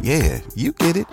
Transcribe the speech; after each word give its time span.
yeah, 0.00 0.40
you 0.54 0.72
get 0.72 0.96
it 0.96 1.06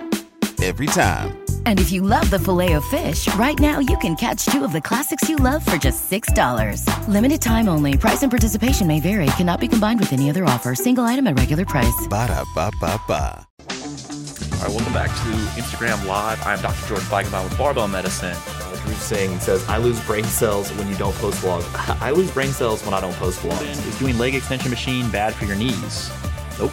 every 0.63 0.85
time. 0.87 1.43
And 1.65 1.79
if 1.79 1.91
you 1.91 2.01
love 2.01 2.29
the 2.29 2.39
Filet-O-Fish, 2.39 3.33
right 3.35 3.59
now 3.59 3.79
you 3.79 3.97
can 3.97 4.15
catch 4.15 4.45
two 4.45 4.63
of 4.63 4.71
the 4.71 4.81
classics 4.81 5.27
you 5.27 5.35
love 5.35 5.65
for 5.65 5.75
just 5.75 6.09
$6. 6.09 7.07
Limited 7.09 7.41
time 7.41 7.67
only. 7.67 7.97
Price 7.97 8.23
and 8.23 8.31
participation 8.31 8.87
may 8.87 9.01
vary. 9.01 9.25
Cannot 9.37 9.59
be 9.59 9.67
combined 9.67 9.99
with 9.99 10.13
any 10.13 10.29
other 10.29 10.45
offer. 10.45 10.73
Single 10.75 11.03
item 11.03 11.27
at 11.27 11.37
regular 11.37 11.65
price. 11.65 12.07
Ba 12.09 12.27
da 12.27 12.45
ba 12.55 12.71
ba 12.79 12.99
ba. 13.07 13.47
All 13.59 14.69
right, 14.69 14.77
welcome 14.77 14.93
back 14.93 15.09
to 15.09 15.31
Instagram 15.59 16.05
Live. 16.07 16.41
I'm 16.45 16.61
Dr. 16.61 16.87
Jordan 16.87 17.05
Feigenbaum 17.07 17.43
with 17.49 17.57
Barbell 17.57 17.89
Medicine. 17.89 18.37
Drew 18.85 18.93
Singh 18.93 19.39
says, 19.39 19.67
I 19.67 19.77
lose 19.77 19.99
brain 20.05 20.23
cells 20.23 20.71
when 20.73 20.87
you 20.87 20.95
don't 20.95 21.15
post 21.15 21.41
vlogs. 21.41 21.65
I 22.01 22.11
lose 22.11 22.31
brain 22.31 22.51
cells 22.51 22.83
when 22.85 22.93
I 22.93 23.01
don't 23.01 23.15
post 23.15 23.39
vlogs. 23.39 23.61
Is 23.87 23.99
doing 23.99 24.17
leg 24.17 24.35
extension 24.35 24.69
machine 24.69 25.09
bad 25.11 25.33
for 25.33 25.45
your 25.45 25.55
knees? 25.55 26.11
Nope. 26.59 26.71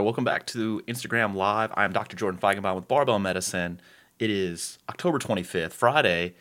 Welcome 0.00 0.22
back 0.22 0.46
to 0.48 0.80
Instagram 0.86 1.34
Live. 1.34 1.72
I'm 1.74 1.92
Dr. 1.92 2.16
Jordan 2.16 2.40
Feigenbaum 2.40 2.76
with 2.76 2.86
Barbell 2.86 3.18
Medicine. 3.18 3.80
It 4.20 4.30
is 4.30 4.78
October 4.88 5.18
25th, 5.18 5.72
Friday. 5.72 6.26
I'm 6.26 6.30
going 6.30 6.34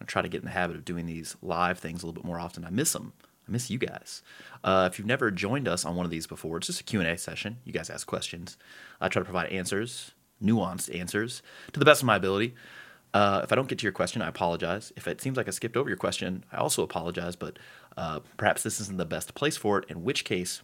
to 0.00 0.04
try 0.06 0.22
to 0.22 0.28
get 0.28 0.40
in 0.40 0.46
the 0.46 0.50
habit 0.50 0.74
of 0.74 0.84
doing 0.84 1.06
these 1.06 1.36
live 1.40 1.78
things 1.78 2.02
a 2.02 2.06
little 2.06 2.20
bit 2.20 2.26
more 2.26 2.40
often. 2.40 2.64
I 2.64 2.70
miss 2.70 2.92
them. 2.92 3.12
I 3.48 3.52
miss 3.52 3.70
you 3.70 3.78
guys. 3.78 4.22
Uh, 4.64 4.88
if 4.90 4.98
you've 4.98 5.06
never 5.06 5.30
joined 5.30 5.68
us 5.68 5.84
on 5.84 5.94
one 5.94 6.04
of 6.04 6.10
these 6.10 6.26
before, 6.26 6.56
it's 6.56 6.66
just 6.66 6.80
a 6.80 6.84
Q&A 6.84 7.16
session. 7.16 7.58
You 7.64 7.72
guys 7.72 7.90
ask 7.90 8.06
questions. 8.08 8.56
I 9.00 9.08
try 9.08 9.20
to 9.20 9.24
provide 9.24 9.50
answers, 9.50 10.10
nuanced 10.42 10.92
answers, 10.94 11.42
to 11.72 11.78
the 11.78 11.86
best 11.86 12.02
of 12.02 12.06
my 12.06 12.16
ability. 12.16 12.54
Uh, 13.14 13.40
if 13.44 13.52
I 13.52 13.54
don't 13.54 13.68
get 13.68 13.78
to 13.78 13.84
your 13.84 13.92
question, 13.92 14.20
I 14.20 14.28
apologize. 14.28 14.92
If 14.96 15.06
it 15.06 15.20
seems 15.20 15.36
like 15.36 15.46
I 15.46 15.52
skipped 15.52 15.76
over 15.76 15.88
your 15.88 15.96
question, 15.96 16.44
I 16.50 16.56
also 16.56 16.82
apologize, 16.82 17.36
but 17.36 17.58
uh, 17.96 18.20
perhaps 18.36 18.64
this 18.64 18.80
isn't 18.80 18.98
the 18.98 19.06
best 19.06 19.34
place 19.34 19.56
for 19.56 19.78
it, 19.78 19.84
in 19.88 20.02
which 20.02 20.24
case 20.24 20.62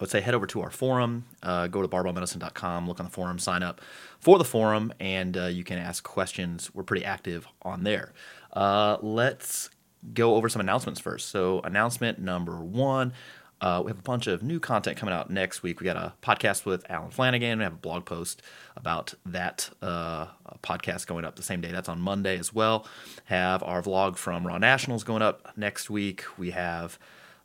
let's 0.00 0.12
say 0.12 0.20
head 0.20 0.34
over 0.34 0.46
to 0.46 0.62
our 0.62 0.70
forum, 0.70 1.24
uh, 1.42 1.66
go 1.66 1.82
to 1.82 1.88
barbellmedicine.com, 1.88 2.88
look 2.88 3.00
on 3.00 3.06
the 3.06 3.12
forum, 3.12 3.38
sign 3.38 3.62
up 3.62 3.80
for 4.20 4.38
the 4.38 4.44
forum, 4.44 4.92
and 5.00 5.36
uh, 5.36 5.46
you 5.46 5.64
can 5.64 5.78
ask 5.78 6.04
questions. 6.04 6.74
We're 6.74 6.82
pretty 6.82 7.04
active 7.04 7.46
on 7.62 7.84
there. 7.84 8.12
Uh, 8.52 8.98
let's 9.02 9.70
go 10.12 10.34
over 10.34 10.48
some 10.48 10.60
announcements 10.60 11.00
first. 11.00 11.28
So, 11.30 11.60
announcement 11.60 12.18
number 12.18 12.56
one. 12.60 13.12
Uh, 13.60 13.80
we 13.82 13.88
have 13.88 13.98
a 13.98 14.02
bunch 14.02 14.26
of 14.26 14.42
new 14.42 14.60
content 14.60 14.98
coming 14.98 15.14
out 15.14 15.30
next 15.30 15.62
week. 15.62 15.80
We 15.80 15.84
got 15.84 15.96
a 15.96 16.12
podcast 16.22 16.66
with 16.66 16.84
Alan 16.90 17.10
Flanagan. 17.10 17.58
We 17.58 17.64
have 17.64 17.72
a 17.72 17.76
blog 17.76 18.04
post 18.04 18.42
about 18.76 19.14
that 19.24 19.70
uh, 19.80 20.26
podcast 20.62 21.06
going 21.06 21.24
up 21.24 21.36
the 21.36 21.42
same 21.42 21.62
day. 21.62 21.70
That's 21.70 21.88
on 21.88 21.98
Monday 21.98 22.36
as 22.38 22.52
well. 22.52 22.86
Have 23.26 23.62
our 23.62 23.80
vlog 23.80 24.16
from 24.16 24.46
Raw 24.46 24.58
Nationals 24.58 25.02
going 25.02 25.22
up 25.22 25.56
next 25.56 25.88
week. 25.88 26.24
We 26.36 26.50
have 26.50 26.98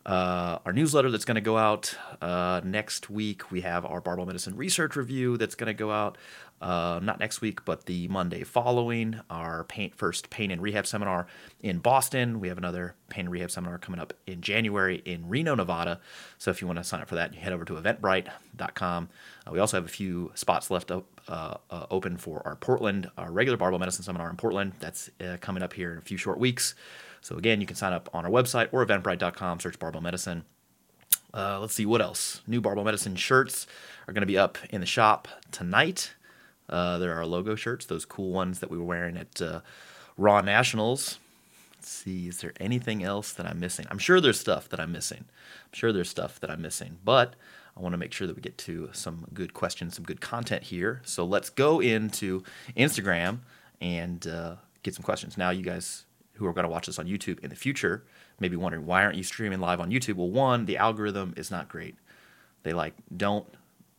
uh, 0.05 0.59
our 0.65 0.73
newsletter 0.73 1.11
that's 1.11 1.25
going 1.25 1.35
to 1.35 1.41
go 1.41 1.57
out 1.57 1.95
uh, 2.21 2.61
next 2.63 3.09
week. 3.09 3.51
We 3.51 3.61
have 3.61 3.85
our 3.85 4.01
barbell 4.01 4.25
medicine 4.25 4.55
research 4.55 4.95
review 4.95 5.37
that's 5.37 5.55
going 5.55 5.67
to 5.67 5.73
go 5.73 5.91
out 5.91 6.17
uh, 6.61 6.99
not 7.01 7.19
next 7.19 7.41
week, 7.41 7.63
but 7.63 7.85
the 7.85 8.07
Monday 8.07 8.43
following. 8.43 9.19
Our 9.29 9.63
pain, 9.65 9.91
first 9.95 10.29
pain 10.29 10.51
and 10.51 10.61
rehab 10.61 10.85
seminar 10.87 11.27
in 11.61 11.79
Boston. 11.79 12.39
We 12.39 12.47
have 12.49 12.57
another 12.57 12.95
pain 13.09 13.25
and 13.25 13.31
rehab 13.31 13.51
seminar 13.51 13.77
coming 13.77 13.99
up 13.99 14.13
in 14.27 14.41
January 14.41 15.01
in 15.05 15.29
Reno, 15.29 15.55
Nevada. 15.55 15.99
So 16.37 16.51
if 16.51 16.61
you 16.61 16.67
want 16.67 16.77
to 16.77 16.83
sign 16.83 17.01
up 17.01 17.07
for 17.07 17.15
that, 17.15 17.33
you 17.33 17.39
head 17.39 17.53
over 17.53 17.65
to 17.65 17.73
eventbrite.com. 17.73 19.09
Uh, 19.47 19.51
we 19.51 19.59
also 19.59 19.77
have 19.77 19.85
a 19.85 19.89
few 19.89 20.31
spots 20.35 20.69
left 20.69 20.91
up, 20.91 21.05
uh, 21.27 21.55
uh, 21.69 21.85
open 21.91 22.17
for 22.17 22.41
our 22.45 22.55
Portland, 22.55 23.09
our 23.17 23.31
regular 23.31 23.57
barbell 23.57 23.79
medicine 23.79 24.03
seminar 24.03 24.29
in 24.29 24.35
Portland. 24.35 24.73
That's 24.79 25.09
coming 25.41 25.63
up 25.63 25.73
here 25.73 25.93
in 25.93 25.97
a 25.97 26.01
few 26.01 26.17
short 26.17 26.39
weeks. 26.39 26.75
So 27.21 27.37
again, 27.37 27.61
you 27.61 27.67
can 27.67 27.75
sign 27.75 27.93
up 27.93 28.09
on 28.13 28.25
our 28.25 28.31
website 28.31 28.69
or 28.71 28.85
eventbrite.com, 28.85 29.59
search 29.59 29.79
Barbell 29.79 30.01
Medicine. 30.01 30.45
Uh, 31.33 31.59
let's 31.59 31.73
see 31.73 31.85
what 31.85 32.01
else. 32.01 32.41
New 32.47 32.61
Barbell 32.61 32.83
Medicine 32.83 33.15
shirts 33.15 33.67
are 34.07 34.13
going 34.13 34.21
to 34.21 34.27
be 34.27 34.37
up 34.37 34.57
in 34.69 34.81
the 34.81 34.87
shop 34.87 35.27
tonight. 35.51 36.13
Uh, 36.67 36.97
there 36.97 37.13
are 37.13 37.25
logo 37.25 37.55
shirts, 37.55 37.85
those 37.85 38.05
cool 38.05 38.31
ones 38.31 38.59
that 38.59 38.69
we 38.69 38.77
were 38.77 38.83
wearing 38.83 39.17
at 39.17 39.41
uh, 39.41 39.61
Raw 40.17 40.41
Nationals. 40.41 41.19
Let's 41.75 41.89
see, 41.89 42.27
is 42.27 42.41
there 42.41 42.53
anything 42.59 43.03
else 43.03 43.33
that 43.33 43.45
I'm 43.45 43.59
missing? 43.59 43.85
I'm 43.89 43.99
sure 43.99 44.19
there's 44.19 44.39
stuff 44.39 44.69
that 44.69 44.79
I'm 44.79 44.91
missing. 44.91 45.25
I'm 45.27 45.73
sure 45.73 45.93
there's 45.93 46.09
stuff 46.09 46.39
that 46.41 46.51
I'm 46.51 46.61
missing, 46.61 46.97
but 47.03 47.35
I 47.77 47.81
want 47.81 47.93
to 47.93 47.97
make 47.97 48.11
sure 48.11 48.27
that 48.27 48.35
we 48.35 48.41
get 48.41 48.57
to 48.59 48.89
some 48.91 49.25
good 49.33 49.53
questions, 49.53 49.95
some 49.95 50.03
good 50.03 50.19
content 50.19 50.63
here. 50.63 51.01
So 51.05 51.25
let's 51.25 51.49
go 51.49 51.79
into 51.79 52.43
Instagram 52.75 53.39
and 53.79 54.27
uh, 54.27 54.55
get 54.83 54.93
some 54.93 55.03
questions. 55.03 55.37
Now, 55.37 55.51
you 55.51 55.63
guys 55.63 56.05
who 56.39 56.47
are 56.47 56.53
going 56.53 56.63
to 56.63 56.69
watch 56.69 56.87
this 56.87 56.97
on 56.97 57.05
YouTube 57.05 57.39
in 57.39 57.49
the 57.49 57.55
future 57.55 58.03
may 58.39 58.47
be 58.47 58.55
wondering 58.55 58.85
why 58.85 59.03
aren't 59.03 59.17
you 59.17 59.23
streaming 59.23 59.59
live 59.59 59.79
on 59.79 59.91
YouTube? 59.91 60.15
Well, 60.15 60.29
one, 60.29 60.65
the 60.65 60.77
algorithm 60.77 61.33
is 61.37 61.51
not 61.51 61.69
great. 61.69 61.95
They 62.63 62.73
like 62.73 62.93
don't 63.15 63.45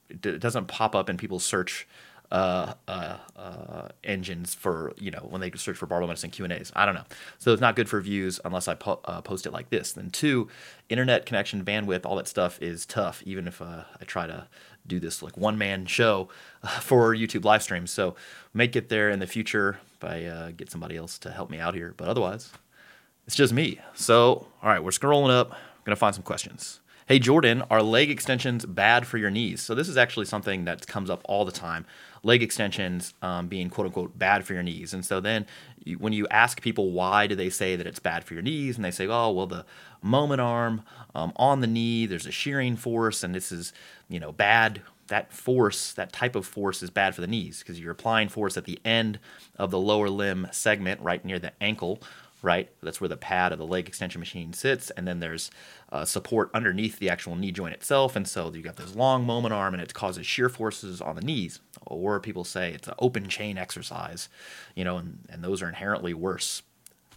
it 0.08 0.40
doesn't 0.40 0.66
pop 0.66 0.94
up 0.94 1.08
in 1.08 1.16
people's 1.16 1.44
search 1.44 1.86
uh, 2.32 2.74
uh, 2.86 3.16
uh, 3.36 3.88
engines 4.04 4.54
for 4.54 4.92
you 4.98 5.10
know 5.10 5.26
when 5.28 5.40
they 5.40 5.50
search 5.52 5.76
for 5.76 5.86
barbell 5.86 6.06
medicine 6.06 6.30
Q 6.30 6.44
and 6.44 6.52
A's. 6.52 6.70
I 6.76 6.86
don't 6.86 6.94
know, 6.94 7.04
so 7.38 7.52
it's 7.52 7.60
not 7.60 7.74
good 7.74 7.88
for 7.88 8.00
views 8.00 8.38
unless 8.44 8.68
I 8.68 8.74
po- 8.74 9.00
uh, 9.04 9.20
post 9.20 9.46
it 9.46 9.52
like 9.52 9.70
this. 9.70 9.92
Then 9.92 10.10
two, 10.10 10.48
internet 10.88 11.26
connection, 11.26 11.64
bandwidth, 11.64 12.06
all 12.06 12.16
that 12.16 12.28
stuff 12.28 12.60
is 12.62 12.86
tough. 12.86 13.22
Even 13.24 13.48
if 13.48 13.60
uh, 13.60 13.84
I 14.00 14.04
try 14.04 14.26
to 14.26 14.46
do 14.86 15.00
this 15.00 15.22
like 15.22 15.36
one 15.36 15.58
man 15.58 15.86
show 15.86 16.28
uh, 16.62 16.68
for 16.80 17.14
YouTube 17.14 17.44
live 17.44 17.62
streams, 17.62 17.90
so 17.90 18.14
make 18.54 18.76
it 18.76 18.88
there 18.88 19.10
in 19.10 19.18
the 19.18 19.26
future 19.26 19.78
by 19.98 20.24
uh, 20.24 20.50
get 20.52 20.70
somebody 20.70 20.96
else 20.96 21.18
to 21.18 21.30
help 21.30 21.50
me 21.50 21.58
out 21.58 21.74
here. 21.74 21.94
But 21.96 22.08
otherwise, 22.08 22.52
it's 23.26 23.36
just 23.36 23.52
me. 23.52 23.80
So 23.94 24.46
all 24.62 24.70
right, 24.70 24.82
we're 24.82 24.90
scrolling 24.90 25.30
up. 25.30 25.52
I'm 25.52 25.84
gonna 25.84 25.96
find 25.96 26.14
some 26.14 26.24
questions. 26.24 26.80
Hey 27.06 27.18
Jordan, 27.18 27.64
are 27.70 27.82
leg 27.82 28.08
extensions 28.08 28.64
bad 28.64 29.06
for 29.06 29.18
your 29.18 29.30
knees? 29.30 29.60
So 29.60 29.74
this 29.74 29.88
is 29.88 29.96
actually 29.96 30.26
something 30.26 30.64
that 30.66 30.86
comes 30.86 31.10
up 31.10 31.22
all 31.24 31.44
the 31.44 31.50
time. 31.50 31.84
Leg 32.22 32.42
extensions 32.42 33.14
um, 33.22 33.48
being 33.48 33.70
quote 33.70 33.86
unquote 33.86 34.18
bad 34.18 34.44
for 34.44 34.54
your 34.54 34.62
knees, 34.62 34.92
and 34.92 35.04
so 35.04 35.20
then 35.20 35.46
when 35.98 36.12
you 36.12 36.26
ask 36.28 36.60
people 36.60 36.90
why 36.90 37.26
do 37.26 37.34
they 37.34 37.48
say 37.48 37.76
that 37.76 37.86
it's 37.86 37.98
bad 37.98 38.24
for 38.24 38.34
your 38.34 38.42
knees, 38.42 38.76
and 38.76 38.84
they 38.84 38.90
say, 38.90 39.06
oh 39.06 39.30
well, 39.30 39.46
the 39.46 39.64
moment 40.02 40.40
arm 40.40 40.82
um, 41.14 41.32
on 41.36 41.60
the 41.60 41.66
knee, 41.66 42.06
there's 42.06 42.26
a 42.26 42.32
shearing 42.32 42.76
force, 42.76 43.22
and 43.22 43.34
this 43.34 43.50
is 43.50 43.72
you 44.08 44.20
know 44.20 44.32
bad 44.32 44.82
that 45.10 45.32
force, 45.32 45.92
that 45.92 46.12
type 46.12 46.34
of 46.36 46.46
force 46.46 46.82
is 46.82 46.88
bad 46.88 47.14
for 47.14 47.20
the 47.20 47.26
knees 47.26 47.58
because 47.58 47.78
you're 47.78 47.92
applying 47.92 48.28
force 48.28 48.56
at 48.56 48.64
the 48.64 48.78
end 48.84 49.18
of 49.58 49.70
the 49.70 49.78
lower 49.78 50.08
limb 50.08 50.48
segment, 50.52 51.00
right 51.00 51.24
near 51.24 51.38
the 51.38 51.52
ankle, 51.60 52.00
right? 52.42 52.70
That's 52.82 53.00
where 53.00 53.08
the 53.08 53.16
pad 53.16 53.52
of 53.52 53.58
the 53.58 53.66
leg 53.66 53.88
extension 53.88 54.18
machine 54.18 54.52
sits, 54.52 54.90
and 54.90 55.06
then 55.06 55.20
there's 55.20 55.50
uh, 55.90 56.04
support 56.04 56.50
underneath 56.54 56.98
the 56.98 57.10
actual 57.10 57.36
knee 57.36 57.52
joint 57.52 57.74
itself, 57.74 58.16
and 58.16 58.26
so 58.26 58.52
you've 58.52 58.64
got 58.64 58.76
this 58.76 58.94
long 58.94 59.24
moment 59.24 59.54
arm, 59.54 59.74
and 59.74 59.82
it 59.82 59.94
causes 59.94 60.26
shear 60.26 60.48
forces 60.48 61.00
on 61.00 61.16
the 61.16 61.22
knees. 61.22 61.60
Or 61.86 62.20
people 62.20 62.44
say 62.44 62.72
it's 62.72 62.88
an 62.88 62.94
open 62.98 63.28
chain 63.28 63.58
exercise, 63.58 64.28
you 64.74 64.84
know, 64.84 64.96
and, 64.96 65.20
and 65.28 65.42
those 65.42 65.62
are 65.62 65.68
inherently 65.68 66.14
worse 66.14 66.62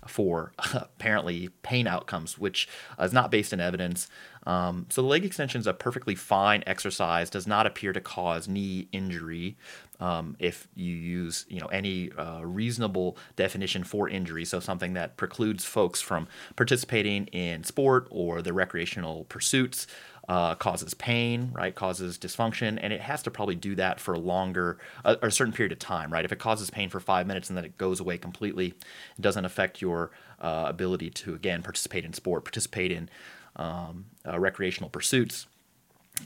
for 0.07 0.53
apparently 0.73 1.49
pain 1.61 1.87
outcomes, 1.87 2.37
which 2.37 2.67
is 2.99 3.13
not 3.13 3.31
based 3.31 3.53
in 3.53 3.59
evidence. 3.59 4.07
Um, 4.45 4.85
so 4.89 5.01
the 5.01 5.07
leg 5.07 5.25
extension 5.25 5.59
is 5.59 5.67
a 5.67 5.73
perfectly 5.73 6.15
fine 6.15 6.63
exercise, 6.67 7.29
does 7.29 7.47
not 7.47 7.65
appear 7.65 7.93
to 7.93 8.01
cause 8.01 8.47
knee 8.47 8.87
injury. 8.91 9.55
Um, 10.03 10.35
if 10.37 10.67
you 10.75 10.93
use 10.93 11.45
you 11.47 11.61
know 11.61 11.67
any 11.67 12.11
uh, 12.11 12.41
reasonable 12.41 13.17
definition 13.37 13.85
for 13.85 14.09
injury, 14.09 14.43
so 14.43 14.59
something 14.59 14.93
that 14.93 15.15
precludes 15.15 15.63
folks 15.63 16.01
from 16.01 16.27
participating 16.57 17.27
in 17.27 17.63
sport 17.63 18.07
or 18.11 18.41
the 18.41 18.51
recreational 18.51 19.23
pursuits, 19.25 19.87
uh, 20.27 20.55
causes 20.55 20.93
pain, 20.93 21.51
right? 21.53 21.73
Causes 21.73 22.17
dysfunction, 22.17 22.77
and 22.81 22.91
it 22.91 22.99
has 22.99 23.23
to 23.23 23.31
probably 23.31 23.55
do 23.55 23.75
that 23.75 23.99
for 23.99 24.13
a 24.13 24.19
longer, 24.19 24.77
a, 25.05 25.17
a, 25.21 25.31
certain 25.31 25.53
period 25.53 25.71
of 25.71 25.79
time, 25.79 26.11
right? 26.11 26.25
If 26.25 26.33
it 26.33 26.39
causes 26.39 26.69
pain 26.69 26.89
for 26.89 26.99
five 26.99 27.25
minutes 27.25 27.49
and 27.49 27.57
then 27.57 27.63
it 27.63 27.77
goes 27.77 28.01
away 28.01 28.17
completely, 28.17 28.67
it 28.67 29.21
doesn't 29.21 29.45
affect 29.45 29.81
your 29.81 30.11
uh, 30.41 30.65
ability 30.67 31.11
to 31.11 31.33
again 31.33 31.61
participate 31.61 32.03
in 32.03 32.11
sport, 32.13 32.43
participate 32.43 32.91
in 32.91 33.09
um, 33.55 34.05
uh, 34.27 34.37
recreational 34.39 34.89
pursuits. 34.89 35.47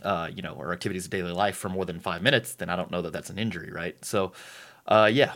Uh, 0.04 0.30
you 0.36 0.42
know, 0.42 0.54
or 0.54 0.74
activities 0.74 1.06
of 1.06 1.12
daily 1.12 1.31
life 1.31 1.56
for 1.56 1.69
more 1.69 1.86
than 1.86 2.00
five 2.00 2.22
minutes, 2.22 2.56
then 2.56 2.69
I 2.69 2.75
don't 2.75 2.92
know 2.92 3.01
that 3.01 3.13
that's 3.13 3.30
an 3.30 3.39
injury, 3.39 3.72
right? 3.72 3.95
So, 4.04 4.34
uh, 4.86 5.10
yeah, 5.12 5.34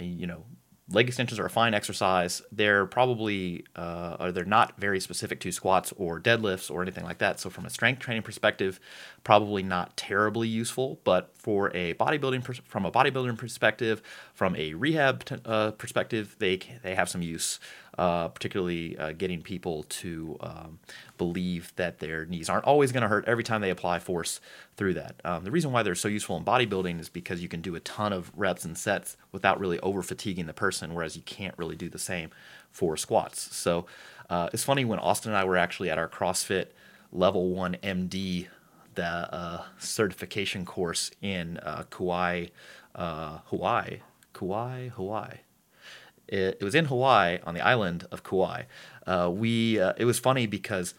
you 0.00 0.26
know, 0.26 0.44
leg 0.90 1.08
extensions 1.08 1.38
are 1.38 1.46
a 1.46 1.50
fine 1.50 1.74
exercise. 1.74 2.40
They're 2.50 2.86
probably 2.86 3.64
uh, 3.76 4.16
or 4.20 4.32
they're 4.32 4.44
not 4.44 4.78
very 4.78 5.00
specific 5.00 5.40
to 5.40 5.52
squats 5.52 5.92
or 5.96 6.20
deadlifts 6.20 6.70
or 6.70 6.82
anything 6.82 7.04
like 7.04 7.18
that. 7.18 7.40
So 7.40 7.50
from 7.50 7.66
a 7.66 7.70
strength 7.70 8.00
training 8.00 8.22
perspective, 8.22 8.80
probably 9.28 9.62
not 9.62 9.94
terribly 9.94 10.48
useful. 10.48 10.98
But 11.04 11.30
for 11.36 11.70
a 11.76 11.92
bodybuilding 11.94 12.64
from 12.64 12.86
a 12.86 12.90
bodybuilding 12.90 13.36
perspective, 13.36 14.00
from 14.32 14.56
a 14.56 14.72
rehab 14.72 15.22
t- 15.26 15.36
uh, 15.44 15.72
perspective, 15.72 16.34
they 16.38 16.58
they 16.82 16.94
have 16.94 17.10
some 17.10 17.20
use 17.20 17.60
uh, 17.98 18.28
particularly 18.28 18.96
uh, 18.96 19.12
getting 19.12 19.42
people 19.42 19.82
to 19.82 20.38
um, 20.40 20.78
believe 21.18 21.74
that 21.76 21.98
their 21.98 22.24
knees 22.24 22.48
aren't 22.48 22.64
always 22.64 22.90
going 22.90 23.02
to 23.02 23.08
hurt 23.08 23.26
every 23.26 23.44
time 23.44 23.60
they 23.60 23.68
apply 23.68 23.98
force 23.98 24.40
through 24.78 24.94
that. 24.94 25.16
Um, 25.26 25.44
the 25.44 25.50
reason 25.50 25.72
why 25.72 25.82
they're 25.82 25.94
so 25.94 26.08
useful 26.08 26.38
in 26.38 26.44
bodybuilding 26.44 26.98
is 26.98 27.10
because 27.10 27.42
you 27.42 27.48
can 27.48 27.60
do 27.60 27.74
a 27.74 27.80
ton 27.80 28.14
of 28.14 28.32
reps 28.34 28.64
and 28.64 28.78
sets 28.78 29.18
without 29.30 29.60
really 29.60 29.78
over 29.80 30.02
fatiguing 30.02 30.46
the 30.46 30.54
person, 30.54 30.94
whereas 30.94 31.16
you 31.16 31.22
can't 31.22 31.58
really 31.58 31.76
do 31.76 31.90
the 31.90 31.98
same 31.98 32.30
for 32.70 32.96
squats. 32.96 33.54
So 33.54 33.84
uh, 34.30 34.48
it's 34.54 34.64
funny 34.64 34.86
when 34.86 34.98
Austin 35.00 35.32
and 35.32 35.38
I 35.38 35.44
were 35.44 35.58
actually 35.58 35.90
at 35.90 35.98
our 35.98 36.08
CrossFit 36.08 36.68
Level 37.12 37.50
1 37.50 37.76
MD 37.82 38.46
the 38.98 39.32
uh, 39.32 39.62
certification 39.78 40.64
course 40.64 41.12
in 41.22 41.58
uh, 41.58 41.84
Kauai, 41.88 42.46
uh, 42.96 43.38
Hawaii, 43.46 44.00
Kauai, 44.32 44.88
Hawaii. 44.88 45.36
It, 46.26 46.58
it 46.60 46.64
was 46.64 46.74
in 46.74 46.86
Hawaii 46.86 47.38
on 47.46 47.54
the 47.54 47.60
island 47.60 48.08
of 48.10 48.24
Kauai. 48.24 48.64
Uh, 49.06 49.30
we 49.32 49.80
uh, 49.80 49.92
it 49.96 50.04
was 50.04 50.18
funny 50.18 50.46
because 50.48 50.94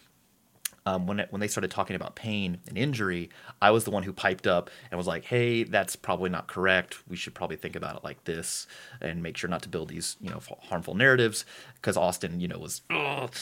um, 0.86 1.08
when 1.08 1.20
it, 1.20 1.28
when 1.32 1.42
they 1.42 1.50
started 1.50 1.72
talking 1.72 1.98
about 1.98 2.16
pain 2.16 2.60
and 2.70 2.78
injury, 2.78 3.30
I 3.62 3.72
was 3.72 3.84
the 3.84 3.92
one 3.92 4.04
who 4.04 4.14
piped 4.14 4.48
up 4.48 4.70
and 4.90 4.98
was 4.98 5.06
like, 5.06 5.26
"Hey, 5.26 5.64
that's 5.64 5.98
probably 5.98 6.30
not 6.30 6.48
correct. 6.48 7.00
We 7.06 7.18
should 7.18 7.36
probably 7.36 7.58
think 7.58 7.76
about 7.76 7.98
it 7.98 8.04
like 8.06 8.24
this 8.24 8.66
and 9.02 9.22
make 9.22 9.36
sure 9.36 9.50
not 9.50 9.62
to 9.64 9.70
build 9.70 9.90
these 9.90 10.16
you 10.22 10.30
know 10.30 10.42
harmful 10.70 10.96
narratives." 10.96 11.44
Because 11.82 11.96
Austin, 11.96 12.40
you 12.40 12.48
know, 12.48 12.58
was 12.58 12.82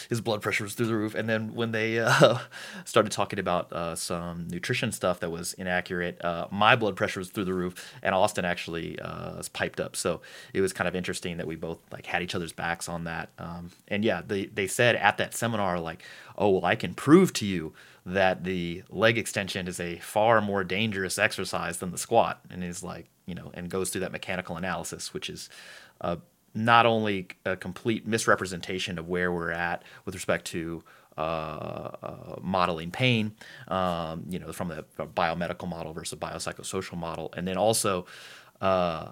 his 0.09 0.21
blood 0.21 0.41
pressure 0.41 0.63
was 0.63 0.73
through 0.73 0.87
the 0.87 0.95
roof, 0.95 1.15
and 1.15 1.27
then 1.27 1.55
when 1.55 1.71
they 1.71 1.99
uh, 1.99 2.37
started 2.85 3.11
talking 3.11 3.39
about 3.39 3.71
uh, 3.73 3.95
some 3.95 4.47
nutrition 4.47 4.91
stuff 4.91 5.19
that 5.21 5.31
was 5.31 5.53
inaccurate, 5.53 6.23
uh, 6.23 6.47
my 6.51 6.75
blood 6.75 6.95
pressure 6.95 7.19
was 7.19 7.29
through 7.29 7.45
the 7.45 7.53
roof, 7.53 7.93
and 8.03 8.13
Austin 8.13 8.45
actually 8.45 8.99
uh, 8.99 9.37
was 9.37 9.49
piped 9.49 9.79
up. 9.79 9.95
So 9.95 10.21
it 10.53 10.61
was 10.61 10.73
kind 10.73 10.87
of 10.87 10.95
interesting 10.95 11.37
that 11.37 11.47
we 11.47 11.55
both 11.55 11.79
like 11.91 12.05
had 12.05 12.21
each 12.21 12.35
other's 12.35 12.53
backs 12.53 12.87
on 12.87 13.05
that. 13.05 13.29
Um, 13.39 13.71
and 13.87 14.03
yeah, 14.05 14.21
they 14.25 14.45
they 14.45 14.67
said 14.67 14.95
at 14.95 15.17
that 15.17 15.33
seminar 15.33 15.79
like 15.79 16.03
oh, 16.37 16.49
well, 16.49 16.65
I 16.65 16.75
can 16.75 16.93
prove 16.93 17.33
to 17.33 17.45
you 17.45 17.73
that 18.05 18.43
the 18.43 18.83
leg 18.89 19.17
extension 19.17 19.67
is 19.67 19.79
a 19.79 19.97
far 19.97 20.39
more 20.39 20.63
dangerous 20.63 21.17
exercise 21.17 21.79
than 21.79 21.91
the 21.91 21.97
squat. 21.97 22.39
And 22.49 22.63
is 22.63 22.83
like, 22.83 23.07
you 23.25 23.35
know, 23.35 23.51
and 23.53 23.69
goes 23.69 23.89
through 23.89 24.01
that 24.01 24.11
mechanical 24.11 24.55
analysis, 24.55 25.13
which 25.13 25.29
is 25.29 25.49
uh, 25.99 26.17
not 26.57 26.85
only 26.85 27.27
a 27.45 27.55
complete 27.55 28.07
misrepresentation 28.07 28.97
of 28.97 29.07
where 29.07 29.31
we're 29.31 29.51
at 29.51 29.83
with 30.05 30.15
respect 30.15 30.45
to 30.45 30.83
uh, 31.17 31.21
uh, 31.21 32.35
modeling 32.41 32.91
pain, 32.91 33.35
um, 33.69 34.23
you 34.29 34.39
know, 34.39 34.51
from 34.51 34.69
the 34.69 34.85
biomedical 35.15 35.67
model 35.67 35.93
versus 35.93 36.17
biopsychosocial 36.19 36.97
model, 36.97 37.33
and 37.35 37.47
then 37.47 37.57
also 37.57 38.05
uh, 38.61 39.11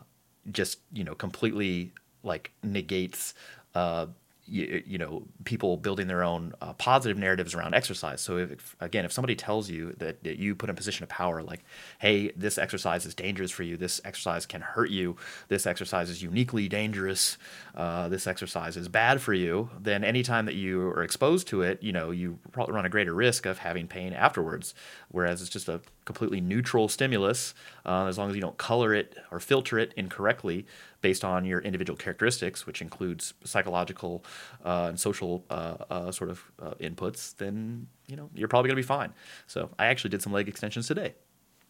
just 0.51 0.80
you 0.94 1.03
know 1.03 1.15
completely 1.15 1.92
like 2.24 2.51
negates 2.63 3.33
uh, 3.74 4.07
you, 4.47 4.83
you, 4.86 4.97
know 4.97 5.24
people 5.44 5.77
building 5.77 6.07
their 6.07 6.24
own 6.24 6.53
uh, 6.62 6.74
positive 6.74 7.18
narratives 7.18 7.53
around 7.53 7.74
exercise. 7.74 8.21
So 8.21 8.38
if, 8.38 8.75
again 8.80 9.06
if 9.06 9.12
somebody 9.12 9.36
tells 9.36 9.69
you 9.69 9.94
that, 9.97 10.24
that, 10.24 10.38
you 10.38 10.56
put 10.56 10.69
in 10.69 10.74
a 10.74 10.77
position 10.77 11.03
of 11.03 11.09
power 11.09 11.42
like 11.42 11.63
hey 12.00 12.31
this 12.36 12.57
exercise 12.57 13.06
is 13.06 13.15
dangerous 13.15 13.51
for 13.51 13.63
you. 13.63 13.77
This 13.77 14.01
exercise 14.06 14.45
can 14.45 14.62
hurt 14.62 14.89
you. 14.89 15.18
This 15.47 15.65
exercise 15.65 16.09
is 16.09 16.21
uniquely 16.21 16.68
dangerous. 16.68 17.38
Uh, 17.74 18.07
this 18.09 18.27
exercise 18.27 18.77
is 18.77 18.88
bad 18.88 19.21
for 19.21 19.33
you 19.33 19.69
then 19.80 20.03
anytime 20.03 20.45
that 20.45 20.56
you 20.56 20.81
are 20.89 21.03
exposed 21.03 21.48
to 21.48 21.62
it 21.62 21.81
you 21.81 21.91
know 21.91 22.12
you 22.12 22.39
probably 22.51 22.74
run 22.74 22.86
a 22.86 22.89
greater 22.89 23.13
risk 23.13 23.45
of 23.45 23.59
having 23.59 23.88
pain 23.88 24.13
afterwards. 24.13 24.74
Whereas 25.09 25.41
it's 25.41 25.50
just 25.50 25.69
a 25.69 25.81
completely 26.06 26.39
neutral 26.39 26.88
stimulus 26.88 27.53
uh, 27.86 28.06
as 28.06 28.18
long 28.18 28.30
as 28.30 28.36
you 28.36 28.41
don't 28.41 28.57
color 28.57 28.94
it 28.94 29.18
or 29.31 29.39
filter 29.39 29.80
it 29.80 29.94
incorrectly 29.98 30.65
based 31.05 31.23
on 31.23 31.45
your 31.45 31.59
individual 31.59 31.95
characteristics, 31.95 32.65
which 32.65 32.81
includes 32.81 33.35
psychological 33.43 34.25
uh, 34.65 34.87
and 34.89 34.99
social 34.99 35.45
uh, 35.51 35.75
uh, 35.87 36.11
sort 36.11 36.31
of 36.31 36.41
uh, 36.59 36.73
inputs, 36.81 37.37
then 37.37 37.85
you 38.07 38.15
know 38.15 38.27
you're 38.33 38.47
probably 38.47 38.69
going 38.69 38.75
to 38.75 38.81
be 38.81 38.93
fine. 38.97 39.13
So 39.45 39.69
I 39.77 39.85
actually 39.85 40.09
did 40.09 40.23
some 40.23 40.33
leg 40.33 40.47
extensions 40.49 40.87
today. 40.87 41.13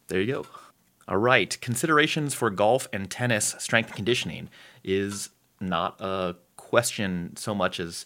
There 0.08 0.22
you 0.22 0.32
go. 0.36 0.46
All 1.10 1.18
right, 1.18 1.52
considerations 1.60 2.34
for 2.34 2.50
golf 2.50 2.88
and 2.94 3.12
tennis 3.12 3.56
strength 3.60 3.94
conditioning 3.94 4.48
is 4.86 5.32
not 5.60 6.00
a 6.00 6.38
question 6.56 7.36
so 7.36 7.54
much 7.54 7.82
as 7.82 8.06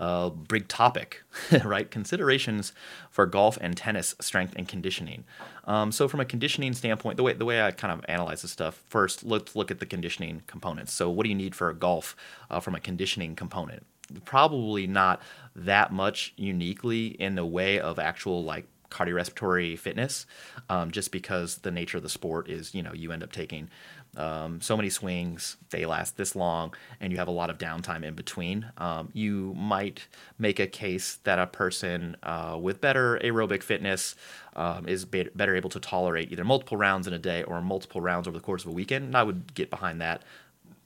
a 0.00 0.30
big 0.30 0.66
topic, 0.66 1.22
right? 1.64 1.90
Considerations 1.90 2.72
for 3.10 3.26
golf 3.26 3.58
and 3.60 3.76
tennis 3.76 4.14
strength 4.18 4.54
and 4.56 4.66
conditioning. 4.66 5.24
Um, 5.64 5.92
so, 5.92 6.08
from 6.08 6.20
a 6.20 6.24
conditioning 6.24 6.72
standpoint, 6.72 7.18
the 7.18 7.22
way 7.22 7.34
the 7.34 7.44
way 7.44 7.62
I 7.62 7.70
kind 7.70 7.92
of 7.92 8.04
analyze 8.08 8.42
this 8.42 8.50
stuff, 8.50 8.82
first 8.88 9.24
let's 9.24 9.54
look 9.54 9.70
at 9.70 9.78
the 9.78 9.86
conditioning 9.86 10.42
components. 10.46 10.92
So, 10.92 11.10
what 11.10 11.24
do 11.24 11.28
you 11.28 11.36
need 11.36 11.54
for 11.54 11.68
a 11.68 11.74
golf 11.74 12.16
uh, 12.50 12.60
from 12.60 12.74
a 12.74 12.80
conditioning 12.80 13.36
component? 13.36 13.84
Probably 14.24 14.86
not 14.86 15.20
that 15.54 15.92
much 15.92 16.32
uniquely 16.36 17.08
in 17.08 17.34
the 17.34 17.44
way 17.44 17.78
of 17.78 17.98
actual 17.98 18.42
like 18.42 18.66
cardiorespiratory 18.90 19.78
fitness, 19.78 20.26
um, 20.68 20.90
just 20.90 21.12
because 21.12 21.58
the 21.58 21.70
nature 21.70 21.98
of 21.98 22.02
the 22.02 22.08
sport 22.08 22.48
is, 22.48 22.74
you 22.74 22.82
know, 22.82 22.92
you 22.92 23.12
end 23.12 23.22
up 23.22 23.32
taking 23.32 23.68
um, 24.16 24.60
so 24.60 24.76
many 24.76 24.90
swings, 24.90 25.56
they 25.70 25.86
last 25.86 26.16
this 26.16 26.34
long, 26.34 26.74
and 27.00 27.12
you 27.12 27.18
have 27.18 27.28
a 27.28 27.32
lot 27.32 27.48
of 27.48 27.58
downtime 27.58 28.04
in 28.04 28.14
between. 28.14 28.66
Um, 28.76 29.10
you 29.12 29.54
might 29.56 30.06
make 30.38 30.58
a 30.58 30.66
case 30.66 31.18
that 31.24 31.38
a 31.38 31.46
person 31.46 32.16
uh, 32.22 32.58
with 32.60 32.80
better 32.80 33.20
aerobic 33.22 33.62
fitness 33.62 34.16
um, 34.56 34.88
is 34.88 35.04
be- 35.04 35.28
better 35.34 35.54
able 35.54 35.70
to 35.70 35.80
tolerate 35.80 36.32
either 36.32 36.44
multiple 36.44 36.76
rounds 36.76 37.06
in 37.06 37.12
a 37.12 37.18
day 37.18 37.42
or 37.44 37.60
multiple 37.60 38.00
rounds 38.00 38.26
over 38.26 38.36
the 38.36 38.42
course 38.44 38.64
of 38.64 38.70
a 38.70 38.74
weekend. 38.74 39.06
And 39.06 39.16
I 39.16 39.22
would 39.22 39.54
get 39.54 39.70
behind 39.70 40.00
that. 40.00 40.22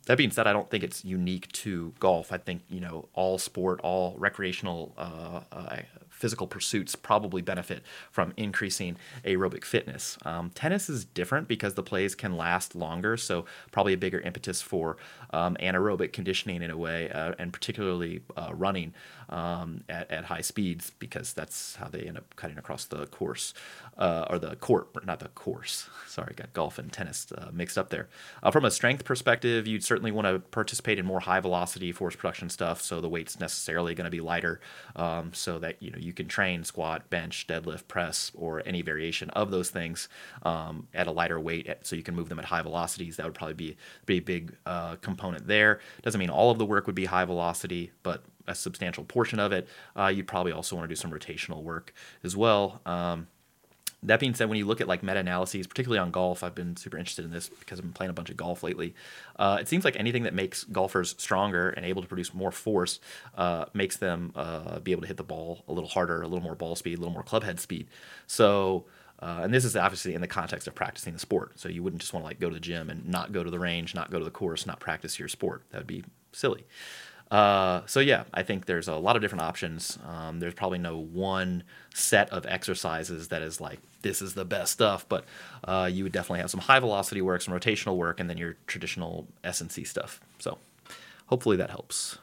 That 0.07 0.19
being 0.19 0.31
said, 0.31 0.47
I 0.47 0.53
don't 0.53 0.69
think 0.69 0.85
it's 0.85 1.03
unique 1.03 1.51
to 1.53 1.95
golf. 1.99 2.31
I 2.31 2.37
think 2.37 2.63
you 2.69 2.81
know 2.81 3.09
all 3.15 3.39
sport, 3.39 3.81
all 3.83 4.15
recreational 4.19 4.93
uh, 4.99 5.41
uh, 5.51 5.77
physical 6.15 6.47
pursuits 6.47 6.95
probably 6.95 7.43
benefit 7.43 7.83
from 8.11 8.33
increasing 8.37 8.97
aerobic 9.25 9.65
fitness. 9.65 10.17
Um, 10.25 10.51
tennis 10.55 10.89
is 10.89 11.05
different 11.05 11.49
because 11.49 11.75
the 11.75 11.83
plays 11.83 12.15
can 12.15 12.37
last 12.37 12.75
longer, 12.75 13.17
so 13.17 13.45
probably 13.73 13.93
a 13.93 13.99
bigger 13.99 14.21
impetus 14.21 14.63
for 14.63 14.97
um, 15.31 15.57
anaerobic 15.61 16.13
conditioning 16.13 16.63
in 16.63 16.71
a 16.71 16.77
way, 16.77 17.11
uh, 17.11 17.35
and 17.39 17.53
particularly 17.53 18.23
uh, 18.37 18.51
running 18.55 18.95
um, 19.29 19.85
at, 19.89 20.11
at, 20.11 20.25
high 20.25 20.41
speeds 20.41 20.93
because 20.99 21.33
that's 21.33 21.77
how 21.77 21.89
they 21.89 22.01
end 22.01 22.17
up 22.17 22.37
cutting 22.37 22.59
across 22.59 22.85
the 22.85 23.07
course 23.07 23.55
uh, 23.99 24.27
or 24.31 24.39
the 24.39 24.57
court, 24.57 24.89
not 25.07 25.21
the 25.21 25.29
course. 25.29 25.89
Sorry, 26.07 26.35
got 26.35 26.53
golf 26.53 26.79
and 26.79 26.93
tennis 26.93 27.31
uh, 27.33 27.51
mixed 27.53 27.79
up 27.79 27.91
there. 27.91 28.09
Uh, 28.43 28.51
from 28.51 28.65
a 28.65 28.71
strength 28.71 29.05
perspective, 29.05 29.67
you'd 29.67 29.85
certainly 29.85 30.11
want 30.11 30.27
to 30.27 30.39
participate 30.39 30.99
in 30.99 31.07
more 31.07 31.21
high 31.21 31.41
velocity 31.41 31.93
force 31.93 32.17
production 32.17 32.49
stuff, 32.49 32.81
so 32.81 33.01
the 33.01 33.09
weight's 33.09 33.39
necessarily 33.41 33.95
going 33.95 34.05
to 34.05 34.11
be 34.11 34.21
lighter, 34.21 34.61
um, 34.97 35.33
so 35.33 35.59
that 35.59 35.83
you 35.83 35.91
know 35.91 35.99
you 35.99 36.13
can 36.13 36.27
train 36.27 36.65
squat, 36.65 37.09
bench, 37.11 37.47
deadlift, 37.47 37.89
press, 37.89 38.31
or 38.35 38.63
any 38.67 38.83
variation 38.83 39.31
of 39.31 39.51
those 39.51 39.71
things 39.71 40.09
um, 40.43 40.87
at 40.95 41.07
a 41.07 41.13
lighter 41.13 41.41
weight, 41.41 41.69
so 41.83 41.97
you 41.97 42.03
can 42.03 42.15
move 42.15 42.29
them 42.29 42.39
at 42.39 42.45
high 42.45 42.63
velocities. 42.63 43.17
That 43.17 43.27
would 43.27 43.35
probably 43.35 43.55
be, 43.55 43.77
be 44.07 44.19
a 44.19 44.21
big 44.21 44.57
uh, 44.67 44.97
component 44.97 45.47
there. 45.47 45.81
Doesn't 46.03 46.19
mean 46.19 46.31
all 46.31 46.51
of 46.51 46.59
the 46.59 46.67
work 46.67 46.87
would 46.87 46.95
be 46.95 47.05
high 47.05 47.25
velocity, 47.25 47.93
but 48.03 48.25
a 48.47 48.55
substantial 48.55 49.05
portion 49.05 49.39
of 49.39 49.53
it. 49.53 49.69
Uh, 49.97 50.07
you'd 50.07 50.27
probably 50.27 50.53
also 50.53 50.77
want 50.77 50.85
to 50.85 50.89
do 50.89 50.97
some 50.97 51.11
rotational 51.11 51.63
work 51.63 51.95
as 52.23 52.37
well. 52.37 52.81
Um, 52.87 53.29
that 54.05 54.21
being 54.21 54.35
said, 54.35 54.49
when 54.49 54.59
you 54.59 54.67
look 54.67 54.81
at 54.81 54.89
like 54.89 55.03
meta 55.03 55.21
analyses, 55.21 55.67
particularly 55.67 55.99
on 55.99 56.11
golf, 56.11 56.45
I've 56.45 56.55
been 56.55 56.77
super 56.77 56.99
interested 56.99 57.25
in 57.25 57.31
this 57.31 57.49
because 57.49 57.79
I've 57.79 57.85
been 57.85 57.95
playing 57.95 58.11
a 58.11 58.15
bunch 58.15 58.31
of 58.31 58.37
golf 58.37 58.63
lately. 58.63 58.95
Uh, 59.37 59.57
it 59.61 59.67
seems 59.67 59.85
like 59.85 59.97
anything 59.97 60.25
that 60.25 60.35
makes 60.35 60.65
golfers 60.65 61.15
stronger 61.19 61.71
and 61.71 61.87
able 61.87 62.03
to 62.03 62.09
produce 62.09 62.35
more 62.35 62.53
force 62.53 63.01
uh, 63.37 63.65
makes 63.73 63.97
them 63.97 64.33
uh, 64.37 64.79
be 64.81 64.93
able 64.93 65.03
to 65.03 65.09
hit 65.09 65.17
the 65.17 65.25
ball 65.25 65.65
a 65.69 65.73
little 65.73 65.89
harder, 65.89 66.21
a 66.21 66.29
little 66.29 66.45
more 66.45 66.55
ball 66.55 66.77
speed, 66.77 66.99
a 66.99 67.01
little 67.01 67.15
more 67.15 67.23
club 67.23 67.45
head 67.45 67.59
speed. 67.59 67.89
So, 68.27 68.85
uh, 69.21 69.41
and 69.43 69.55
this 69.55 69.65
is 69.65 69.75
obviously 69.75 70.15
in 70.15 70.21
the 70.21 70.29
context 70.29 70.69
of 70.69 70.75
practicing 70.75 71.15
the 71.15 71.19
sport. 71.19 71.59
So 71.59 71.71
you 71.71 71.83
wouldn't 71.83 72.03
just 72.03 72.13
want 72.13 72.25
to 72.25 72.29
like 72.29 72.41
go 72.41 72.51
to 72.51 72.55
the 72.55 72.61
gym 72.61 72.91
and 72.91 73.09
not 73.09 73.33
go 73.33 73.43
to 73.43 73.51
the 73.51 73.59
range, 73.59 73.95
not 73.95 74.11
go 74.11 74.19
to 74.19 74.25
the 74.25 74.31
course, 74.31 74.67
not 74.67 74.81
practice 74.81 75.19
your 75.19 75.29
sport. 75.29 75.63
That 75.71 75.79
would 75.79 75.87
be 75.87 76.05
silly. 76.33 76.67
Uh, 77.31 77.83
so 77.87 78.01
yeah, 78.01 78.25
I 78.33 78.43
think 78.43 78.67
there's 78.67 78.89
a 78.89 78.97
lot 78.97 79.17
of 79.17 79.23
different 79.23 79.43
options. 79.43 79.99
Um, 80.07 80.41
there's 80.41 80.55
probably 80.55 80.79
no 80.79 80.99
one 80.99 81.65
set 81.95 82.31
of 82.31 82.47
exercises 82.47 83.29
that 83.29 83.43
is 83.43 83.61
like 83.61 83.81
this 84.03 84.23
is 84.23 84.35
the 84.35 84.45
best 84.45 84.73
stuff, 84.73 85.07
but 85.09 85.25
uh, 85.65 85.89
you 85.91 86.05
would 86.05 86.13
definitely 86.13 86.41
have 86.41 86.51
some 86.51 86.61
high 86.61 86.79
velocity 86.79 87.23
work, 87.23 87.43
some 87.43 87.55
rotational 87.55 87.97
work, 87.97 88.21
and 88.21 88.29
then 88.29 88.37
your 88.37 88.57
traditional 88.67 89.27
S&C 89.43 89.85
stuff. 89.85 90.21
So 90.39 90.59
hopefully 91.27 91.57
that 91.57 91.71
helps. 91.71 92.19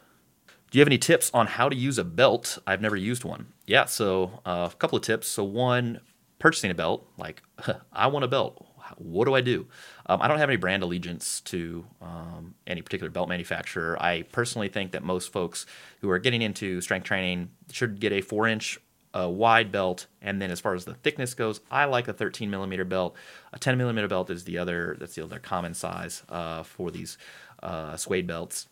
Do 0.70 0.78
you 0.78 0.82
have 0.82 0.88
any 0.88 0.98
tips 0.98 1.30
on 1.34 1.48
how 1.48 1.68
to 1.68 1.76
use 1.76 1.98
a 1.98 2.06
belt? 2.06 2.58
I've 2.66 2.82
never 2.82 2.96
used 2.96 3.26
one. 3.26 3.48
Yeah, 3.66 3.86
so 3.86 4.40
uh, 4.46 4.70
a 4.72 4.76
couple 4.78 4.98
of 4.98 5.04
tips. 5.04 5.28
So 5.28 5.44
one, 5.44 6.00
purchasing 6.40 6.72
a 6.72 6.76
belt, 6.76 7.06
like 7.18 7.42
I 7.94 8.08
want 8.08 8.24
a 8.24 8.30
belt. 8.30 8.66
What 8.98 9.26
do 9.26 9.36
I 9.36 9.42
do? 9.42 9.68
Um, 10.06 10.22
I 10.22 10.28
don't 10.28 10.40
have 10.40 10.50
any 10.50 10.58
brand 10.58 10.84
allegiance 10.84 11.42
to 11.42 11.86
um, 12.02 12.56
any 12.68 12.82
particular 12.82 13.10
belt 13.10 13.30
manufacturer. 13.30 14.02
I 14.02 14.24
personally 14.32 14.68
think 14.68 14.92
that 14.92 15.04
most 15.04 15.32
folks 15.32 15.66
who 16.02 16.10
are 16.10 16.20
getting 16.20 16.42
into 16.42 16.82
strength 16.82 17.06
training 17.06 17.52
should 17.72 18.00
get 18.00 18.12
a 18.12 18.22
four 18.22 18.48
inch 18.48 18.80
uh, 19.14 19.30
wide 19.30 19.72
belt. 19.72 20.08
And 20.22 20.42
then 20.42 20.52
as 20.52 20.60
far 20.60 20.74
as 20.74 20.86
the 20.86 20.94
thickness 20.94 21.34
goes, 21.34 21.62
I 21.70 21.86
like 21.86 22.08
a 22.08 22.14
13 22.14 22.50
millimeter 22.50 22.86
belt. 22.86 23.16
A 23.54 23.60
10 23.60 23.78
millimeter 23.78 24.08
belt 24.08 24.30
is 24.30 24.44
the 24.44 24.58
other, 24.58 24.96
that's 25.00 25.16
the 25.16 25.24
other 25.24 25.40
common 25.40 25.74
size 25.74 26.24
uh, 26.30 26.64
for 26.64 26.92
these 26.92 27.18
uh, 27.62 27.98
suede 27.98 28.28
belts. 28.28 28.68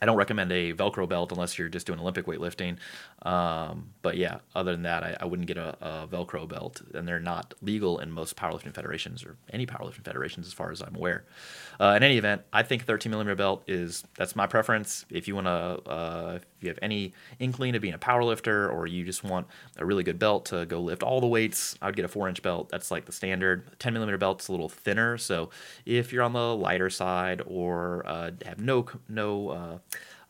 I 0.00 0.06
don't 0.06 0.16
recommend 0.16 0.52
a 0.52 0.74
Velcro 0.74 1.08
belt 1.08 1.32
unless 1.32 1.58
you're 1.58 1.68
just 1.68 1.86
doing 1.86 1.98
Olympic 1.98 2.26
weightlifting. 2.26 2.76
Um, 3.22 3.90
but 4.02 4.16
yeah, 4.16 4.38
other 4.54 4.72
than 4.72 4.82
that, 4.82 5.02
I, 5.02 5.16
I 5.20 5.24
wouldn't 5.24 5.48
get 5.48 5.56
a, 5.56 5.76
a, 5.80 6.06
Velcro 6.06 6.46
belt, 6.46 6.82
and 6.94 7.08
they're 7.08 7.18
not 7.18 7.54
legal 7.62 7.98
in 7.98 8.10
most 8.10 8.36
powerlifting 8.36 8.74
federations 8.74 9.24
or 9.24 9.36
any 9.52 9.66
powerlifting 9.66 10.04
federations, 10.04 10.46
as 10.46 10.52
far 10.52 10.70
as 10.70 10.82
I'm 10.82 10.94
aware. 10.94 11.24
Uh, 11.80 11.94
in 11.96 12.02
any 12.02 12.18
event, 12.18 12.42
I 12.52 12.62
think 12.62 12.84
13 12.84 13.10
millimeter 13.10 13.36
belt 13.36 13.64
is 13.66 14.04
that's 14.16 14.36
my 14.36 14.46
preference. 14.46 15.06
If 15.10 15.28
you 15.28 15.34
want 15.34 15.46
to, 15.46 15.90
uh, 15.90 16.38
if 16.56 16.62
you 16.62 16.68
have 16.68 16.78
any 16.82 17.12
inkling 17.38 17.74
of 17.74 17.82
being 17.82 17.94
a 17.94 17.98
powerlifter, 17.98 18.72
or 18.72 18.86
you 18.86 19.04
just 19.04 19.24
want 19.24 19.46
a 19.78 19.84
really 19.84 20.02
good 20.02 20.18
belt 20.18 20.46
to 20.46 20.66
go 20.66 20.80
lift 20.80 21.02
all 21.02 21.20
the 21.20 21.26
weights, 21.26 21.76
I 21.82 21.86
would 21.86 21.96
get 21.96 22.04
a 22.04 22.08
four 22.08 22.28
inch 22.28 22.42
belt. 22.42 22.68
That's 22.68 22.90
like 22.90 23.04
the 23.04 23.12
standard. 23.12 23.78
10 23.78 23.92
millimeter 23.92 24.18
belt's 24.18 24.48
a 24.48 24.52
little 24.52 24.68
thinner, 24.68 25.18
so 25.18 25.50
if 25.84 26.12
you're 26.12 26.22
on 26.22 26.32
the 26.32 26.54
lighter 26.56 26.90
side 26.90 27.42
or 27.46 28.04
uh, 28.06 28.30
have 28.44 28.60
no 28.60 28.86
no 29.08 29.48
uh, 29.50 29.78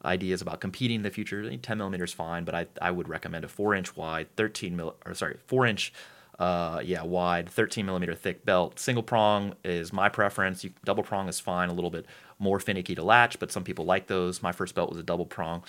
ideas 0.07 0.41
about 0.41 0.61
competing 0.61 0.97
in 0.97 1.03
the 1.03 1.11
future. 1.11 1.57
10 1.57 1.79
millimeters 1.79 2.13
fine, 2.13 2.45
but 2.45 2.55
I, 2.55 2.67
I 2.81 2.91
would 2.91 3.09
recommend 3.09 3.45
a 3.45 3.49
four 3.49 3.75
inch 3.75 3.97
wide, 3.97 4.29
13 4.37 4.77
mil 4.77 4.97
or 5.05 5.15
sorry, 5.15 5.37
four 5.47 5.67
inch, 5.67 5.93
uh, 6.39 6.81
yeah, 6.85 7.03
wide, 7.03 7.49
13 7.49 7.85
millimeter 7.85 8.15
thick 8.15 8.45
belt. 8.45 8.79
Single 8.79 9.03
prong 9.03 9.55
is 9.65 9.93
my 9.93 10.09
preference. 10.09 10.65
You, 10.65 10.71
double 10.85 11.03
prong 11.03 11.29
is 11.29 11.41
fine, 11.41 11.69
a 11.69 11.73
little 11.73 11.91
bit 11.91 12.07
more 12.39 12.61
finicky 12.61 12.95
to 12.95 13.03
latch, 13.03 13.39
but 13.39 13.51
some 13.51 13.65
people 13.65 13.85
like 13.85 14.07
those. 14.07 14.43
My 14.43 14.53
first 14.53 14.75
belt 14.75 14.91
was 14.91 14.99
a 14.99 15.03
double 15.03 15.27
prong, 15.27 15.63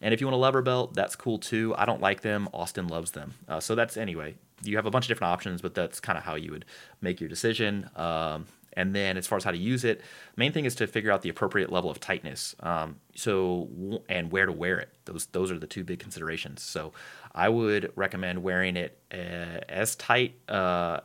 and 0.00 0.14
if 0.14 0.20
you 0.20 0.26
want 0.26 0.34
a 0.34 0.38
lever 0.38 0.62
belt, 0.62 0.94
that's 0.94 1.16
cool 1.16 1.38
too. 1.38 1.74
I 1.76 1.84
don't 1.84 2.00
like 2.00 2.22
them. 2.22 2.48
Austin 2.52 2.88
loves 2.88 3.12
them. 3.12 3.34
Uh, 3.48 3.60
so 3.60 3.74
that's 3.74 3.96
anyway. 3.96 4.34
You 4.62 4.76
have 4.76 4.86
a 4.86 4.90
bunch 4.90 5.06
of 5.06 5.08
different 5.08 5.32
options, 5.32 5.60
but 5.60 5.74
that's 5.74 5.98
kind 5.98 6.16
of 6.16 6.24
how 6.24 6.36
you 6.36 6.52
would 6.52 6.64
make 7.00 7.20
your 7.20 7.28
decision. 7.28 7.90
Um, 7.96 8.46
and 8.74 8.94
then 8.94 9.16
as 9.16 9.26
far 9.26 9.36
as 9.36 9.44
how 9.44 9.50
to 9.50 9.56
use 9.56 9.84
it, 9.84 10.00
main 10.36 10.52
thing 10.52 10.64
is 10.64 10.74
to 10.76 10.86
figure 10.86 11.10
out 11.10 11.22
the 11.22 11.28
appropriate 11.28 11.70
level 11.70 11.90
of 11.90 12.00
tightness. 12.00 12.54
Um, 12.60 12.96
so 13.14 13.68
and 14.08 14.30
where 14.30 14.46
to 14.46 14.52
wear 14.52 14.78
it. 14.78 14.90
Those 15.04 15.26
those 15.26 15.50
are 15.50 15.58
the 15.58 15.66
two 15.66 15.84
big 15.84 15.98
considerations. 15.98 16.62
So 16.62 16.92
I 17.34 17.48
would 17.48 17.92
recommend 17.96 18.42
wearing 18.42 18.76
it 18.76 18.98
uh, 19.12 19.60
as 19.68 19.94
tight. 19.96 20.34
Uh, 20.48 21.00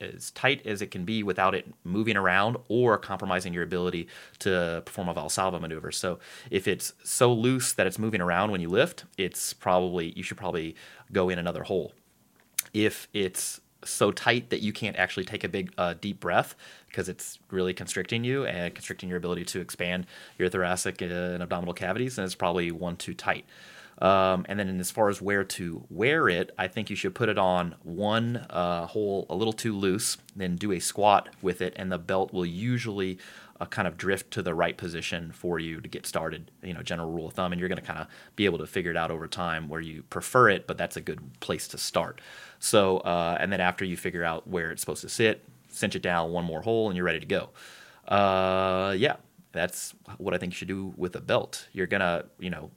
as 0.00 0.30
tight 0.32 0.66
as 0.66 0.82
it 0.82 0.90
can 0.90 1.04
be 1.04 1.22
without 1.22 1.54
it 1.54 1.66
moving 1.84 2.16
around 2.16 2.56
or 2.68 2.98
compromising 2.98 3.54
your 3.54 3.62
ability 3.62 4.08
to 4.40 4.82
perform 4.84 5.08
a 5.08 5.14
Valsalva 5.14 5.60
maneuver. 5.60 5.92
So 5.92 6.18
if 6.50 6.66
it's 6.66 6.92
so 7.04 7.32
loose 7.32 7.72
that 7.74 7.86
it's 7.86 7.98
moving 7.98 8.20
around 8.20 8.50
when 8.50 8.60
you 8.60 8.68
lift, 8.68 9.04
it's 9.16 9.52
probably 9.52 10.12
you 10.16 10.22
should 10.22 10.36
probably 10.36 10.74
go 11.12 11.28
in 11.28 11.38
another 11.38 11.62
hole. 11.62 11.92
If 12.72 13.08
it's 13.12 13.60
so 13.84 14.10
tight 14.10 14.50
that 14.50 14.60
you 14.60 14.72
can't 14.72 14.96
actually 14.96 15.24
take 15.24 15.44
a 15.44 15.48
big 15.48 15.72
uh, 15.78 15.94
deep 16.00 16.18
breath 16.18 16.56
because 16.88 17.08
it's 17.08 17.38
really 17.50 17.72
constricting 17.72 18.24
you 18.24 18.44
and 18.44 18.74
constricting 18.74 19.08
your 19.08 19.18
ability 19.18 19.44
to 19.44 19.60
expand 19.60 20.06
your 20.36 20.48
thoracic 20.48 21.00
and 21.00 21.42
abdominal 21.42 21.74
cavities 21.74 22.18
and 22.18 22.24
it's 22.24 22.34
probably 22.34 22.72
one 22.72 22.96
too 22.96 23.14
tight 23.14 23.44
um, 24.00 24.46
and 24.48 24.58
then 24.58 24.80
as 24.80 24.90
far 24.90 25.08
as 25.08 25.20
where 25.20 25.44
to 25.44 25.84
wear 25.90 26.28
it 26.28 26.50
i 26.58 26.66
think 26.66 26.90
you 26.90 26.96
should 26.96 27.14
put 27.14 27.28
it 27.28 27.38
on 27.38 27.74
one 27.82 28.36
uh, 28.50 28.86
hole 28.86 29.26
a 29.30 29.34
little 29.34 29.52
too 29.52 29.74
loose 29.74 30.18
then 30.36 30.56
do 30.56 30.72
a 30.72 30.78
squat 30.78 31.28
with 31.42 31.60
it 31.60 31.72
and 31.76 31.90
the 31.90 31.98
belt 31.98 32.32
will 32.32 32.46
usually 32.46 33.18
uh, 33.60 33.66
kind 33.66 33.88
of 33.88 33.96
drift 33.96 34.30
to 34.30 34.40
the 34.40 34.54
right 34.54 34.76
position 34.76 35.32
for 35.32 35.58
you 35.58 35.80
to 35.80 35.88
get 35.88 36.06
started 36.06 36.50
you 36.62 36.72
know 36.72 36.82
general 36.82 37.10
rule 37.10 37.26
of 37.26 37.34
thumb 37.34 37.52
and 37.52 37.58
you're 37.58 37.68
going 37.68 37.80
to 37.80 37.84
kind 37.84 37.98
of 37.98 38.06
be 38.36 38.44
able 38.44 38.58
to 38.58 38.66
figure 38.66 38.90
it 38.90 38.96
out 38.96 39.10
over 39.10 39.26
time 39.26 39.68
where 39.68 39.80
you 39.80 40.02
prefer 40.04 40.48
it 40.48 40.66
but 40.66 40.78
that's 40.78 40.96
a 40.96 41.00
good 41.00 41.20
place 41.40 41.66
to 41.66 41.76
start 41.76 42.20
so, 42.58 42.98
uh, 42.98 43.36
and 43.40 43.52
then 43.52 43.60
after 43.60 43.84
you 43.84 43.96
figure 43.96 44.24
out 44.24 44.46
where 44.46 44.70
it's 44.70 44.82
supposed 44.82 45.02
to 45.02 45.08
sit, 45.08 45.44
cinch 45.68 45.94
it 45.94 46.02
down 46.02 46.32
one 46.32 46.44
more 46.44 46.62
hole, 46.62 46.88
and 46.88 46.96
you're 46.96 47.06
ready 47.06 47.20
to 47.20 47.26
go. 47.26 47.50
Uh, 48.06 48.94
yeah, 48.96 49.16
that's 49.52 49.94
what 50.18 50.34
I 50.34 50.38
think 50.38 50.52
you 50.52 50.56
should 50.56 50.68
do 50.68 50.92
with 50.96 51.14
a 51.16 51.20
belt. 51.20 51.68
You're 51.72 51.86
gonna, 51.86 52.24
you 52.38 52.50
know, 52.50 52.70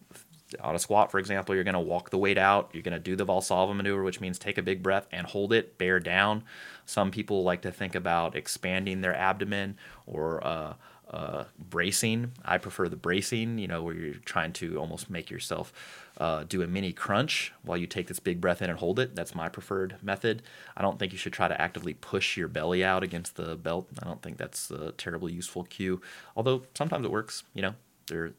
on 0.59 0.75
a 0.75 0.79
squat, 0.79 1.11
for 1.11 1.19
example, 1.19 1.55
you're 1.55 1.63
gonna 1.63 1.79
walk 1.79 2.09
the 2.09 2.17
weight 2.17 2.37
out. 2.37 2.69
You're 2.73 2.83
gonna 2.83 2.99
do 2.99 3.15
the 3.15 3.25
Valsalva 3.25 3.75
maneuver, 3.75 4.03
which 4.03 4.19
means 4.19 4.37
take 4.37 4.57
a 4.57 4.63
big 4.63 4.83
breath 4.83 5.07
and 5.11 5.27
hold 5.27 5.53
it, 5.53 5.77
bear 5.77 5.99
down. 5.99 6.43
Some 6.85 7.11
people 7.11 7.43
like 7.43 7.61
to 7.61 7.71
think 7.71 7.95
about 7.95 8.35
expanding 8.35 9.01
their 9.01 9.15
abdomen 9.15 9.77
or 10.05 10.45
uh, 10.45 10.73
uh, 11.11 11.43
bracing. 11.59 12.31
I 12.43 12.57
prefer 12.57 12.87
the 12.87 12.95
bracing, 12.95 13.57
you 13.57 13.67
know, 13.67 13.83
where 13.83 13.93
you're 13.93 14.15
trying 14.15 14.53
to 14.53 14.77
almost 14.77 15.09
make 15.09 15.29
yourself 15.29 15.73
uh, 16.17 16.45
do 16.45 16.61
a 16.61 16.67
mini 16.67 16.93
crunch 16.93 17.51
while 17.63 17.77
you 17.77 17.87
take 17.87 18.07
this 18.07 18.19
big 18.19 18.39
breath 18.39 18.61
in 18.61 18.69
and 18.69 18.79
hold 18.79 18.99
it. 18.99 19.15
That's 19.15 19.35
my 19.35 19.49
preferred 19.49 19.97
method. 20.01 20.41
I 20.75 20.81
don't 20.81 20.97
think 20.97 21.11
you 21.11 21.17
should 21.17 21.33
try 21.33 21.47
to 21.47 21.61
actively 21.61 21.93
push 21.93 22.37
your 22.37 22.47
belly 22.47 22.83
out 22.83 23.03
against 23.03 23.35
the 23.35 23.55
belt. 23.55 23.89
I 24.01 24.05
don't 24.05 24.21
think 24.21 24.37
that's 24.37 24.71
a 24.71 24.93
terribly 24.93 25.33
useful 25.33 25.63
cue, 25.65 26.01
although 26.35 26.63
sometimes 26.75 27.05
it 27.05 27.11
works, 27.11 27.43
you 27.53 27.61
know. 27.61 27.75
There, 28.07 28.33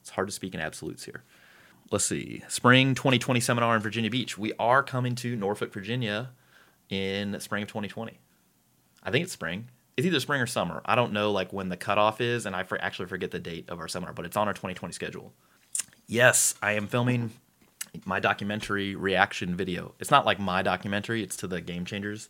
it's 0.00 0.10
hard 0.10 0.28
to 0.28 0.32
speak 0.32 0.54
in 0.54 0.60
absolutes 0.60 1.04
here. 1.04 1.22
Let's 1.90 2.04
see. 2.04 2.42
Spring 2.48 2.94
2020 2.94 3.40
seminar 3.40 3.76
in 3.76 3.82
Virginia 3.82 4.10
Beach. 4.10 4.36
We 4.36 4.52
are 4.58 4.82
coming 4.82 5.14
to 5.16 5.36
Norfolk, 5.36 5.72
Virginia 5.72 6.30
in 6.90 7.38
spring 7.40 7.62
of 7.62 7.68
2020. 7.68 8.18
I 9.02 9.10
think 9.10 9.24
it's 9.24 9.32
spring 9.32 9.68
it's 9.98 10.06
either 10.06 10.20
spring 10.20 10.40
or 10.40 10.46
summer. 10.46 10.80
I 10.84 10.94
don't 10.94 11.12
know 11.12 11.32
like 11.32 11.52
when 11.52 11.70
the 11.70 11.76
cutoff 11.76 12.20
is, 12.20 12.46
and 12.46 12.54
I 12.54 12.62
for, 12.62 12.80
actually 12.80 13.08
forget 13.08 13.32
the 13.32 13.40
date 13.40 13.68
of 13.68 13.80
our 13.80 13.88
seminar, 13.88 14.14
but 14.14 14.24
it's 14.24 14.36
on 14.36 14.46
our 14.46 14.54
2020 14.54 14.92
schedule. 14.92 15.32
Yes, 16.06 16.54
I 16.62 16.72
am 16.72 16.86
filming 16.86 17.32
my 18.04 18.20
documentary 18.20 18.94
reaction 18.94 19.56
video. 19.56 19.96
It's 19.98 20.12
not 20.12 20.24
like 20.24 20.38
my 20.38 20.62
documentary; 20.62 21.24
it's 21.24 21.36
to 21.38 21.48
the 21.48 21.60
Game 21.60 21.84
Changers 21.84 22.28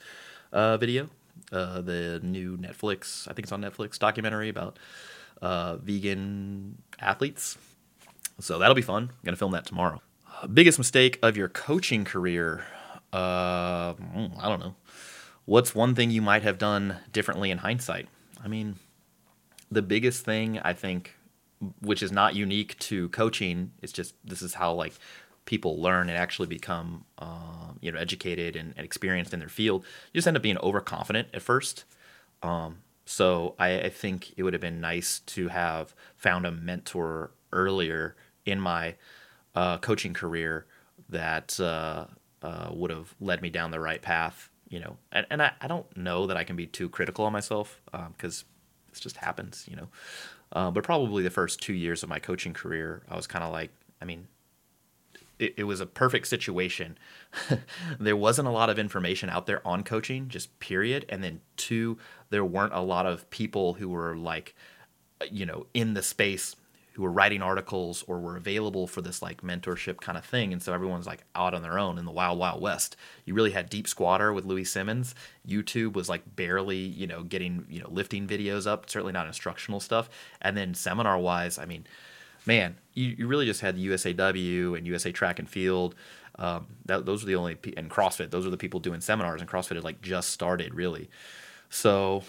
uh, 0.50 0.78
video, 0.78 1.10
uh, 1.52 1.82
the 1.82 2.20
new 2.22 2.56
Netflix. 2.56 3.28
I 3.28 3.34
think 3.34 3.44
it's 3.44 3.52
on 3.52 3.60
Netflix 3.60 3.98
documentary 3.98 4.48
about 4.48 4.78
uh, 5.42 5.76
vegan 5.76 6.80
athletes. 6.98 7.58
So 8.40 8.58
that'll 8.58 8.74
be 8.74 8.82
fun. 8.82 9.04
I'm 9.04 9.24
gonna 9.24 9.36
film 9.36 9.52
that 9.52 9.66
tomorrow. 9.66 10.00
biggest 10.52 10.78
mistake 10.78 11.18
of 11.22 11.36
your 11.36 11.48
coaching 11.48 12.04
career? 12.04 12.64
Uh, 13.12 13.94
I 14.38 14.48
don't 14.48 14.60
know 14.60 14.74
what's 15.48 15.74
one 15.74 15.94
thing 15.94 16.10
you 16.10 16.20
might 16.20 16.42
have 16.42 16.58
done 16.58 16.94
differently 17.10 17.50
in 17.50 17.56
hindsight? 17.58 18.06
I 18.44 18.48
mean, 18.48 18.76
the 19.70 19.80
biggest 19.80 20.22
thing 20.22 20.58
I 20.58 20.74
think, 20.74 21.16
which 21.80 22.02
is 22.02 22.12
not 22.12 22.34
unique 22.34 22.78
to 22.80 23.08
coaching, 23.08 23.72
it's 23.82 23.92
just 23.92 24.14
this 24.22 24.42
is 24.42 24.54
how 24.54 24.74
like 24.74 24.92
people 25.46 25.80
learn 25.80 26.10
and 26.10 26.18
actually 26.18 26.48
become 26.48 27.06
uh, 27.18 27.72
you 27.80 27.90
know 27.90 27.98
educated 27.98 28.56
and, 28.56 28.74
and, 28.76 28.84
experienced 28.84 29.32
in 29.32 29.40
their 29.40 29.48
field. 29.48 29.84
You 30.12 30.18
just 30.18 30.28
end 30.28 30.36
up 30.36 30.42
being 30.42 30.58
overconfident 30.58 31.28
at 31.32 31.40
first. 31.40 31.84
Um, 32.42 32.80
so 33.06 33.54
I, 33.58 33.80
I 33.80 33.88
think 33.88 34.34
it 34.36 34.42
would 34.42 34.52
have 34.52 34.60
been 34.60 34.82
nice 34.82 35.20
to 35.20 35.48
have 35.48 35.94
found 36.18 36.44
a 36.44 36.50
mentor 36.50 37.30
earlier 37.54 38.16
in 38.50 38.60
my 38.60 38.94
uh, 39.54 39.78
coaching 39.78 40.14
career 40.14 40.66
that 41.08 41.58
uh, 41.60 42.06
uh, 42.42 42.68
would 42.72 42.90
have 42.90 43.14
led 43.20 43.42
me 43.42 43.50
down 43.50 43.70
the 43.70 43.80
right 43.80 44.02
path 44.02 44.50
you 44.68 44.80
know, 44.80 44.96
and, 45.12 45.26
and 45.30 45.42
I, 45.42 45.52
I 45.60 45.66
don't 45.66 45.96
know 45.96 46.26
that 46.26 46.36
I 46.36 46.44
can 46.44 46.56
be 46.56 46.66
too 46.66 46.88
critical 46.88 47.24
on 47.24 47.32
myself 47.32 47.80
because 48.12 48.42
um, 48.42 49.00
just 49.00 49.16
happens, 49.16 49.66
you 49.68 49.76
know. 49.76 49.88
Uh, 50.52 50.70
but 50.70 50.84
probably 50.84 51.22
the 51.22 51.30
first 51.30 51.60
two 51.60 51.72
years 51.72 52.02
of 52.02 52.08
my 52.08 52.18
coaching 52.18 52.52
career, 52.52 53.02
I 53.08 53.16
was 53.16 53.26
kind 53.26 53.44
of 53.44 53.52
like, 53.52 53.70
I 54.00 54.04
mean, 54.04 54.28
it, 55.38 55.54
it 55.58 55.64
was 55.64 55.80
a 55.80 55.86
perfect 55.86 56.26
situation. 56.26 56.98
there 58.00 58.16
wasn't 58.16 58.48
a 58.48 58.50
lot 58.50 58.70
of 58.70 58.78
information 58.78 59.30
out 59.30 59.46
there 59.46 59.66
on 59.66 59.82
coaching, 59.82 60.28
just 60.28 60.58
period. 60.58 61.06
And 61.08 61.22
then 61.22 61.40
two, 61.56 61.98
there 62.30 62.44
weren't 62.44 62.74
a 62.74 62.80
lot 62.80 63.06
of 63.06 63.28
people 63.30 63.74
who 63.74 63.88
were 63.88 64.16
like, 64.16 64.54
you 65.30 65.46
know, 65.46 65.66
in 65.74 65.94
the 65.94 66.02
space 66.02 66.56
who 66.98 67.04
were 67.04 67.12
writing 67.12 67.42
articles 67.42 68.02
or 68.08 68.18
were 68.18 68.36
available 68.36 68.88
for 68.88 69.00
this 69.00 69.22
like 69.22 69.40
mentorship 69.40 69.98
kind 70.00 70.18
of 70.18 70.24
thing. 70.24 70.52
And 70.52 70.60
so 70.60 70.74
everyone's 70.74 71.06
like 71.06 71.22
out 71.36 71.54
on 71.54 71.62
their 71.62 71.78
own 71.78 71.96
in 71.96 72.04
the 72.04 72.10
wild, 72.10 72.40
wild 72.40 72.60
west. 72.60 72.96
You 73.24 73.34
really 73.34 73.52
had 73.52 73.70
Deep 73.70 73.86
Squatter 73.86 74.32
with 74.32 74.44
Louie 74.44 74.64
Simmons. 74.64 75.14
YouTube 75.46 75.92
was 75.92 76.08
like 76.08 76.34
barely, 76.34 76.78
you 76.78 77.06
know, 77.06 77.22
getting, 77.22 77.64
you 77.70 77.80
know, 77.80 77.88
lifting 77.88 78.26
videos 78.26 78.66
up, 78.66 78.90
certainly 78.90 79.12
not 79.12 79.28
instructional 79.28 79.78
stuff. 79.78 80.10
And 80.42 80.56
then 80.56 80.74
seminar 80.74 81.16
wise, 81.20 81.56
I 81.56 81.66
mean, 81.66 81.86
man, 82.44 82.76
you, 82.94 83.14
you 83.16 83.26
really 83.28 83.46
just 83.46 83.60
had 83.60 83.76
the 83.76 83.86
USAW 83.86 84.76
and 84.76 84.84
USA 84.84 85.12
Track 85.12 85.38
and 85.38 85.48
Field. 85.48 85.94
Um, 86.34 86.66
that, 86.86 87.06
those 87.06 87.22
were 87.22 87.28
the 87.28 87.36
only, 87.36 87.56
and 87.76 87.88
CrossFit, 87.88 88.32
those 88.32 88.44
were 88.44 88.50
the 88.50 88.56
people 88.56 88.80
doing 88.80 89.00
seminars, 89.00 89.40
and 89.40 89.48
CrossFit 89.48 89.76
had 89.76 89.84
like 89.84 90.02
just 90.02 90.30
started 90.30 90.74
really. 90.74 91.10
So 91.70 92.24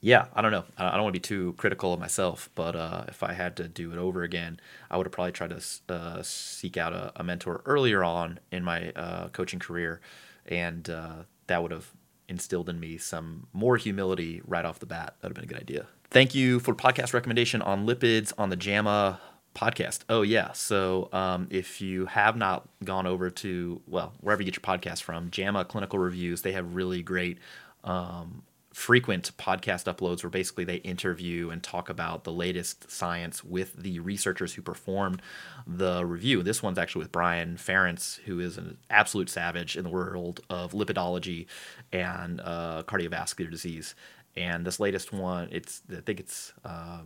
yeah, 0.00 0.26
I 0.34 0.42
don't 0.42 0.52
know. 0.52 0.64
I 0.76 0.92
don't 0.92 1.02
want 1.02 1.14
to 1.14 1.20
be 1.20 1.22
too 1.22 1.54
critical 1.56 1.92
of 1.92 1.98
myself, 1.98 2.50
but 2.54 2.76
uh, 2.76 3.04
if 3.08 3.22
I 3.22 3.32
had 3.32 3.56
to 3.56 3.66
do 3.66 3.92
it 3.92 3.98
over 3.98 4.22
again, 4.22 4.60
I 4.90 4.96
would 4.96 5.06
have 5.06 5.12
probably 5.12 5.32
tried 5.32 5.50
to 5.50 5.92
uh, 5.92 6.22
seek 6.22 6.76
out 6.76 6.92
a, 6.92 7.12
a, 7.16 7.24
mentor 7.24 7.62
earlier 7.66 8.04
on 8.04 8.38
in 8.52 8.62
my 8.62 8.90
uh, 8.90 9.28
coaching 9.28 9.58
career, 9.58 10.00
and 10.46 10.88
uh, 10.88 11.24
that 11.48 11.62
would 11.62 11.72
have 11.72 11.90
instilled 12.28 12.68
in 12.68 12.78
me 12.78 12.96
some 12.96 13.48
more 13.52 13.76
humility 13.76 14.40
right 14.46 14.64
off 14.64 14.78
the 14.78 14.86
bat. 14.86 15.16
That 15.20 15.28
would 15.28 15.36
have 15.36 15.48
been 15.48 15.56
a 15.56 15.58
good 15.58 15.62
idea. 15.62 15.86
Thank 16.10 16.34
you 16.34 16.60
for 16.60 16.74
podcast 16.74 17.12
recommendation 17.12 17.60
on 17.60 17.84
lipids 17.86 18.32
on 18.38 18.50
the 18.50 18.56
JAMA 18.56 19.20
podcast. 19.54 20.00
Oh 20.08 20.22
yeah, 20.22 20.52
so 20.52 21.08
um, 21.12 21.48
if 21.50 21.80
you 21.80 22.06
have 22.06 22.36
not 22.36 22.68
gone 22.84 23.06
over 23.08 23.30
to 23.30 23.80
well 23.88 24.12
wherever 24.20 24.42
you 24.42 24.50
get 24.50 24.56
your 24.56 24.78
podcast 24.78 25.02
from, 25.02 25.30
JAMA 25.30 25.64
Clinical 25.64 25.98
Reviews, 25.98 26.42
they 26.42 26.52
have 26.52 26.76
really 26.76 27.02
great 27.02 27.38
um, 27.82 28.42
frequent 28.78 29.36
podcast 29.36 29.92
uploads 29.92 30.22
where 30.22 30.30
basically 30.30 30.64
they 30.64 30.76
interview 30.76 31.50
and 31.50 31.64
talk 31.64 31.90
about 31.90 32.22
the 32.22 32.32
latest 32.32 32.88
science 32.88 33.42
with 33.42 33.74
the 33.74 33.98
researchers 33.98 34.54
who 34.54 34.62
performed 34.62 35.20
the 35.66 36.06
review. 36.06 36.44
This 36.44 36.62
one's 36.62 36.78
actually 36.78 37.00
with 37.00 37.10
Brian 37.10 37.56
Ference, 37.56 38.20
who 38.20 38.38
is 38.38 38.56
an 38.56 38.78
absolute 38.88 39.28
savage 39.28 39.76
in 39.76 39.82
the 39.82 39.90
world 39.90 40.40
of 40.48 40.72
lipidology 40.72 41.46
and 41.92 42.40
uh, 42.40 42.84
cardiovascular 42.86 43.50
disease. 43.50 43.96
And 44.36 44.64
this 44.64 44.78
latest 44.78 45.12
one, 45.12 45.48
it's 45.50 45.82
I 45.90 46.00
think 46.00 46.20
it's 46.20 46.52
uh, 46.64 47.00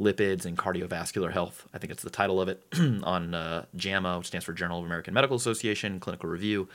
lipids 0.00 0.46
and 0.46 0.56
cardiovascular 0.56 1.30
health. 1.30 1.68
I 1.74 1.78
think 1.78 1.92
it's 1.92 2.02
the 2.02 2.08
title 2.08 2.40
of 2.40 2.48
it 2.48 2.64
on 3.04 3.34
uh, 3.34 3.66
JAMA, 3.76 4.16
which 4.16 4.28
stands 4.28 4.46
for 4.46 4.54
Journal 4.54 4.78
of 4.78 4.86
American 4.86 5.12
Medical 5.12 5.36
Association 5.36 6.00
Clinical 6.00 6.30
Review 6.30 6.66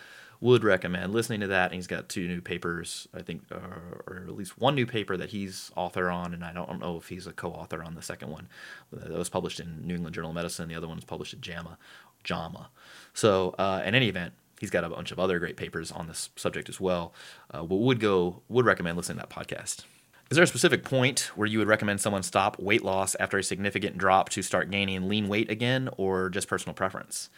would 0.46 0.64
recommend 0.64 1.12
listening 1.12 1.40
to 1.40 1.48
that. 1.48 1.72
And 1.72 1.74
he's 1.74 1.88
got 1.88 2.08
two 2.08 2.28
new 2.28 2.40
papers, 2.40 3.08
I 3.16 3.24
think, 3.24 3.42
uh, 3.52 3.58
or 4.06 4.26
at 4.28 4.36
least 4.36 4.60
one 4.60 4.76
new 4.76 4.86
paper 4.86 5.18
that 5.18 5.30
he's 5.30 5.72
author 5.76 6.12
on, 6.12 6.36
and 6.36 6.46
I 6.46 6.54
don't 6.54 6.80
know 6.80 6.98
if 6.98 7.10
he's 7.10 7.26
a 7.26 7.34
co-author 7.34 7.84
on 7.84 7.96
the 7.96 8.04
second 8.04 8.30
one. 8.30 8.48
That 8.94 9.10
was 9.10 9.28
published 9.28 9.60
in 9.60 9.88
New 9.88 9.96
England 9.96 10.14
Journal 10.14 10.30
of 10.30 10.36
Medicine. 10.36 10.70
The 10.70 10.76
other 10.76 10.88
one 10.88 10.98
was 10.98 11.04
published 11.04 11.34
at 11.34 11.42
JAMA, 11.42 11.80
JAMA. 12.24 12.70
So, 13.14 13.56
uh, 13.58 13.82
in 13.84 13.96
any 13.96 14.08
event, 14.08 14.34
he's 14.60 14.70
got 14.70 14.84
a 14.84 14.90
bunch 14.90 15.12
of 15.12 15.20
other 15.20 15.40
great 15.40 15.58
papers 15.58 15.92
on 15.92 16.08
this 16.08 16.30
subject 16.36 16.70
as 16.70 16.80
well. 16.80 17.12
Uh, 17.54 17.64
would 17.64 18.00
go 18.00 18.44
would 18.48 18.66
recommend 18.66 18.98
listening 18.98 19.18
to 19.18 19.28
that 19.28 19.36
podcast. 19.36 19.84
Is 20.30 20.36
there 20.36 20.44
a 20.44 20.48
specific 20.48 20.84
point 20.84 21.32
where 21.36 21.48
you 21.48 21.58
would 21.58 21.68
recommend 21.68 22.02
someone 22.02 22.22
stop 22.24 22.60
weight 22.60 22.84
loss 22.84 23.16
after 23.20 23.40
a 23.40 23.44
significant 23.44 23.98
drop 23.98 24.30
to 24.30 24.44
start 24.44 24.70
gaining 24.70 25.10
lean 25.10 25.28
weight 25.28 25.50
again, 25.50 25.90
or 25.98 26.30
just 26.30 26.48
personal 26.48 26.76
preference? 26.76 27.30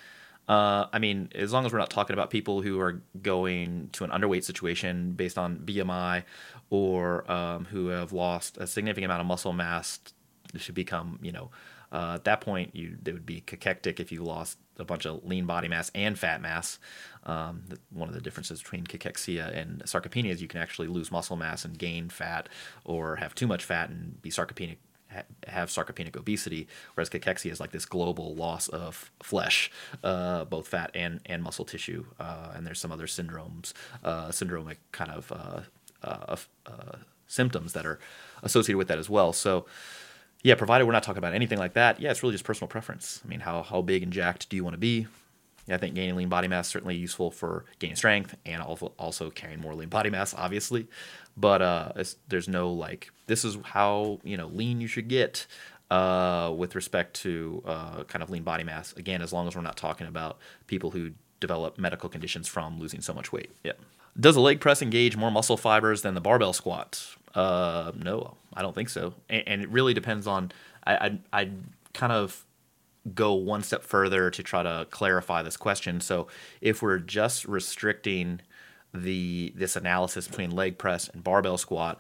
Uh, 0.47 0.87
I 0.93 0.99
mean, 0.99 1.29
as 1.35 1.51
long 1.51 1.65
as 1.65 1.73
we're 1.73 1.79
not 1.79 1.89
talking 1.89 2.13
about 2.13 2.29
people 2.29 2.61
who 2.61 2.79
are 2.79 3.01
going 3.21 3.89
to 3.93 4.05
an 4.05 4.11
underweight 4.11 4.45
situation 4.45 5.11
based 5.11 5.37
on 5.37 5.59
BMI 5.59 6.23
or 6.69 7.29
um, 7.29 7.65
who 7.65 7.87
have 7.87 8.13
lost 8.13 8.57
a 8.57 8.65
significant 8.65 9.05
amount 9.05 9.21
of 9.21 9.27
muscle 9.27 9.51
mass 9.51 9.99
should 10.55 10.75
become, 10.75 11.19
you 11.21 11.33
know, 11.33 11.51
uh, 11.91 12.13
at 12.15 12.25
that 12.25 12.41
point, 12.41 12.75
you 12.75 12.97
it 13.05 13.13
would 13.13 13.25
be 13.25 13.41
cachectic 13.41 13.99
if 13.99 14.11
you 14.11 14.21
lost 14.23 14.57
a 14.77 14.83
bunch 14.83 15.05
of 15.05 15.23
lean 15.23 15.45
body 15.45 15.67
mass 15.67 15.89
and 15.95 16.19
fat 16.19 16.41
mass. 16.41 16.79
Um, 17.25 17.63
one 17.91 18.09
of 18.09 18.13
the 18.13 18.21
differences 18.21 18.61
between 18.61 18.83
cachexia 18.83 19.55
and 19.55 19.81
sarcopenia 19.83 20.31
is 20.31 20.41
you 20.41 20.47
can 20.49 20.61
actually 20.61 20.87
lose 20.87 21.11
muscle 21.11 21.37
mass 21.37 21.63
and 21.63 21.77
gain 21.77 22.09
fat, 22.09 22.49
or 22.83 23.17
have 23.17 23.35
too 23.35 23.47
much 23.47 23.63
fat 23.63 23.89
and 23.89 24.21
be 24.21 24.29
sarcopenic 24.29 24.77
have 25.47 25.69
sarcopenic 25.69 26.15
obesity, 26.15 26.67
whereas 26.93 27.09
cachexia 27.09 27.51
is 27.51 27.59
like 27.59 27.71
this 27.71 27.85
global 27.85 28.35
loss 28.35 28.67
of 28.67 29.11
flesh, 29.21 29.71
uh, 30.03 30.45
both 30.45 30.67
fat 30.67 30.91
and, 30.93 31.21
and 31.25 31.43
muscle 31.43 31.65
tissue. 31.65 32.05
Uh, 32.19 32.51
and 32.55 32.65
there's 32.65 32.79
some 32.79 32.91
other 32.91 33.07
syndromes, 33.07 33.73
uh, 34.03 34.27
syndromic 34.27 34.77
kind 34.91 35.11
of 35.11 35.31
uh, 35.31 35.61
uh, 36.03 36.35
symptoms 37.27 37.73
that 37.73 37.85
are 37.85 37.99
associated 38.43 38.77
with 38.77 38.87
that 38.87 38.99
as 38.99 39.09
well. 39.09 39.33
So, 39.33 39.65
yeah, 40.43 40.55
provided 40.55 40.85
we're 40.85 40.93
not 40.93 41.03
talking 41.03 41.17
about 41.17 41.33
anything 41.33 41.57
like 41.57 41.73
that, 41.73 41.99
yeah, 41.99 42.11
it's 42.11 42.23
really 42.23 42.33
just 42.33 42.45
personal 42.45 42.67
preference. 42.67 43.21
I 43.25 43.27
mean, 43.27 43.39
how, 43.41 43.63
how 43.63 43.81
big 43.81 44.03
and 44.03 44.13
jacked 44.13 44.49
do 44.49 44.55
you 44.55 44.63
want 44.63 44.75
to 44.75 44.79
be? 44.79 45.07
I 45.75 45.77
think 45.77 45.95
gaining 45.95 46.15
lean 46.15 46.29
body 46.29 46.47
mass 46.47 46.67
is 46.67 46.71
certainly 46.71 46.95
useful 46.95 47.31
for 47.31 47.65
gaining 47.79 47.95
strength 47.95 48.35
and 48.45 48.61
also 48.61 48.93
also 48.97 49.29
carrying 49.29 49.59
more 49.59 49.75
lean 49.75 49.89
body 49.89 50.09
mass, 50.09 50.33
obviously. 50.33 50.87
But 51.35 51.61
uh, 51.61 51.91
there's 52.29 52.47
no 52.47 52.71
like 52.71 53.11
this 53.27 53.43
is 53.43 53.57
how 53.63 54.19
you 54.23 54.37
know 54.37 54.47
lean 54.47 54.81
you 54.81 54.87
should 54.87 55.07
get 55.07 55.45
uh, 55.91 56.53
with 56.55 56.75
respect 56.75 57.15
to 57.21 57.63
uh, 57.65 58.03
kind 58.03 58.23
of 58.23 58.29
lean 58.29 58.43
body 58.43 58.63
mass. 58.63 58.93
Again, 58.93 59.21
as 59.21 59.33
long 59.33 59.47
as 59.47 59.55
we're 59.55 59.61
not 59.61 59.77
talking 59.77 60.07
about 60.07 60.37
people 60.67 60.91
who 60.91 61.11
develop 61.39 61.77
medical 61.77 62.09
conditions 62.09 62.47
from 62.47 62.79
losing 62.79 63.01
so 63.01 63.13
much 63.13 63.31
weight. 63.31 63.51
Yeah. 63.63 63.73
Does 64.19 64.35
a 64.35 64.41
leg 64.41 64.59
press 64.59 64.81
engage 64.81 65.15
more 65.15 65.29
muscle 65.29 65.57
fibers 65.57 66.01
than 66.01 66.15
the 66.15 66.21
barbell 66.21 66.53
squat? 66.53 67.15
Uh, 67.35 67.91
no, 67.95 68.35
I 68.53 68.63
don't 68.63 68.73
think 68.73 68.89
so. 68.89 69.13
And, 69.29 69.43
and 69.45 69.61
it 69.61 69.69
really 69.69 69.93
depends 69.93 70.25
on. 70.25 70.51
I 70.85 70.95
I, 70.95 71.41
I 71.41 71.49
kind 71.93 72.11
of 72.13 72.45
go 73.13 73.33
one 73.33 73.63
step 73.63 73.83
further 73.83 74.29
to 74.29 74.43
try 74.43 74.63
to 74.63 74.87
clarify 74.89 75.43
this 75.43 75.57
question. 75.57 76.01
So 76.01 76.27
if 76.61 76.81
we're 76.81 76.99
just 76.99 77.45
restricting 77.45 78.41
the 78.93 79.53
this 79.55 79.75
analysis 79.75 80.27
between 80.27 80.51
leg 80.51 80.77
press 80.77 81.07
and 81.09 81.23
barbell 81.23 81.57
squat 81.57 81.99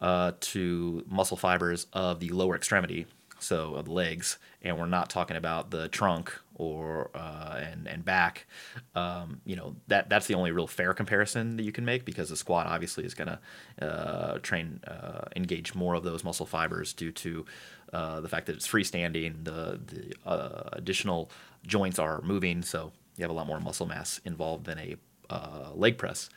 uh, 0.00 0.32
to 0.40 1.04
muscle 1.08 1.36
fibers 1.36 1.86
of 1.92 2.20
the 2.20 2.30
lower 2.30 2.54
extremity, 2.54 3.06
so 3.40 3.74
of 3.74 3.86
the 3.86 3.92
legs, 3.92 4.38
and 4.62 4.78
we're 4.78 4.86
not 4.86 5.10
talking 5.10 5.36
about 5.36 5.70
the 5.70 5.88
trunk 5.88 6.32
or 6.54 7.10
uh, 7.14 7.60
and 7.62 7.86
and 7.86 8.04
back. 8.04 8.46
Um, 8.94 9.40
you 9.44 9.56
know 9.56 9.76
that 9.88 10.08
that's 10.08 10.26
the 10.26 10.34
only 10.34 10.50
real 10.50 10.66
fair 10.66 10.94
comparison 10.94 11.56
that 11.56 11.62
you 11.62 11.72
can 11.72 11.84
make 11.84 12.04
because 12.04 12.28
the 12.28 12.36
squat 12.36 12.66
obviously 12.66 13.04
is 13.04 13.14
going 13.14 13.28
to 13.28 13.86
uh, 13.86 14.38
train 14.38 14.80
uh, 14.86 15.26
engage 15.36 15.74
more 15.74 15.94
of 15.94 16.02
those 16.02 16.24
muscle 16.24 16.46
fibers 16.46 16.92
due 16.92 17.12
to 17.12 17.44
uh, 17.92 18.20
the 18.20 18.28
fact 18.28 18.46
that 18.46 18.56
it's 18.56 18.66
freestanding. 18.66 19.44
The 19.44 19.80
the 19.84 20.28
uh, 20.28 20.70
additional 20.72 21.30
joints 21.66 21.98
are 21.98 22.20
moving, 22.22 22.62
so 22.62 22.92
you 23.16 23.22
have 23.22 23.30
a 23.30 23.34
lot 23.34 23.46
more 23.46 23.60
muscle 23.60 23.86
mass 23.86 24.20
involved 24.24 24.66
than 24.66 24.78
a 24.78 24.96
uh, 25.30 25.70
leg 25.74 25.98
press. 25.98 26.28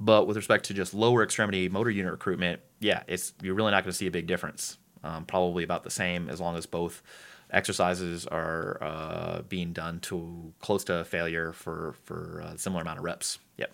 But 0.00 0.26
with 0.26 0.36
respect 0.36 0.64
to 0.66 0.74
just 0.74 0.94
lower 0.94 1.24
extremity 1.24 1.68
motor 1.68 1.90
unit 1.90 2.12
recruitment, 2.12 2.60
yeah, 2.80 3.02
it's 3.06 3.32
you're 3.42 3.54
really 3.54 3.72
not 3.72 3.82
going 3.82 3.92
to 3.92 3.96
see 3.96 4.06
a 4.06 4.10
big 4.12 4.26
difference. 4.26 4.78
Um, 5.02 5.24
probably 5.24 5.62
about 5.64 5.84
the 5.84 5.90
same 5.90 6.28
as 6.28 6.40
long 6.40 6.56
as 6.56 6.66
both 6.66 7.02
exercises 7.50 8.26
are 8.26 8.78
uh, 8.82 9.42
being 9.48 9.72
done 9.72 10.00
to 10.00 10.52
close 10.60 10.84
to 10.84 11.04
failure 11.04 11.52
for 11.52 11.94
for 12.04 12.40
a 12.40 12.58
similar 12.58 12.82
amount 12.82 12.98
of 12.98 13.04
reps. 13.04 13.38
Yep. 13.56 13.72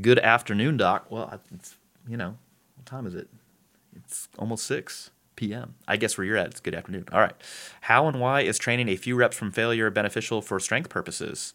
Good 0.00 0.18
afternoon, 0.18 0.76
doc. 0.76 1.10
Well, 1.10 1.40
you 2.08 2.16
know, 2.16 2.36
what 2.76 2.86
time 2.86 3.06
is 3.06 3.14
it? 3.14 3.28
It's 3.96 4.28
almost 4.38 4.66
six 4.66 5.10
p.m. 5.36 5.74
I 5.88 5.96
guess 5.96 6.16
where 6.16 6.24
you're 6.24 6.36
at, 6.36 6.46
it's 6.46 6.60
good 6.60 6.74
afternoon. 6.74 7.06
All 7.12 7.20
right. 7.20 7.34
How 7.82 8.06
and 8.06 8.20
why 8.20 8.42
is 8.42 8.58
training 8.58 8.88
a 8.88 8.96
few 8.96 9.16
reps 9.16 9.36
from 9.36 9.50
failure 9.50 9.90
beneficial 9.90 10.40
for 10.42 10.60
strength 10.60 10.88
purposes? 10.88 11.54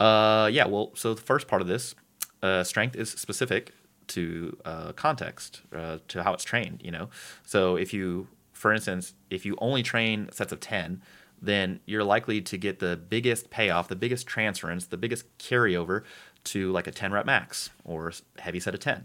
Uh, 0.00 0.48
yeah. 0.52 0.66
Well, 0.66 0.92
so 0.94 1.14
the 1.14 1.20
first 1.20 1.48
part 1.48 1.62
of 1.62 1.68
this, 1.68 1.94
uh, 2.42 2.64
strength 2.64 2.96
is 2.96 3.10
specific 3.10 3.72
to 4.08 4.56
uh, 4.64 4.92
context, 4.92 5.62
uh, 5.74 5.98
to 6.08 6.22
how 6.22 6.34
it's 6.34 6.44
trained. 6.44 6.80
You 6.82 6.90
know, 6.90 7.10
so 7.44 7.76
if 7.76 7.92
you 7.92 8.28
for 8.62 8.72
instance, 8.72 9.14
if 9.28 9.44
you 9.44 9.56
only 9.60 9.82
train 9.82 10.28
sets 10.30 10.52
of 10.52 10.60
10, 10.60 11.02
then 11.40 11.80
you're 11.84 12.04
likely 12.04 12.40
to 12.40 12.56
get 12.56 12.78
the 12.78 12.96
biggest 12.96 13.50
payoff, 13.50 13.88
the 13.88 13.96
biggest 13.96 14.24
transference, 14.28 14.86
the 14.86 14.96
biggest 14.96 15.36
carryover 15.38 16.04
to 16.44 16.70
like 16.70 16.86
a 16.86 16.92
10 16.92 17.10
rep 17.10 17.26
max 17.26 17.70
or 17.84 18.12
heavy 18.38 18.60
set 18.60 18.72
of 18.72 18.78
10. 18.78 19.04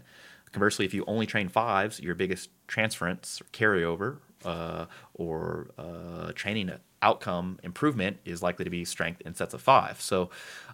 Conversely, 0.52 0.84
if 0.84 0.94
you 0.94 1.04
only 1.06 1.26
train 1.26 1.48
fives, 1.48 2.00
your 2.00 2.14
biggest 2.14 2.50
transference 2.66 3.40
or 3.40 3.44
carryover 3.46 4.18
uh, 4.44 4.86
or 5.14 5.70
uh, 5.78 6.32
training 6.32 6.72
outcome 7.02 7.58
improvement 7.62 8.18
is 8.24 8.42
likely 8.42 8.64
to 8.64 8.70
be 8.70 8.84
strength 8.84 9.20
in 9.22 9.34
sets 9.34 9.54
of 9.54 9.60
five. 9.60 10.00
So, 10.00 10.30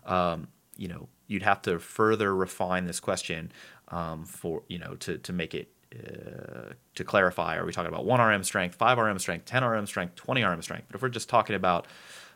um, 0.06 0.48
you 0.76 0.88
know, 0.88 1.08
you'd 1.26 1.42
have 1.42 1.62
to 1.62 1.78
further 1.78 2.34
refine 2.34 2.86
this 2.86 3.00
question 3.00 3.52
um, 3.88 4.24
for 4.24 4.62
you 4.68 4.78
know 4.78 4.94
to 4.96 5.18
to 5.18 5.32
make 5.32 5.54
it 5.54 5.68
uh, 5.94 6.72
to 6.94 7.04
clarify, 7.04 7.56
are 7.56 7.64
we 7.64 7.72
talking 7.72 7.92
about 7.92 8.04
1 8.04 8.20
RM 8.20 8.42
strength, 8.42 8.74
5 8.74 8.98
RM 8.98 9.18
strength, 9.18 9.44
10 9.44 9.64
RM 9.64 9.86
strength, 9.86 10.16
20 10.16 10.42
RM 10.42 10.62
strength? 10.62 10.86
But 10.88 10.96
if 10.96 11.02
we're 11.02 11.08
just 11.08 11.28
talking 11.28 11.54
about 11.54 11.86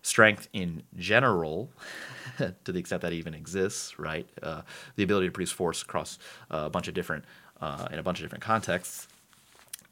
strength 0.03 0.49
in 0.53 0.83
general, 0.97 1.71
to 2.65 2.73
the 2.73 2.79
extent 2.79 3.03
that 3.03 3.13
even 3.13 3.35
exists, 3.35 3.99
right? 3.99 4.29
Uh, 4.43 4.63
the 4.97 5.03
ability 5.03 5.29
to 5.29 5.33
produce 5.33 5.53
force 5.53 5.83
across 5.83 6.19
uh, 6.51 6.65
a 6.67 6.71
bunch 6.71 6.89
of 6.89 6.95
different 6.95 7.25
uh, 7.61 7.89
in 7.93 7.99
a 7.99 8.03
bunch 8.03 8.19
of 8.19 8.25
different 8.25 8.45
contexts. 8.45 9.09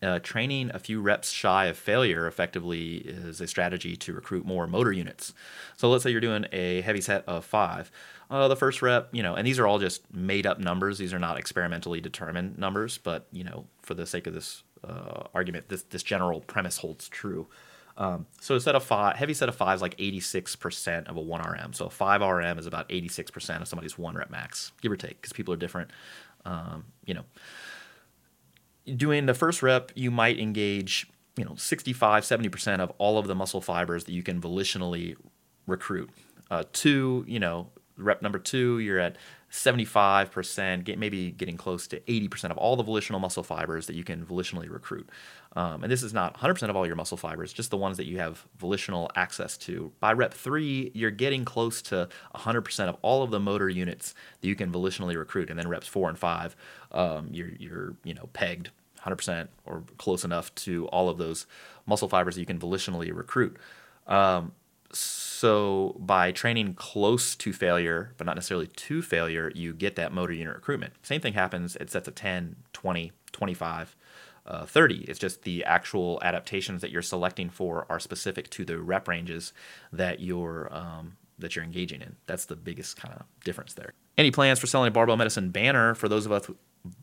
Uh, 0.02 0.18
training 0.18 0.70
a 0.74 0.78
few 0.78 1.00
reps 1.00 1.30
shy 1.30 1.66
of 1.66 1.76
failure 1.76 2.26
effectively 2.26 2.96
is 2.96 3.40
a 3.40 3.46
strategy 3.46 3.96
to 3.96 4.12
recruit 4.12 4.44
more 4.44 4.66
motor 4.66 4.92
units. 4.92 5.32
So 5.78 5.88
let's 5.88 6.04
say 6.04 6.10
you're 6.10 6.20
doing 6.20 6.44
a 6.52 6.82
heavy 6.82 7.00
set 7.00 7.24
of 7.26 7.46
five. 7.46 7.90
Uh, 8.30 8.46
the 8.46 8.56
first 8.56 8.82
rep, 8.82 9.08
you 9.12 9.22
know, 9.22 9.34
and 9.34 9.46
these 9.46 9.58
are 9.58 9.66
all 9.66 9.78
just 9.78 10.02
made 10.12 10.46
up 10.46 10.58
numbers. 10.58 10.98
These 10.98 11.14
are 11.14 11.18
not 11.18 11.38
experimentally 11.38 12.02
determined 12.02 12.58
numbers, 12.58 12.98
but 12.98 13.26
you 13.32 13.42
know, 13.42 13.66
for 13.82 13.94
the 13.94 14.06
sake 14.06 14.26
of 14.26 14.34
this 14.34 14.64
uh, 14.86 15.24
argument, 15.32 15.70
this 15.70 15.82
this 15.82 16.02
general 16.02 16.40
premise 16.42 16.78
holds 16.78 17.08
true. 17.08 17.46
Um, 17.98 18.26
so 18.40 18.54
a 18.54 18.60
set 18.60 18.74
of 18.74 18.84
five, 18.84 19.16
heavy 19.16 19.34
set 19.34 19.48
of 19.48 19.56
five 19.56 19.76
is 19.76 19.82
like 19.82 19.96
86% 19.96 21.06
of 21.06 21.16
a 21.16 21.20
1RM. 21.20 21.74
So 21.74 21.86
a 21.86 21.90
5 21.90 22.20
RM 22.20 22.58
is 22.58 22.66
about 22.66 22.88
86% 22.88 23.62
of 23.62 23.68
somebody's 23.68 23.96
one 23.96 24.14
rep 24.14 24.30
max, 24.30 24.72
give 24.82 24.92
or 24.92 24.96
take, 24.96 25.20
because 25.20 25.32
people 25.32 25.54
are 25.54 25.56
different. 25.56 25.90
Um, 26.44 26.84
you 27.06 27.14
know, 27.14 27.24
doing 28.94 29.26
the 29.26 29.34
first 29.34 29.62
rep, 29.62 29.92
you 29.94 30.10
might 30.10 30.38
engage, 30.38 31.08
you 31.36 31.44
know, 31.44 31.54
65, 31.56 32.22
70% 32.22 32.80
of 32.80 32.92
all 32.98 33.18
of 33.18 33.26
the 33.26 33.34
muscle 33.34 33.60
fibers 33.60 34.04
that 34.04 34.12
you 34.12 34.22
can 34.22 34.40
volitionally 34.40 35.16
recruit. 35.66 36.10
Uh, 36.50 36.64
two, 36.72 37.24
you 37.26 37.40
know, 37.40 37.70
rep 37.96 38.22
number 38.22 38.38
two, 38.38 38.78
you're 38.78 38.98
at 38.98 39.16
75%, 39.50 40.84
get, 40.84 40.98
maybe 40.98 41.30
getting 41.30 41.56
close 41.56 41.86
to 41.88 42.00
80% 42.00 42.50
of 42.50 42.58
all 42.58 42.76
the 42.76 42.82
volitional 42.82 43.20
muscle 43.20 43.42
fibers 43.42 43.86
that 43.86 43.94
you 43.94 44.04
can 44.04 44.24
volitionally 44.24 44.70
recruit. 44.70 45.08
Um, 45.54 45.82
and 45.82 45.90
this 45.90 46.02
is 46.02 46.12
not 46.12 46.38
100% 46.38 46.68
of 46.68 46.76
all 46.76 46.86
your 46.86 46.96
muscle 46.96 47.16
fibers, 47.16 47.52
just 47.52 47.70
the 47.70 47.76
ones 47.76 47.96
that 47.96 48.06
you 48.06 48.18
have 48.18 48.44
volitional 48.58 49.10
access 49.14 49.56
to. 49.58 49.92
By 50.00 50.12
rep 50.12 50.34
three, 50.34 50.90
you're 50.94 51.10
getting 51.10 51.44
close 51.44 51.80
to 51.82 52.08
100% 52.34 52.88
of 52.88 52.96
all 53.02 53.22
of 53.22 53.30
the 53.30 53.40
motor 53.40 53.68
units 53.68 54.14
that 54.40 54.48
you 54.48 54.56
can 54.56 54.70
volitionally 54.70 55.16
recruit. 55.16 55.48
And 55.48 55.58
then 55.58 55.68
reps 55.68 55.86
four 55.86 56.08
and 56.08 56.18
five, 56.18 56.54
um, 56.92 57.28
you're, 57.30 57.50
you're 57.58 57.94
you 58.04 58.14
know 58.14 58.28
pegged 58.32 58.70
100% 59.06 59.48
or 59.64 59.84
close 59.98 60.24
enough 60.24 60.54
to 60.56 60.86
all 60.88 61.08
of 61.08 61.18
those 61.18 61.46
muscle 61.86 62.08
fibers 62.08 62.34
that 62.34 62.40
you 62.40 62.46
can 62.46 62.58
volitionally 62.58 63.14
recruit. 63.14 63.56
Um, 64.06 64.52
so 64.92 65.96
by 65.98 66.32
training 66.32 66.74
close 66.74 67.34
to 67.36 67.52
failure, 67.52 68.12
but 68.16 68.26
not 68.26 68.36
necessarily 68.36 68.68
to 68.68 69.02
failure, 69.02 69.52
you 69.54 69.74
get 69.74 69.96
that 69.96 70.12
motor 70.12 70.32
unit 70.32 70.54
recruitment. 70.54 70.94
Same 71.02 71.20
thing 71.20 71.34
happens 71.34 71.76
at 71.76 71.90
sets 71.90 72.08
of 72.08 72.14
10, 72.14 72.56
20, 72.72 73.12
25, 73.32 73.96
uh, 74.46 74.64
30. 74.64 75.04
It's 75.08 75.18
just 75.18 75.42
the 75.42 75.64
actual 75.64 76.18
adaptations 76.22 76.80
that 76.80 76.90
you're 76.90 77.02
selecting 77.02 77.50
for 77.50 77.86
are 77.90 78.00
specific 78.00 78.48
to 78.50 78.64
the 78.64 78.78
rep 78.78 79.08
ranges 79.08 79.52
that 79.92 80.20
you're 80.20 80.72
um, 80.72 81.16
that 81.38 81.54
you're 81.54 81.64
engaging 81.64 82.00
in. 82.00 82.16
That's 82.26 82.46
the 82.46 82.56
biggest 82.56 82.96
kind 82.96 83.14
of 83.14 83.26
difference 83.44 83.74
there. 83.74 83.92
Any 84.16 84.30
plans 84.30 84.58
for 84.58 84.66
selling 84.66 84.88
a 84.88 84.90
barbell 84.90 85.18
medicine 85.18 85.50
banner 85.50 85.94
for 85.94 86.08
those 86.08 86.24
of 86.24 86.32
us 86.32 86.48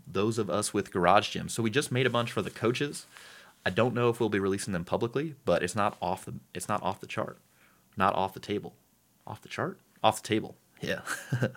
those 0.08 0.38
of 0.38 0.50
us 0.50 0.74
with 0.74 0.92
garage 0.92 1.36
gyms? 1.36 1.52
So 1.52 1.62
we 1.62 1.70
just 1.70 1.92
made 1.92 2.08
a 2.08 2.10
bunch 2.10 2.32
for 2.32 2.42
the 2.42 2.50
coaches. 2.50 3.06
I 3.66 3.70
don't 3.70 3.94
know 3.94 4.10
if 4.10 4.20
we'll 4.20 4.30
be 4.30 4.40
releasing 4.40 4.74
them 4.74 4.86
publicly, 4.86 5.36
but 5.46 5.62
it's 5.62 5.76
not 5.76 5.98
off 6.02 6.26
the 6.26 6.36
it's 6.54 6.68
not 6.68 6.82
off 6.82 7.00
the 7.00 7.08
chart 7.08 7.38
not 7.98 8.16
off 8.16 8.34
the 8.34 8.40
table. 8.40 8.76
Off 9.26 9.42
the 9.42 9.50
chart? 9.50 9.80
Off 10.04 10.22
the 10.22 10.28
table. 10.28 10.56
Yeah. 10.82 11.02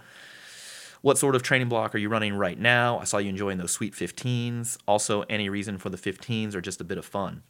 what 1.03 1.19
sort 1.19 1.35
of 1.35 1.43
training 1.43 1.69
block 1.69 1.95
are 1.95 1.99
you 1.99 2.09
running 2.09 2.35
right 2.35 2.59
now? 2.59 2.99
I 2.99 3.05
saw 3.05 3.19
you 3.19 3.29
enjoying 3.29 3.59
those 3.59 3.73
sweet 3.73 3.95
15s. 3.95 4.79
Also, 4.87 5.23
any 5.23 5.49
reason 5.49 5.79
for 5.79 5.91
the 5.91 5.97
15s 5.97 6.55
or 6.55 6.61
just 6.61 6.81
a 6.81 6.85
bit 6.85 6.99
of 6.99 7.05
fun? 7.05 7.43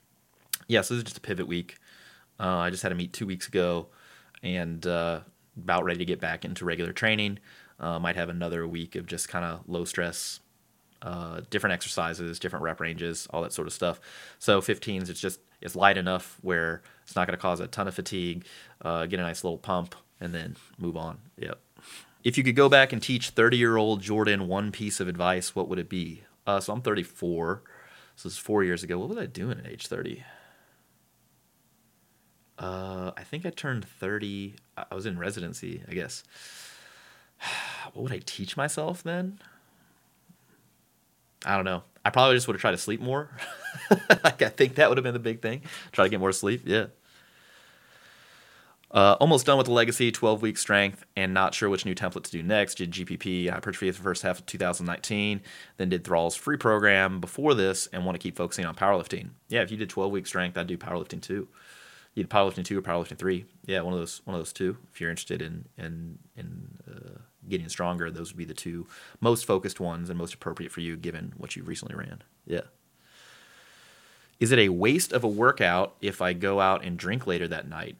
Yeah, 0.69 0.81
so 0.81 0.95
this 0.95 0.99
is 0.99 1.05
just 1.05 1.19
a 1.19 1.21
pivot 1.21 1.47
week. 1.47 1.77
Uh, 2.41 2.59
I 2.59 2.71
just 2.71 2.83
had 2.83 2.93
a 2.93 2.95
meet 2.95 3.13
two 3.13 3.27
weeks 3.27 3.49
ago 3.49 3.89
and 4.43 4.87
uh, 4.87 5.21
about 5.57 5.85
ready 5.85 5.99
to 5.99 6.05
get 6.05 6.21
back 6.21 6.45
into 6.45 6.65
regular 6.65 6.93
training. 6.93 7.39
Uh, 7.79 7.99
might 7.99 8.17
have 8.17 8.29
another 8.29 8.67
week 8.67 8.95
of 8.97 9.07
just 9.07 9.29
kind 9.29 9.45
of 9.45 9.61
low 9.67 9.85
stress, 9.85 10.41
uh, 11.03 11.41
different 11.51 11.75
exercises, 11.75 12.39
different 12.39 12.63
rep 12.63 12.81
ranges, 12.81 13.27
all 13.31 13.43
that 13.43 13.53
sort 13.53 13.67
of 13.67 13.73
stuff. 13.73 14.01
So 14.39 14.61
15s, 14.61 15.11
it's 15.11 15.21
just 15.21 15.41
it's 15.67 15.77
light 15.77 15.99
enough 15.99 16.39
where 16.43 16.81
it's 17.03 17.17
not 17.17 17.27
going 17.27 17.37
to 17.37 17.43
cause 17.43 17.59
a 17.59 17.67
ton 17.67 17.89
of 17.89 17.95
fatigue. 17.95 18.47
Uh, 18.81 19.05
get 19.07 19.19
a 19.19 19.23
nice 19.23 19.43
little 19.43 19.59
pump 19.59 19.97
and 20.21 20.33
then 20.33 20.57
move 20.79 20.97
on. 20.97 21.19
Yep. 21.39 21.61
If 22.23 22.39
you 22.39 22.45
could 22.45 22.57
go 22.57 22.69
back 22.69 22.93
and 22.93 23.03
teach 23.03 23.31
30 23.31 23.57
year 23.57 23.77
old 23.77 24.01
Jordan 24.01 24.47
one 24.47 24.71
piece 24.71 25.01
of 25.01 25.09
advice, 25.09 25.55
what 25.55 25.69
would 25.69 25.81
it 25.81 25.89
be? 25.89 26.23
Uh, 26.47 26.61
so 26.61 26.73
I'm 26.73 26.83
34. 26.83 27.63
So 28.15 28.29
is 28.29 28.39
four 28.39 28.63
years 28.63 28.83
ago. 28.83 28.99
What 28.99 29.09
was 29.09 29.19
I 29.19 29.27
doing 29.27 29.59
at 29.59 29.67
age 29.67 29.89
30? 29.89 30.25
Uh, 32.59 33.11
I 33.17 33.25
think 33.25 33.45
I 33.45 33.51
turned 33.51 33.85
30. 33.85 34.55
I 34.79 34.95
was 34.95 35.05
in 35.05 35.19
residency, 35.19 35.83
I 35.89 35.93
guess. 35.93 36.23
What 37.93 38.03
would 38.03 38.13
I 38.13 38.21
teach 38.27 38.57
myself 38.57 39.03
then? 39.05 39.39
I 41.45 41.57
don't 41.57 41.65
know. 41.65 41.83
I 42.05 42.11
probably 42.11 42.37
just 42.37 42.47
would 42.47 42.55
have 42.55 42.61
tried 42.61 42.73
to 42.73 42.79
sleep 42.79 43.01
more. 43.01 43.31
like 44.25 44.41
I 44.43 44.49
think 44.49 44.77
that 44.77 44.89
would 44.89 44.99
have 44.99 45.05
been 45.05 45.15
the 45.15 45.19
big 45.19 45.43
thing. 45.43 45.63
Try 45.93 46.05
to 46.05 46.09
get 46.09 46.21
more 46.21 46.33
sleep. 46.33 46.63
Yeah. 46.65 46.87
Uh, 48.91 49.17
almost 49.21 49.45
done 49.45 49.59
with 49.59 49.67
the 49.67 49.73
legacy, 49.73 50.13
12 50.13 50.41
week 50.41 50.57
strength, 50.57 51.05
and 51.17 51.35
not 51.35 51.53
sure 51.53 51.69
which 51.69 51.85
new 51.85 51.95
template 51.95 52.23
to 52.23 52.31
do 52.31 52.43
next. 52.43 52.77
Did 52.77 52.93
GPP 52.93 53.51
hypertrophy 53.51 53.91
the 53.91 53.99
first 53.99 54.23
half 54.23 54.39
of 54.39 54.47
2019, 54.47 55.41
then 55.77 55.89
did 55.89 56.05
Thrall's 56.05 56.37
free 56.37 56.57
program 56.57 57.21
before 57.21 57.55
this, 57.55 57.89
and 57.89 58.05
want 58.07 58.15
to 58.15 58.21
keep 58.21 58.37
focusing 58.37 58.65
on 58.65 58.75
powerlifting. 58.75 59.31
Yeah, 59.49 59.63
if 59.63 59.71
you 59.71 59.77
did 59.77 59.91
12 59.91 60.13
week 60.13 60.27
strength, 60.27 60.57
I'd 60.57 60.69
do 60.69 60.79
powerlifting 60.79 61.21
too. 61.21 61.49
You 62.15 62.23
did 62.23 62.31
powerlifting 62.31 62.65
two 62.65 62.79
or 62.79 62.83
powerlifting 62.83 63.19
three. 63.19 63.45
Yeah, 63.67 63.83
one 63.83 63.93
of 63.93 63.99
those, 63.99 64.23
one 64.25 64.35
of 64.35 64.41
those 64.41 64.53
two. 64.53 64.79
If 64.93 65.01
you're 65.01 65.11
interested 65.11 65.43
in 65.43 65.67
in 65.77 66.19
in 66.37 66.79
uh, 66.89 67.19
getting 67.49 67.69
stronger, 67.69 68.11
those 68.11 68.33
would 68.33 68.39
be 68.39 68.45
the 68.45 68.55
two 68.55 68.87
most 69.21 69.45
focused 69.45 69.81
ones 69.81 70.11
and 70.11 70.19
most 70.19 70.35
appropriate 70.35 70.73
for 70.73 70.81
you 70.81 70.97
given 70.97 71.33
what 71.37 71.57
you've 71.57 71.69
recently 71.69 71.97
ran. 71.97 72.23
Yeah. 72.47 72.63
Is 74.39 74.53
it 74.53 74.59
a 74.59 74.69
waste 74.69 75.13
of 75.13 75.25
a 75.25 75.29
workout 75.29 75.97
if 76.01 76.21
I 76.21 76.33
go 76.33 76.61
out 76.61 76.85
and 76.85 76.99
drink 76.99 77.27
later 77.27 77.49
that 77.49 77.69
night? 77.69 77.97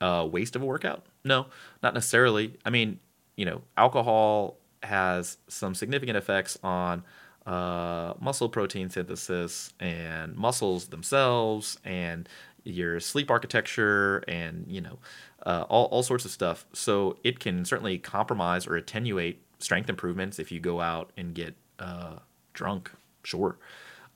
Uh, 0.00 0.26
waste 0.30 0.54
of 0.54 0.62
a 0.62 0.66
workout? 0.66 1.04
No, 1.24 1.46
not 1.82 1.94
necessarily. 1.94 2.56
I 2.64 2.70
mean, 2.70 3.00
you 3.36 3.44
know, 3.44 3.62
alcohol 3.76 4.58
has 4.82 5.38
some 5.48 5.74
significant 5.74 6.16
effects 6.16 6.58
on 6.62 7.02
uh, 7.46 8.14
muscle 8.20 8.48
protein 8.48 8.88
synthesis 8.88 9.72
and 9.80 10.36
muscles 10.36 10.88
themselves 10.88 11.78
and 11.84 12.28
your 12.64 12.98
sleep 12.98 13.30
architecture 13.30 14.24
and 14.26 14.64
you 14.66 14.80
know 14.80 14.98
uh, 15.44 15.64
all, 15.68 15.86
all 15.86 16.02
sorts 16.02 16.24
of 16.24 16.30
stuff. 16.30 16.66
So 16.72 17.16
it 17.22 17.38
can 17.38 17.64
certainly 17.64 17.98
compromise 17.98 18.66
or 18.66 18.76
attenuate 18.76 19.40
strength 19.58 19.88
improvements 19.88 20.38
if 20.38 20.50
you 20.50 20.60
go 20.60 20.80
out 20.80 21.10
and 21.16 21.34
get 21.34 21.54
uh, 21.78 22.16
drunk, 22.52 22.90
sure. 23.22 23.56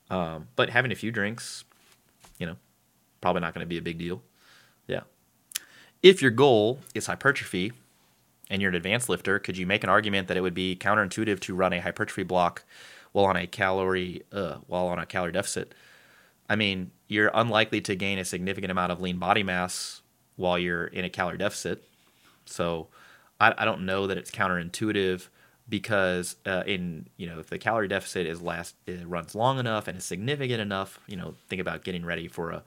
Um, 0.09 0.47
but 0.55 0.69
having 0.69 0.91
a 0.91 0.95
few 0.95 1.11
drinks, 1.11 1.63
you 2.39 2.45
know, 2.45 2.55
probably 3.21 3.41
not 3.41 3.53
going 3.53 3.63
to 3.63 3.69
be 3.69 3.77
a 3.77 3.81
big 3.81 3.97
deal. 3.97 4.21
Yeah. 4.87 5.01
If 6.01 6.21
your 6.21 6.31
goal 6.31 6.79
is 6.95 7.05
hypertrophy 7.05 7.73
and 8.49 8.61
you're 8.61 8.69
an 8.69 8.75
advanced 8.75 9.09
lifter, 9.09 9.37
could 9.37 9.57
you 9.57 9.67
make 9.67 9.83
an 9.83 9.89
argument 9.89 10.27
that 10.27 10.37
it 10.37 10.41
would 10.41 10.53
be 10.53 10.75
counterintuitive 10.75 11.39
to 11.41 11.55
run 11.55 11.73
a 11.73 11.79
hypertrophy 11.79 12.23
block 12.23 12.63
while 13.11 13.25
on 13.25 13.35
a 13.35 13.45
calorie 13.45 14.23
uh, 14.31 14.55
while 14.67 14.87
on 14.87 14.97
a 14.97 15.05
calorie 15.05 15.31
deficit? 15.31 15.73
I 16.49 16.55
mean, 16.55 16.89
you're 17.07 17.29
unlikely 17.33 17.81
to 17.81 17.95
gain 17.95 18.17
a 18.17 18.25
significant 18.25 18.71
amount 18.71 18.91
of 18.91 19.01
lean 19.01 19.17
body 19.17 19.43
mass 19.43 19.98
while 20.39 20.57
you're 20.57 20.85
in 20.85 21.03
a 21.03 21.09
calorie 21.09 21.37
deficit. 21.37 21.83
So 22.45 22.87
I, 23.41 23.53
I 23.57 23.65
don't 23.65 23.85
know 23.85 24.07
that 24.07 24.17
it's 24.17 24.31
counterintuitive 24.31 25.27
because 25.67 26.37
uh, 26.47 26.63
in 26.65 27.07
you 27.17 27.27
know 27.27 27.39
if 27.39 27.49
the 27.49 27.59
calorie 27.59 27.89
deficit 27.89 28.25
is 28.25 28.41
last 28.41 28.75
it 28.87 29.07
runs 29.07 29.35
long 29.35 29.59
enough 29.59 29.87
and 29.87 29.97
is 29.97 30.05
significant 30.05 30.61
enough, 30.61 30.99
you 31.07 31.17
know 31.17 31.35
think 31.49 31.61
about 31.61 31.83
getting 31.83 32.05
ready 32.05 32.27
for 32.27 32.51
a 32.51 32.63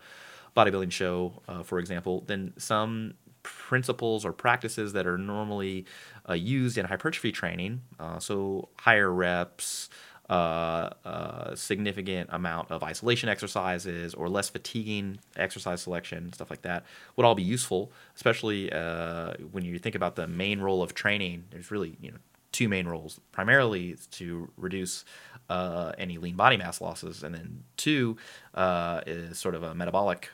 bodybuilding 0.54 0.92
show, 0.92 1.40
uh, 1.48 1.62
for 1.62 1.78
example, 1.78 2.24
then 2.26 2.52
some 2.58 3.14
principles 3.42 4.24
or 4.24 4.32
practices 4.32 4.92
that 4.92 5.06
are 5.06 5.18
normally 5.18 5.86
uh, 6.28 6.34
used 6.34 6.76
in 6.76 6.84
hypertrophy 6.84 7.32
training, 7.32 7.80
uh, 7.98 8.18
so 8.18 8.68
higher 8.78 9.10
reps, 9.10 9.88
a 10.32 11.52
significant 11.54 12.30
amount 12.32 12.70
of 12.70 12.82
isolation 12.82 13.28
exercises 13.28 14.14
or 14.14 14.28
less 14.28 14.48
fatiguing 14.48 15.18
exercise 15.36 15.82
selection, 15.82 16.32
stuff 16.32 16.50
like 16.50 16.62
that, 16.62 16.84
would 17.16 17.26
all 17.26 17.34
be 17.34 17.42
useful, 17.42 17.92
especially 18.16 18.72
uh, 18.72 19.34
when 19.50 19.64
you 19.64 19.78
think 19.78 19.94
about 19.94 20.16
the 20.16 20.26
main 20.26 20.60
role 20.60 20.82
of 20.82 20.94
training. 20.94 21.44
There's 21.50 21.70
really 21.70 21.96
you 22.00 22.10
know 22.12 22.18
two 22.52 22.68
main 22.68 22.86
roles. 22.86 23.20
Primarily 23.32 23.96
to 24.12 24.50
reduce 24.56 25.04
uh, 25.50 25.92
any 25.98 26.18
lean 26.18 26.36
body 26.36 26.56
mass 26.56 26.80
losses, 26.80 27.22
and 27.22 27.34
then 27.34 27.64
two 27.76 28.16
uh, 28.54 29.00
is 29.06 29.38
sort 29.38 29.54
of 29.54 29.62
a 29.62 29.74
metabolic 29.74 30.30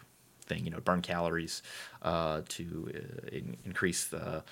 thing. 0.46 0.64
You 0.64 0.70
know, 0.70 0.80
burn 0.80 1.02
calories 1.02 1.62
uh, 2.02 2.42
to 2.48 2.90
uh, 2.94 3.28
in- 3.37 3.56
increase 3.64 4.04
the, 4.06 4.44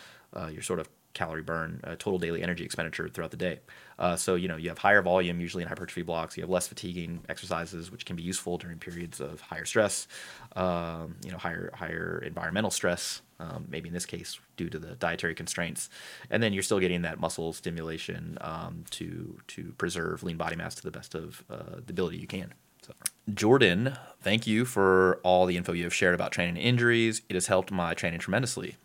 your 0.50 0.62
sort 0.62 0.80
of 0.80 0.88
calorie 1.16 1.42
burn, 1.42 1.80
uh, 1.82 1.96
total 1.98 2.18
daily 2.18 2.42
energy 2.42 2.62
expenditure 2.62 3.08
throughout 3.08 3.30
the 3.30 3.36
day. 3.36 3.58
Uh, 3.98 4.14
so 4.14 4.34
you 4.34 4.46
know 4.46 4.56
you 4.56 4.68
have 4.68 4.78
higher 4.78 5.02
volume 5.02 5.40
usually 5.40 5.62
in 5.62 5.68
hypertrophy 5.68 6.02
blocks. 6.02 6.36
You 6.36 6.42
have 6.42 6.50
less 6.50 6.68
fatiguing 6.68 7.24
exercises, 7.28 7.90
which 7.90 8.04
can 8.04 8.14
be 8.14 8.22
useful 8.22 8.58
during 8.58 8.78
periods 8.78 9.18
of 9.20 9.40
higher 9.40 9.64
stress. 9.64 10.06
Um, 10.54 11.16
you 11.24 11.32
know 11.32 11.38
higher 11.38 11.72
higher 11.74 12.22
environmental 12.24 12.70
stress, 12.70 13.22
um, 13.40 13.66
maybe 13.68 13.88
in 13.88 13.94
this 13.94 14.06
case 14.06 14.38
due 14.56 14.68
to 14.68 14.78
the 14.78 14.94
dietary 14.96 15.34
constraints, 15.34 15.88
and 16.30 16.42
then 16.42 16.52
you're 16.52 16.62
still 16.62 16.80
getting 16.80 17.02
that 17.02 17.18
muscle 17.18 17.52
stimulation 17.52 18.36
um, 18.42 18.84
to 18.90 19.38
to 19.48 19.72
preserve 19.78 20.22
lean 20.22 20.36
body 20.36 20.54
mass 20.54 20.74
to 20.76 20.82
the 20.82 20.90
best 20.90 21.14
of 21.14 21.42
uh, 21.50 21.80
the 21.84 21.92
ability 21.92 22.18
you 22.18 22.28
can. 22.28 22.52
So. 22.82 22.92
Jordan, 23.34 23.96
thank 24.20 24.46
you 24.46 24.64
for 24.64 25.18
all 25.24 25.46
the 25.46 25.56
info 25.56 25.72
you 25.72 25.84
have 25.84 25.94
shared 25.94 26.14
about 26.14 26.30
training 26.30 26.56
injuries. 26.56 27.22
It 27.28 27.34
has 27.34 27.48
helped 27.48 27.72
my 27.72 27.94
training 27.94 28.20
tremendously. 28.20 28.76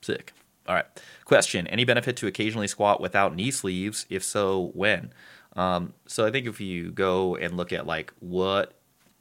Sick. 0.00 0.32
All 0.66 0.74
right. 0.74 0.86
Question 1.24 1.66
Any 1.66 1.84
benefit 1.84 2.16
to 2.18 2.26
occasionally 2.26 2.68
squat 2.68 3.00
without 3.00 3.34
knee 3.34 3.50
sleeves? 3.50 4.06
If 4.08 4.22
so, 4.22 4.70
when? 4.74 5.12
Um, 5.56 5.94
so 6.06 6.26
I 6.26 6.30
think 6.30 6.46
if 6.46 6.60
you 6.60 6.90
go 6.90 7.36
and 7.36 7.56
look 7.56 7.72
at 7.72 7.86
like 7.86 8.12
what 8.20 8.74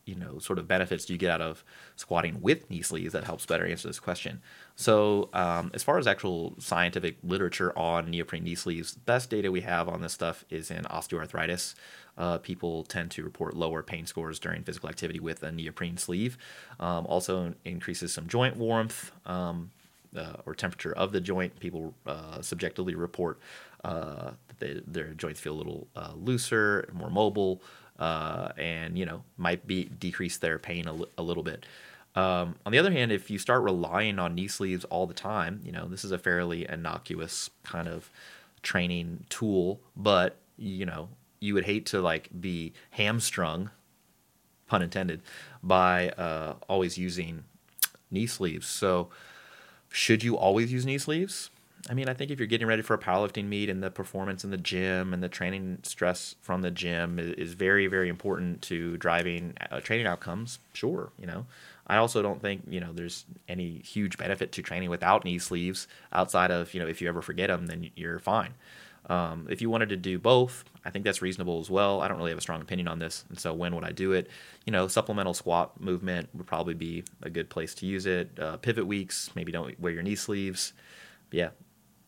you 0.09 0.15
know 0.15 0.39
sort 0.39 0.57
of 0.57 0.67
benefits 0.67 1.05
do 1.05 1.13
you 1.13 1.19
get 1.19 1.29
out 1.29 1.41
of 1.41 1.63
squatting 1.95 2.41
with 2.41 2.67
knee 2.69 2.81
sleeves 2.81 3.13
that 3.13 3.23
helps 3.23 3.45
better 3.45 3.65
answer 3.65 3.87
this 3.87 3.99
question 3.99 4.41
so 4.75 5.29
um, 5.33 5.69
as 5.73 5.83
far 5.83 5.99
as 5.99 6.07
actual 6.07 6.55
scientific 6.57 7.17
literature 7.23 7.77
on 7.77 8.09
neoprene 8.09 8.43
knee 8.43 8.55
sleeves 8.55 8.95
best 8.95 9.29
data 9.29 9.51
we 9.51 9.61
have 9.61 9.87
on 9.87 10.01
this 10.01 10.13
stuff 10.13 10.43
is 10.49 10.71
in 10.71 10.83
osteoarthritis 10.85 11.75
uh, 12.17 12.39
people 12.39 12.83
tend 12.83 13.11
to 13.11 13.23
report 13.23 13.55
lower 13.55 13.83
pain 13.83 14.07
scores 14.07 14.39
during 14.39 14.63
physical 14.63 14.89
activity 14.89 15.19
with 15.19 15.43
a 15.43 15.51
neoprene 15.51 15.97
sleeve 15.97 16.37
um, 16.79 17.05
also 17.05 17.53
increases 17.63 18.11
some 18.11 18.27
joint 18.27 18.57
warmth 18.57 19.11
um, 19.27 19.69
uh, 20.15 20.33
or 20.45 20.55
temperature 20.55 20.93
of 20.93 21.11
the 21.11 21.21
joint. 21.21 21.59
People 21.59 21.93
uh, 22.05 22.41
subjectively 22.41 22.95
report 22.95 23.39
uh, 23.83 24.31
that 24.59 24.91
their 24.91 25.13
joints 25.13 25.39
feel 25.39 25.53
a 25.53 25.59
little 25.59 25.87
uh, 25.95 26.13
looser, 26.15 26.89
more 26.93 27.09
mobile, 27.09 27.61
uh, 27.99 28.49
and 28.57 28.97
you 28.97 29.05
know 29.05 29.23
might 29.37 29.67
be 29.67 29.85
decrease 29.85 30.37
their 30.37 30.59
pain 30.59 30.87
a, 31.17 31.21
little 31.21 31.43
bit. 31.43 31.65
Um, 32.15 32.55
on 32.65 32.71
the 32.71 32.79
other 32.79 32.91
hand, 32.91 33.11
if 33.11 33.29
you 33.29 33.37
start 33.37 33.63
relying 33.63 34.19
on 34.19 34.35
knee 34.35 34.47
sleeves 34.47 34.83
all 34.85 35.05
the 35.05 35.13
time, 35.13 35.61
you 35.63 35.71
know 35.71 35.87
this 35.87 36.03
is 36.03 36.11
a 36.11 36.17
fairly 36.17 36.67
innocuous 36.67 37.49
kind 37.63 37.87
of 37.87 38.09
training 38.61 39.25
tool, 39.29 39.79
but 39.95 40.37
you 40.57 40.85
know 40.85 41.09
you 41.39 41.53
would 41.53 41.65
hate 41.65 41.85
to 41.87 42.01
like 42.01 42.29
be 42.39 42.73
hamstrung, 42.91 43.69
pun 44.67 44.81
intended, 44.81 45.21
by 45.63 46.09
uh, 46.11 46.55
always 46.67 46.97
using 46.97 47.43
knee 48.11 48.27
sleeves. 48.27 48.67
So 48.67 49.09
should 49.89 50.23
you 50.23 50.37
always 50.37 50.71
use 50.71 50.85
knee 50.85 50.97
sleeves? 50.97 51.49
I 51.89 51.93
mean, 51.93 52.09
I 52.09 52.13
think 52.13 52.29
if 52.29 52.39
you're 52.39 52.47
getting 52.47 52.67
ready 52.67 52.81
for 52.81 52.93
a 52.93 52.97
powerlifting 52.97 53.45
meet 53.45 53.69
and 53.69 53.81
the 53.81 53.89
performance 53.89 54.43
in 54.43 54.51
the 54.51 54.57
gym 54.57 55.13
and 55.13 55.23
the 55.23 55.29
training 55.29 55.79
stress 55.83 56.35
from 56.41 56.61
the 56.61 56.71
gym 56.71 57.17
is 57.19 57.53
very, 57.53 57.87
very 57.87 58.09
important 58.09 58.61
to 58.63 58.97
driving 58.97 59.53
uh, 59.71 59.79
training 59.79 60.05
outcomes, 60.05 60.59
sure, 60.73 61.11
you 61.17 61.25
know. 61.25 61.45
I 61.87 61.97
also 61.97 62.21
don't 62.21 62.41
think, 62.41 62.63
you 62.69 62.79
know, 62.79 62.93
there's 62.93 63.25
any 63.47 63.79
huge 63.79 64.17
benefit 64.17 64.51
to 64.53 64.61
training 64.61 64.89
without 64.89 65.25
knee 65.25 65.39
sleeves 65.39 65.87
outside 66.13 66.51
of, 66.51 66.73
you 66.73 66.79
know, 66.79 66.87
if 66.87 67.01
you 67.01 67.07
ever 67.07 67.21
forget 67.21 67.47
them, 67.47 67.65
then 67.65 67.89
you're 67.95 68.19
fine. 68.19 68.53
Um, 69.07 69.47
if 69.49 69.61
you 69.61 69.69
wanted 69.69 69.89
to 69.89 69.97
do 69.97 70.19
both, 70.19 70.63
I 70.85 70.91
think 70.91 71.03
that's 71.05 71.21
reasonable 71.21 71.59
as 71.59 71.69
well. 71.69 72.01
I 72.01 72.07
don't 72.07 72.17
really 72.17 72.31
have 72.31 72.37
a 72.37 72.41
strong 72.41 72.61
opinion 72.61 72.87
on 72.87 72.99
this, 72.99 73.25
and 73.29 73.39
so 73.39 73.53
when 73.53 73.73
would 73.75 73.83
I 73.83 73.91
do 73.91 74.11
it? 74.13 74.29
You 74.65 74.71
know, 74.71 74.87
supplemental 74.87 75.33
squat 75.33 75.79
movement 75.81 76.29
would 76.33 76.45
probably 76.45 76.73
be 76.73 77.03
a 77.21 77.29
good 77.29 77.49
place 77.49 77.73
to 77.75 77.85
use 77.85 78.05
it. 78.05 78.37
Uh, 78.39 78.57
pivot 78.57 78.85
weeks, 78.85 79.31
maybe 79.35 79.51
don't 79.51 79.79
wear 79.79 79.91
your 79.91 80.03
knee 80.03 80.15
sleeves. 80.15 80.73
Yeah, 81.31 81.49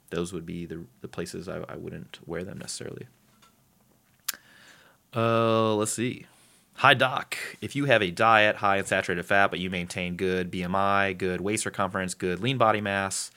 those 0.09 0.31
would 0.33 0.45
be 0.45 0.65
the 0.65 0.85
the 1.01 1.07
places 1.07 1.49
I, 1.49 1.63
I 1.67 1.75
wouldn't 1.75 2.19
wear 2.25 2.43
them 2.43 2.59
necessarily. 2.59 3.07
Uh, 5.15 5.73
let's 5.75 5.91
see. 5.91 6.25
Hi 6.75 6.95
doc, 6.95 7.37
if 7.61 7.75
you 7.75 7.85
have 7.85 8.01
a 8.01 8.09
diet 8.09 8.55
high 8.55 8.77
in 8.77 8.85
saturated 8.85 9.23
fat, 9.23 9.51
but 9.51 9.59
you 9.59 9.69
maintain 9.69 10.15
good 10.15 10.51
BMI, 10.51 11.15
good 11.15 11.39
waist 11.39 11.63
circumference, 11.63 12.15
good 12.15 12.39
lean 12.39 12.57
body 12.57 12.81
mass, 12.81 13.29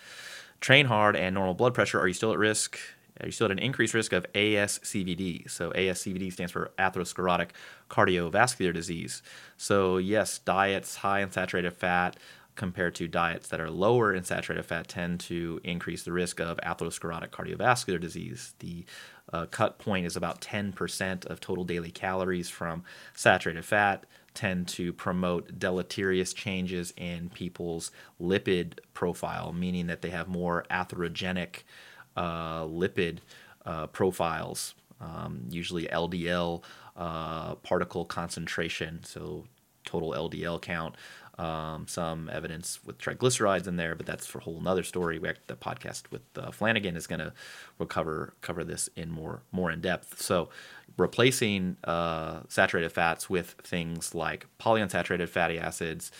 train 0.60 0.86
hard, 0.86 1.14
and 1.14 1.34
normal 1.34 1.52
blood 1.52 1.74
pressure, 1.74 2.00
are 2.00 2.06
you 2.06 2.14
still 2.14 2.32
at 2.32 2.38
risk? 2.38 2.78
You 3.24 3.30
still 3.30 3.46
at 3.46 3.52
an 3.52 3.58
increased 3.58 3.94
risk 3.94 4.12
of 4.12 4.26
ASCVD. 4.32 5.48
So 5.50 5.70
ASCVD 5.70 6.32
stands 6.32 6.52
for 6.52 6.72
atherosclerotic 6.78 7.50
cardiovascular 7.88 8.74
disease. 8.74 9.22
So 9.56 9.98
yes, 9.98 10.38
diets 10.38 10.96
high 10.96 11.20
in 11.20 11.30
saturated 11.30 11.72
fat 11.72 12.16
compared 12.56 12.94
to 12.94 13.08
diets 13.08 13.48
that 13.48 13.60
are 13.60 13.70
lower 13.70 14.14
in 14.14 14.24
saturated 14.24 14.64
fat 14.64 14.88
tend 14.88 15.20
to 15.20 15.60
increase 15.64 16.02
the 16.02 16.12
risk 16.12 16.40
of 16.40 16.58
atherosclerotic 16.58 17.30
cardiovascular 17.30 18.00
disease. 18.00 18.54
The 18.60 18.84
uh, 19.32 19.46
cut 19.46 19.78
point 19.78 20.06
is 20.06 20.16
about 20.16 20.40
10% 20.40 21.26
of 21.26 21.40
total 21.40 21.64
daily 21.64 21.90
calories 21.90 22.48
from 22.48 22.84
saturated 23.14 23.64
fat 23.64 24.06
tend 24.34 24.66
to 24.66 24.92
promote 24.92 25.58
deleterious 25.58 26.32
changes 26.32 26.92
in 26.96 27.30
people's 27.30 27.90
lipid 28.20 28.80
profile, 28.92 29.52
meaning 29.52 29.86
that 29.86 30.02
they 30.02 30.10
have 30.10 30.28
more 30.28 30.64
atherogenic 30.70 31.58
uh, 31.58 31.93
lipid 32.16 33.18
uh, 33.66 33.86
profiles, 33.88 34.74
um, 35.00 35.42
usually 35.50 35.86
LDL 35.86 36.62
uh, 36.96 37.54
particle 37.56 38.04
concentration, 38.04 39.00
so 39.04 39.44
total 39.84 40.12
LDL 40.12 40.60
count. 40.60 40.96
Um, 41.36 41.88
some 41.88 42.30
evidence 42.32 42.78
with 42.84 42.98
triglycerides 42.98 43.66
in 43.66 43.74
there, 43.74 43.96
but 43.96 44.06
that's 44.06 44.24
for 44.24 44.38
a 44.38 44.42
whole 44.42 44.60
another 44.60 44.84
story. 44.84 45.18
We 45.18 45.32
the 45.48 45.56
podcast 45.56 46.04
with 46.12 46.22
uh, 46.36 46.52
Flanagan 46.52 46.94
is 46.94 47.08
going 47.08 47.18
to 47.18 47.32
will 47.78 47.86
cover 47.86 48.34
cover 48.40 48.62
this 48.62 48.88
in 48.94 49.10
more 49.10 49.42
more 49.50 49.72
in 49.72 49.80
depth. 49.80 50.22
So, 50.22 50.50
replacing 50.96 51.76
uh, 51.82 52.42
saturated 52.48 52.90
fats 52.90 53.28
with 53.28 53.56
things 53.64 54.14
like 54.14 54.46
polyunsaturated 54.60 55.28
fatty 55.28 55.58
acids, 55.58 56.12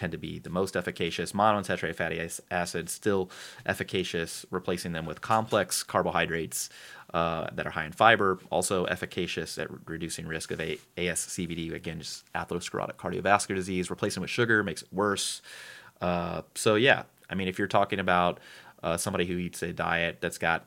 tend 0.00 0.12
to 0.12 0.18
be 0.18 0.38
the 0.38 0.48
most 0.48 0.76
efficacious. 0.76 1.32
Monounsaturated 1.32 1.94
fatty 1.94 2.26
acids 2.50 2.90
still 2.90 3.30
efficacious, 3.66 4.46
replacing 4.50 4.92
them 4.92 5.04
with 5.04 5.20
complex 5.20 5.82
carbohydrates 5.82 6.70
uh, 7.12 7.48
that 7.52 7.66
are 7.66 7.70
high 7.70 7.84
in 7.84 7.92
fiber, 7.92 8.38
also 8.50 8.86
efficacious 8.86 9.58
at 9.58 9.68
reducing 9.86 10.26
risk 10.26 10.50
of 10.52 10.60
a- 10.60 10.78
ASCVD, 10.96 11.74
again, 11.74 11.98
just 11.98 12.24
atherosclerotic 12.32 12.94
cardiovascular 12.94 13.56
disease. 13.56 13.90
Replacing 13.90 14.22
with 14.22 14.30
sugar 14.30 14.64
makes 14.64 14.80
it 14.80 14.88
worse. 14.90 15.42
Uh, 16.00 16.40
so, 16.54 16.76
yeah, 16.76 17.02
I 17.28 17.34
mean, 17.34 17.46
if 17.46 17.58
you're 17.58 17.68
talking 17.68 17.98
about 17.98 18.40
uh, 18.82 18.96
somebody 18.96 19.26
who 19.26 19.36
eats 19.36 19.62
a 19.62 19.74
diet 19.74 20.18
that's 20.22 20.38
got 20.38 20.64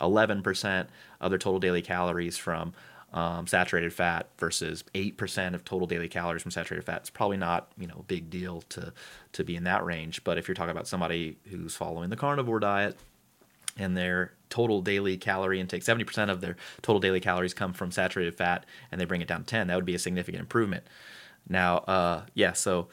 11% 0.00 0.86
of 1.20 1.30
their 1.30 1.38
total 1.38 1.58
daily 1.58 1.82
calories 1.82 2.36
from 2.36 2.72
um, 3.12 3.46
saturated 3.46 3.92
fat 3.92 4.28
versus 4.38 4.84
8% 4.94 5.54
of 5.54 5.64
total 5.64 5.86
daily 5.86 6.08
calories 6.08 6.42
from 6.42 6.50
saturated 6.50 6.84
fat. 6.84 6.98
It's 6.98 7.10
probably 7.10 7.36
not, 7.36 7.70
you 7.78 7.86
know, 7.86 7.96
a 8.00 8.02
big 8.02 8.30
deal 8.30 8.62
to, 8.70 8.92
to 9.32 9.44
be 9.44 9.56
in 9.56 9.64
that 9.64 9.84
range. 9.84 10.24
But 10.24 10.38
if 10.38 10.48
you're 10.48 10.54
talking 10.54 10.72
about 10.72 10.88
somebody 10.88 11.38
who's 11.50 11.74
following 11.74 12.10
the 12.10 12.16
carnivore 12.16 12.60
diet 12.60 12.96
and 13.76 13.96
their 13.96 14.32
total 14.50 14.82
daily 14.82 15.16
calorie 15.16 15.60
intake, 15.60 15.82
70% 15.82 16.30
of 16.30 16.40
their 16.40 16.56
total 16.82 17.00
daily 17.00 17.20
calories 17.20 17.54
come 17.54 17.72
from 17.72 17.90
saturated 17.90 18.34
fat 18.34 18.66
and 18.90 19.00
they 19.00 19.04
bring 19.04 19.22
it 19.22 19.28
down 19.28 19.40
to 19.40 19.46
10, 19.46 19.68
that 19.68 19.76
would 19.76 19.84
be 19.84 19.94
a 19.94 19.98
significant 19.98 20.40
improvement. 20.40 20.84
Now, 21.48 21.78
uh, 21.78 22.26
yeah, 22.34 22.52
so 22.52 22.88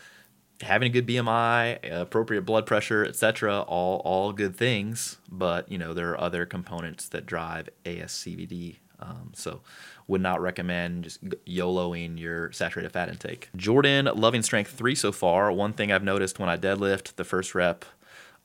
having 0.61 0.87
a 0.87 0.91
good 0.91 1.07
BMI, 1.07 1.79
appropriate 1.91 2.43
blood 2.43 2.65
pressure, 2.65 3.05
etc., 3.05 3.61
all 3.61 3.97
all 4.05 4.31
good 4.31 4.55
things, 4.55 5.17
but 5.29 5.71
you 5.71 5.77
know 5.77 5.93
there 5.93 6.11
are 6.11 6.19
other 6.19 6.45
components 6.45 7.09
that 7.09 7.25
drive 7.25 7.69
ASCVD. 7.85 8.77
Um, 8.99 9.31
so 9.33 9.61
would 10.07 10.21
not 10.21 10.41
recommend 10.41 11.05
just 11.05 11.23
YOLOing 11.45 12.19
your 12.19 12.51
saturated 12.51 12.91
fat 12.91 13.09
intake. 13.09 13.49
Jordan, 13.55 14.09
loving 14.15 14.43
strength 14.43 14.71
three 14.71 14.95
so 14.95 15.11
far. 15.11 15.51
One 15.51 15.73
thing 15.73 15.91
I've 15.91 16.03
noticed 16.03 16.39
when 16.39 16.49
I 16.49 16.57
deadlift, 16.57 17.15
the 17.15 17.23
first 17.23 17.55
rep 17.55 17.85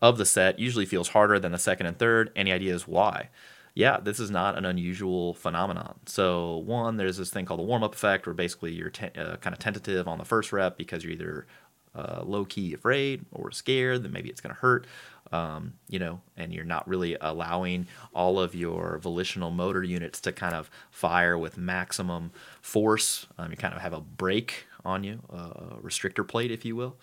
of 0.00 0.18
the 0.18 0.24
set 0.24 0.58
usually 0.58 0.86
feels 0.86 1.08
harder 1.08 1.38
than 1.38 1.52
the 1.52 1.58
second 1.58 1.86
and 1.86 1.98
third. 1.98 2.30
Any 2.36 2.52
ideas 2.52 2.86
why? 2.86 3.30
Yeah, 3.74 3.98
this 4.00 4.18
is 4.18 4.30
not 4.30 4.58
an 4.58 4.64
unusual 4.64 5.34
phenomenon. 5.34 6.00
So, 6.06 6.56
one, 6.58 6.96
there's 6.96 7.16
this 7.16 7.30
thing 7.30 7.44
called 7.44 7.60
the 7.60 7.64
warm 7.64 7.84
up 7.84 7.94
effect, 7.94 8.26
where 8.26 8.34
basically 8.34 8.72
you're 8.72 8.90
te- 8.90 9.16
uh, 9.16 9.36
kind 9.36 9.54
of 9.54 9.60
tentative 9.60 10.08
on 10.08 10.18
the 10.18 10.24
first 10.24 10.52
rep 10.52 10.76
because 10.76 11.04
you're 11.04 11.12
either 11.12 11.46
uh, 11.94 12.22
low 12.24 12.44
key 12.44 12.74
afraid 12.74 13.24
or 13.32 13.50
scared 13.50 14.02
that 14.02 14.12
maybe 14.12 14.28
it's 14.28 14.40
going 14.40 14.54
to 14.54 14.60
hurt, 14.60 14.86
um, 15.32 15.74
you 15.88 15.98
know, 15.98 16.20
and 16.36 16.52
you're 16.52 16.64
not 16.64 16.86
really 16.88 17.16
allowing 17.20 17.86
all 18.14 18.38
of 18.38 18.54
your 18.54 18.98
volitional 19.02 19.50
motor 19.50 19.82
units 19.82 20.20
to 20.22 20.32
kind 20.32 20.54
of 20.54 20.70
fire 20.90 21.36
with 21.38 21.56
maximum 21.56 22.32
force. 22.60 23.26
Um, 23.38 23.50
you 23.50 23.56
kind 23.56 23.74
of 23.74 23.80
have 23.80 23.92
a 23.92 24.00
brake 24.00 24.66
on 24.84 25.04
you, 25.04 25.20
a 25.30 25.76
restrictor 25.82 26.26
plate, 26.26 26.50
if 26.50 26.64
you 26.64 26.76
will. 26.76 26.96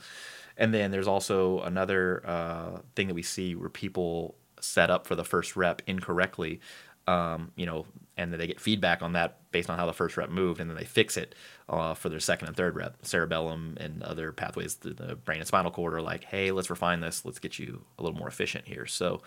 And 0.58 0.74
then 0.74 0.92
there's 0.92 1.08
also 1.08 1.62
another 1.62 2.22
uh, 2.26 2.80
thing 2.96 3.08
that 3.08 3.14
we 3.14 3.24
see 3.24 3.56
where 3.56 3.70
people 3.70 4.36
set 4.60 4.90
up 4.90 5.06
for 5.06 5.16
the 5.16 5.26
first 5.26 5.56
rep 5.56 5.82
incorrectly. 5.86 6.62
um, 7.08 7.52
you 7.56 7.66
know, 7.66 7.86
and 8.18 8.32
then 8.32 8.40
they 8.40 8.48
get 8.48 8.60
feedback 8.60 9.02
on 9.02 9.14
that 9.14 9.40
based 9.52 9.70
on 9.70 9.78
how 9.78 9.86
the 9.86 9.94
first 9.94 10.18
rep 10.18 10.30
moved, 10.30 10.60
and 10.60 10.70
then 10.70 10.78
they 10.78 10.86
fix 10.86 11.18
it 11.18 11.36
uh, 11.70 11.94
for 11.94 12.10
their 12.10 12.20
second 12.20 12.48
and 12.48 12.58
third 12.58 12.76
rep. 12.76 12.98
Cerebellum 13.06 13.78
and 13.80 14.04
other 14.04 14.32
pathways 14.32 14.76
through 14.76 14.94
the 14.94 15.16
brain 15.16 15.40
and 15.40 15.48
spinal 15.48 15.72
cord 15.72 15.94
are 15.94 16.02
like, 16.02 16.24
hey, 16.26 16.52
let's 16.52 16.70
refine 16.70 17.02
this. 17.02 17.26
Let's 17.26 17.40
get 17.40 17.60
you 17.60 17.84
a 18.00 18.04
little 18.04 18.18
more 18.18 18.28
efficient 18.28 18.68
here. 18.68 18.86
So, 18.86 19.22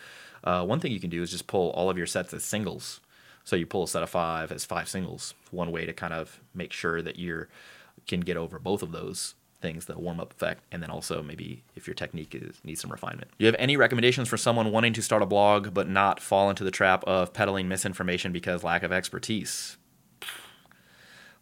uh, 0.44 0.64
one 0.64 0.80
thing 0.80 0.92
you 0.92 1.00
can 1.00 1.10
do 1.10 1.22
is 1.22 1.30
just 1.30 1.46
pull 1.46 1.70
all 1.70 1.90
of 1.90 1.98
your 1.98 2.06
sets 2.06 2.32
as 2.32 2.44
singles. 2.44 3.00
So 3.44 3.56
you 3.56 3.64
pull 3.64 3.84
a 3.84 3.88
set 3.88 4.02
of 4.02 4.10
five 4.10 4.52
as 4.52 4.66
five 4.66 4.90
singles. 4.90 5.32
One 5.50 5.72
way 5.72 5.86
to 5.86 5.94
kind 5.94 6.12
of 6.12 6.40
make 6.54 6.70
sure 6.70 7.00
that 7.00 7.18
you 7.18 7.46
can 8.06 8.20
get 8.20 8.36
over 8.36 8.58
both 8.58 8.82
of 8.82 8.92
those 8.92 9.34
things, 9.60 9.86
the 9.86 9.98
warm 9.98 10.20
up 10.20 10.32
effect, 10.32 10.62
and 10.70 10.82
then 10.82 10.90
also 10.90 11.22
maybe 11.22 11.64
if 11.74 11.86
your 11.86 11.94
technique 11.94 12.34
is, 12.34 12.60
needs 12.64 12.80
some 12.80 12.90
refinement. 12.90 13.30
Do 13.38 13.44
you 13.44 13.46
have 13.46 13.56
any 13.58 13.76
recommendations 13.76 14.28
for 14.28 14.36
someone 14.36 14.70
wanting 14.70 14.92
to 14.94 15.02
start 15.02 15.22
a 15.22 15.26
blog 15.26 15.74
but 15.74 15.88
not 15.88 16.20
fall 16.20 16.48
into 16.50 16.64
the 16.64 16.70
trap 16.70 17.04
of 17.04 17.32
peddling 17.32 17.68
misinformation 17.68 18.32
because 18.32 18.62
lack 18.62 18.82
of 18.82 18.92
expertise? 18.92 19.76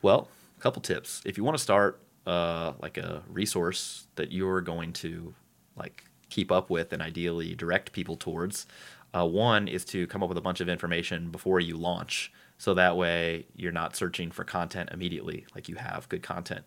Well, 0.03 0.29
a 0.57 0.61
couple 0.61 0.83
tips. 0.83 1.23
If 1.25 1.37
you 1.37 1.45
want 1.45 1.57
to 1.57 1.63
start 1.63 2.01
uh, 2.27 2.73
like 2.81 2.99
a 2.99 3.23
resource 3.29 4.07
that 4.17 4.33
you're 4.33 4.61
going 4.61 4.93
to 4.95 5.35
like 5.77 6.05
keep 6.29 6.51
up 6.51 6.71
with 6.71 6.93
and 6.93 7.03
ideally 7.03 7.55
direct 7.55 7.93
people 7.93 8.17
towards, 8.17 8.67
uh, 9.15 9.27
one 9.27 9.69
is 9.69 9.85
to 9.87 10.07
come 10.07 10.23
up 10.23 10.29
with 10.29 10.39
a 10.39 10.43
bunch 10.43 10.61
of 10.61 10.69
information 10.69 11.31
before 11.31 11.61
you 11.61 11.77
launch. 11.77 12.33
So 12.59 12.75
that 12.75 12.97
way 12.97 13.47
you're 13.55 13.73
not 13.73 13.97
searching 13.97 14.31
for 14.31 14.45
content 14.45 14.91
immediately, 14.93 15.47
like 15.55 15.69
you 15.69 15.77
have 15.77 16.09
good 16.09 16.23
content. 16.23 16.65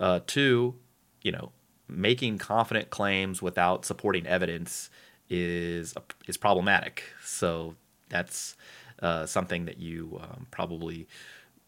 Uh, 0.00 0.20
two, 0.26 0.76
you 1.22 1.32
know, 1.32 1.52
making 1.88 2.38
confident 2.38 2.90
claims 2.90 3.40
without 3.42 3.84
supporting 3.84 4.26
evidence 4.26 4.90
is 5.28 5.94
is 6.26 6.36
problematic. 6.36 7.02
So 7.24 7.74
that's 8.08 8.56
uh, 9.02 9.26
something 9.26 9.64
that 9.66 9.78
you 9.78 10.20
um, 10.22 10.46
probably 10.50 11.06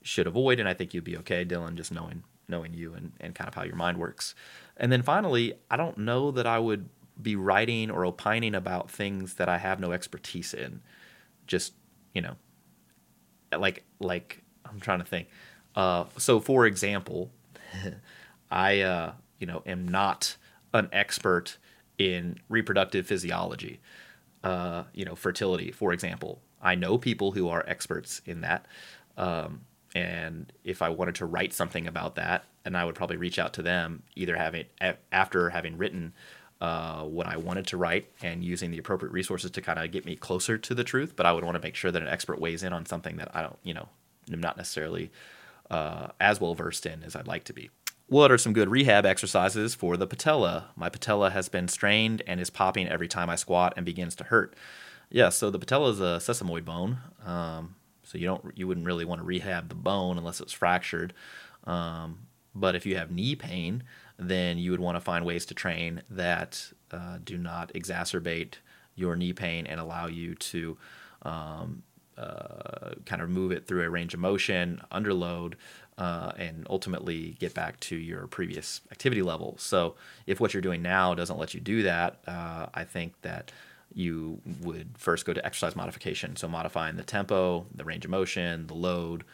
should 0.03 0.27
avoid, 0.27 0.61
and 0.61 0.69
I 0.69 0.75
think 0.75 0.95
you'd 0.95 1.05
be 1.05 1.16
okay, 1.19 1.45
Dylan, 1.45 1.75
just 1.75 1.93
knowing 1.93 2.23
knowing 2.49 2.75
you 2.75 2.95
and, 2.95 3.12
and 3.21 3.35
kind 3.35 3.47
of 3.47 3.55
how 3.55 3.62
your 3.62 3.77
mind 3.77 3.99
works. 3.99 4.35
And 4.77 4.90
then 4.90 5.03
finally, 5.03 5.55
I 5.71 5.77
don't 5.77 5.99
know 5.99 6.33
that 6.33 6.47
I 6.47 6.59
would 6.59 6.88
be 7.21 7.37
writing 7.37 7.90
or 7.90 8.05
opining 8.05 8.55
about 8.55 8.90
things 8.90 9.35
that 9.35 9.49
I 9.49 9.59
have 9.59 9.79
no 9.79 9.93
expertise 9.93 10.53
in. 10.55 10.81
Just 11.47 11.73
you 12.14 12.23
know, 12.23 12.37
like 13.57 13.85
like 13.99 14.43
I'm 14.64 14.81
trying 14.81 15.01
to 15.01 15.05
think. 15.05 15.29
Uh, 15.75 16.05
so 16.16 16.40
for 16.40 16.66
example. 16.66 17.31
I, 18.51 18.81
uh, 18.81 19.13
you 19.39 19.47
know, 19.47 19.63
am 19.67 19.87
not 19.87 20.37
an 20.73 20.89
expert 20.93 21.59
in 21.99 22.39
reproductive 22.49 23.07
physiology, 23.07 23.81
uh, 24.43 24.85
you 24.95 25.05
know, 25.05 25.15
fertility, 25.15 25.71
for 25.71 25.93
example. 25.93 26.41
I 26.63 26.75
know 26.75 26.99
people 26.99 27.33
who 27.33 27.49
are 27.49 27.65
experts 27.67 28.23
in 28.27 28.43
that. 28.43 28.67
Um, 29.17 29.63
and 29.95 30.53
if 30.65 30.83
I 30.83 30.89
wanted 30.89 31.17
to 31.17 31.27
write 31.27 31.53
something 31.53 31.87
about 31.87 32.15
that, 32.15 32.45
and 32.65 32.77
I 32.77 32.85
would 32.85 32.95
probably 32.95 33.17
reach 33.17 33.39
out 33.39 33.53
to 33.55 33.63
them, 33.63 34.03
either 34.15 34.37
having 34.37 34.67
after 35.11 35.51
having 35.51 35.79
written 35.79 36.13
uh, 36.61 37.03
what 37.03 37.27
I 37.27 37.37
wanted 37.37 37.67
to 37.69 37.77
write 37.77 38.11
and 38.23 38.45
using 38.45 38.71
the 38.71 38.79
appropriate 38.79 39.13
resources 39.13 39.51
to 39.53 39.63
kind 39.63 39.79
of 39.79 39.91
get 39.91 40.05
me 40.05 40.15
closer 40.15 40.59
to 40.59 40.75
the 40.75 40.85
truth. 40.85 41.15
But 41.17 41.27
I 41.27 41.33
would 41.33 41.45
want 41.45 41.57
to 41.57 41.63
make 41.63 41.75
sure 41.75 41.91
that 41.91 42.03
an 42.03 42.09
expert 42.09 42.39
weighs 42.39 42.63
in 42.63 42.73
on 42.73 42.87
something 42.87 43.17
that 43.17 43.35
I 43.35 43.43
don't, 43.43 43.59
you 43.63 43.75
know, 43.75 43.89
am 44.33 44.41
not 44.41 44.57
necessarily 44.57 45.11
uh, 45.71 46.09
as 46.21 46.41
well 46.41 46.55
versed 46.55 46.85
in 46.87 47.03
as 47.03 47.17
I'd 47.17 47.27
like 47.27 47.45
to 47.45 47.53
be. 47.53 47.71
What 48.11 48.33
are 48.33 48.38
some 48.38 48.53
good 48.53 48.68
rehab 48.68 49.07
exercises 49.07 49.77
for 49.77 49.96
the 49.96 50.05
patella? 50.05 50.70
My 50.75 50.88
patella 50.88 51.31
has 51.31 51.49
been 51.49 51.68
strained 51.68 52.25
and 52.27 52.40
is 52.40 52.51
popping 52.51 52.88
every 52.88 53.07
time 53.07 53.31
I 53.31 53.37
squat 53.37 53.73
and 53.77 53.87
begins 53.87 54.16
to 54.16 54.25
hurt. 54.25 54.57
Yeah, 55.11 55.29
so 55.29 55.49
the 55.49 55.61
patella 55.61 55.90
is 55.90 56.01
a 56.01 56.18
sesamoid 56.18 56.64
bone. 56.64 56.99
Um, 57.25 57.77
so 58.03 58.18
you 58.18 58.27
don't 58.27 58.51
you 58.57 58.66
wouldn't 58.66 58.85
really 58.85 59.05
want 59.05 59.20
to 59.20 59.25
rehab 59.25 59.68
the 59.68 59.77
bone 59.77 60.18
unless 60.18 60.40
it's 60.40 60.53
fractured. 60.53 61.14
Um, 61.62 62.27
but 62.53 62.75
if 62.75 62.85
you 62.85 62.96
have 62.96 63.12
knee 63.12 63.37
pain, 63.37 63.85
then 64.18 64.59
you 64.59 64.73
would 64.73 64.81
want 64.81 64.96
to 64.96 65.01
find 65.01 65.25
ways 65.25 65.46
to 65.46 65.55
train 65.55 66.03
that 66.11 66.73
uh, 66.90 67.18
do 67.23 67.38
not 67.38 67.73
exacerbate 67.75 68.55
your 68.96 69.14
knee 69.14 69.33
pain 69.33 69.68
and 69.68 69.79
allow 69.79 70.09
you 70.09 70.35
to 70.35 70.77
um, 71.23 71.85
uh, 72.16 72.94
kind 73.07 73.23
of 73.23 73.31
move 73.31 73.53
it 73.53 73.66
through 73.66 73.83
a 73.83 73.90
range 73.90 74.14
of 74.14 74.20
motion 74.20 74.81
under 74.90 75.14
load 75.14 75.57
uh, 75.99 76.33
and 76.37 76.66
ultimately 76.70 77.37
get 77.38 77.55
back 77.55 77.79
to 77.81 77.96
your 77.96 78.27
previous 78.27 78.81
activity 78.90 79.23
level. 79.23 79.55
So, 79.59 79.96
if 80.27 80.40
what 80.40 80.55
you're 80.55 80.62
doing 80.62 80.83
now 80.83 81.14
doesn't 81.14 81.38
let 81.38 81.55
you 81.55 81.61
do 81.61 81.83
that, 81.83 82.20
uh, 82.27 82.66
I 82.73 82.85
think 82.85 83.20
that 83.23 83.53
you 83.92 84.40
would 84.62 84.88
first 84.96 85.27
go 85.27 85.33
to 85.33 85.44
exercise 85.44 85.77
modification. 85.77 86.37
So, 86.37 86.49
modifying 86.49 86.96
the 86.96 87.03
tempo, 87.03 87.66
the 87.75 87.85
range 87.85 88.05
of 88.07 88.11
motion, 88.11 88.66
the 88.66 88.75
load, 88.75 89.25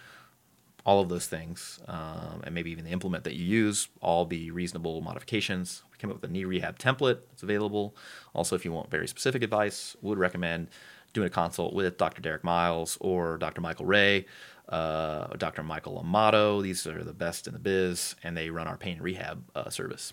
all 0.85 1.01
of 1.01 1.09
those 1.09 1.27
things, 1.27 1.81
um, 1.89 2.43
and 2.45 2.55
maybe 2.55 2.71
even 2.71 2.85
the 2.85 2.91
implement 2.91 3.25
that 3.25 3.35
you 3.35 3.45
use, 3.45 3.89
all 4.01 4.25
be 4.25 4.51
reasonable 4.51 5.01
modifications. 5.01 5.83
We 5.93 5.99
came 5.99 6.11
up 6.11 6.21
with 6.21 6.31
a 6.31 6.33
knee 6.33 6.45
rehab 6.45 6.79
template 6.79 7.21
that's 7.31 7.43
available. 7.43 7.97
Also, 8.35 8.55
if 8.55 8.65
you 8.65 8.73
want 8.73 8.91
very 8.91 9.09
specific 9.09 9.43
advice, 9.43 9.97
would 10.01 10.19
recommend 10.19 10.69
doing 11.17 11.27
a 11.27 11.31
consult 11.31 11.75
with 11.75 11.99
Dr. 11.99 12.23
Derek 12.23 12.45
Miles 12.45 12.97
or 13.01 13.37
Dr. 13.39 13.61
Michael 13.61 13.87
Ray 13.87 14.27
uh, 14.69 15.29
Dr. 15.37 15.63
Michael 15.63 15.99
Amato. 15.99 16.61
These 16.61 16.87
are 16.87 17.05
the 17.05 17.13
best 17.13 17.47
in 17.47 17.53
the 17.53 17.59
biz, 17.59 18.17
and 18.23 18.37
they 18.37 18.51
run 18.51 18.67
our 18.67 18.77
pain 18.77 19.01
rehab 19.01 19.45
uh, 19.55 19.71
service. 19.71 20.13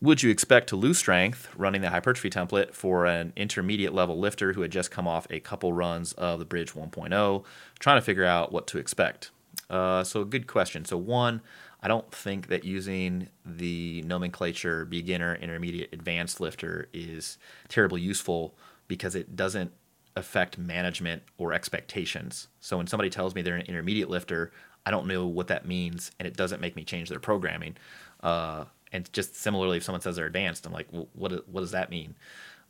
Would 0.00 0.22
you 0.22 0.30
expect 0.30 0.68
to 0.68 0.76
lose 0.76 0.98
strength 0.98 1.48
running 1.56 1.80
the 1.80 1.90
hypertrophy 1.90 2.30
template 2.30 2.74
for 2.74 3.06
an 3.06 3.32
intermediate 3.36 3.94
level 3.94 4.18
lifter 4.18 4.52
who 4.52 4.62
had 4.62 4.70
just 4.70 4.90
come 4.90 5.08
off 5.08 5.26
a 5.30 5.40
couple 5.40 5.72
runs 5.72 6.12
of 6.14 6.38
the 6.38 6.44
Bridge 6.44 6.74
1.0, 6.74 7.44
trying 7.78 7.96
to 7.96 8.02
figure 8.02 8.24
out 8.24 8.52
what 8.52 8.66
to 8.68 8.78
expect? 8.78 9.30
Uh, 9.70 10.04
so, 10.04 10.24
good 10.24 10.46
question. 10.46 10.84
So, 10.84 10.98
one, 10.98 11.40
I 11.82 11.88
don't 11.88 12.10
think 12.12 12.48
that 12.48 12.64
using 12.64 13.28
the 13.46 14.02
nomenclature 14.02 14.84
beginner, 14.84 15.36
intermediate, 15.36 15.90
advanced 15.92 16.40
lifter 16.40 16.88
is 16.92 17.38
terribly 17.68 18.02
useful 18.02 18.54
because 18.86 19.14
it 19.14 19.34
doesn't 19.34 19.72
affect 20.16 20.58
management 20.58 21.22
or 21.38 21.52
expectations. 21.52 22.48
So 22.60 22.76
when 22.76 22.86
somebody 22.86 23.10
tells 23.10 23.34
me 23.34 23.42
they're 23.42 23.56
an 23.56 23.66
intermediate 23.66 24.08
lifter, 24.08 24.52
I 24.86 24.90
don't 24.90 25.06
know 25.06 25.26
what 25.26 25.48
that 25.48 25.66
means, 25.66 26.12
and 26.18 26.26
it 26.28 26.36
doesn't 26.36 26.60
make 26.60 26.76
me 26.76 26.84
change 26.84 27.08
their 27.08 27.20
programming. 27.20 27.76
Uh, 28.22 28.64
and 28.92 29.12
just 29.12 29.34
similarly, 29.36 29.78
if 29.78 29.82
someone 29.82 30.00
says 30.00 30.16
they're 30.16 30.26
advanced, 30.26 30.66
I'm 30.66 30.72
like, 30.72 30.86
well, 30.92 31.08
what 31.14 31.48
what 31.48 31.60
does 31.60 31.72
that 31.72 31.90
mean? 31.90 32.14